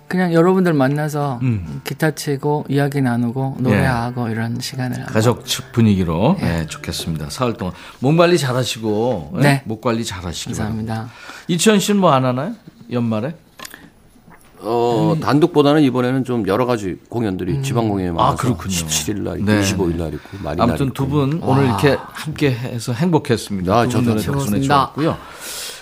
그냥 0.08 0.34
여러분들 0.34 0.74
만나서 0.74 1.40
음. 1.44 1.82
기타 1.84 2.12
치고 2.12 2.66
이야기 2.68 3.00
나누고 3.02 3.58
노래하고 3.60 4.30
이런 4.30 4.60
시간을. 4.60 5.06
가족 5.06 5.44
분위기로 5.72 6.38
예, 6.42 6.66
좋겠습니다. 6.68 7.30
사흘 7.30 7.54
동안 7.54 7.74
몸 8.00 8.18
관리 8.18 8.38
잘하시고 8.38 9.34
예? 9.38 9.42
네. 9.42 9.62
목 9.66 9.82
관리 9.82 10.04
잘하시기. 10.04 10.54
감사합니다. 10.54 11.10
이천 11.48 11.80
씨는 11.80 12.00
뭐 12.02 12.12
안 12.14 12.26
하나요? 12.26 12.56
연말에? 12.92 13.36
어, 14.62 15.16
단독보다는 15.22 15.82
이번에는 15.84 16.24
좀 16.26 16.48
여러 16.48 16.66
가지 16.66 16.98
공연들이 17.10 17.62
지방 17.64 17.88
공연이 17.88 18.12
많아서 18.12 18.34
아, 18.34 18.36
그렇군요. 18.36 18.74
17일 18.74 19.20
날 19.22 19.40
있고 19.40 19.52
네, 19.52 19.62
25일 19.62 19.92
네. 19.92 19.98
날 20.04 20.14
있고 20.14 20.38
많이 20.44 20.58
날 20.58 20.70
아무튼 20.70 20.88
있고. 20.88 20.94
두분 20.94 21.40
오늘 21.44 21.66
이렇게 21.66 21.98
함께 22.00 22.52
해서 22.52 22.92
행복했습니다. 22.94 23.74
아, 23.74 23.86
두 23.86 23.92
저도 24.04 24.16
덕분에. 24.18 24.62
좋았고요. 24.62 25.18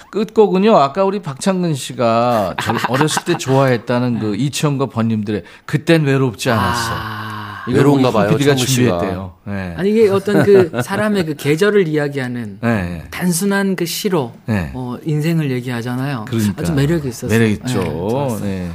끝곡은요. 0.10 0.76
아까 0.78 1.04
우리 1.04 1.22
박창근 1.22 1.74
씨가 1.76 2.56
저 2.62 2.74
어렸을 2.88 3.24
때 3.26 3.38
좋아했다는 3.38 4.20
그 4.20 4.36
이치현과 4.36 4.88
번님들의 4.88 5.44
그땐 5.66 6.06
외롭지 6.06 6.50
않았어. 6.50 6.92
아, 6.94 7.37
외로운가 7.68 8.12
봐요, 8.12 8.30
PD가. 8.30 8.56
준비했대요. 8.56 9.34
네. 9.46 9.74
아니 9.78 9.92
이게 9.92 10.10
어떤 10.10 10.44
그 10.44 10.82
사람의 10.84 11.26
그 11.26 11.36
계절을 11.36 11.88
이야기하는 11.88 12.60
네. 12.62 13.04
단순한 13.12 13.76
그 13.76 13.86
시로 13.86 14.34
네. 14.46 14.72
어, 14.74 14.98
인생을 15.04 15.52
얘기하잖아요. 15.52 16.26
그러니까. 16.28 16.62
아주 16.62 16.74
매력이 16.74 17.08
있었어요. 17.08 17.38
매력 17.38 17.52
있죠. 17.52 18.40
네. 18.42 18.48
네. 18.48 18.72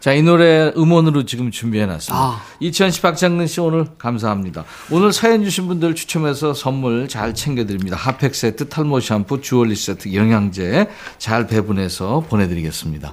자, 0.00 0.14
이 0.14 0.22
노래 0.22 0.72
음원으로 0.78 1.26
지금 1.26 1.50
준비해놨습니다. 1.50 2.18
아. 2.18 2.40
이치현 2.58 2.90
씨, 2.90 3.02
박장근 3.02 3.46
씨 3.46 3.60
오늘 3.60 3.84
감사합니다. 3.98 4.64
오늘 4.90 5.12
사연 5.12 5.44
주신 5.44 5.66
분들 5.68 5.94
추첨해서 5.94 6.54
선물 6.54 7.06
잘 7.06 7.34
챙겨드립니다. 7.34 7.98
핫팩 7.98 8.34
세트, 8.34 8.70
탈모 8.70 9.00
샴푸, 9.00 9.42
주얼리 9.42 9.76
세트, 9.76 10.14
영양제 10.14 10.88
잘 11.18 11.46
배분해서 11.46 12.24
보내드리겠습니다. 12.30 13.12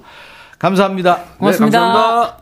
감사합니다. 0.59 1.23
고맙습니다. 1.37 1.77
네, 1.77 1.83
감사합니다. 1.83 2.37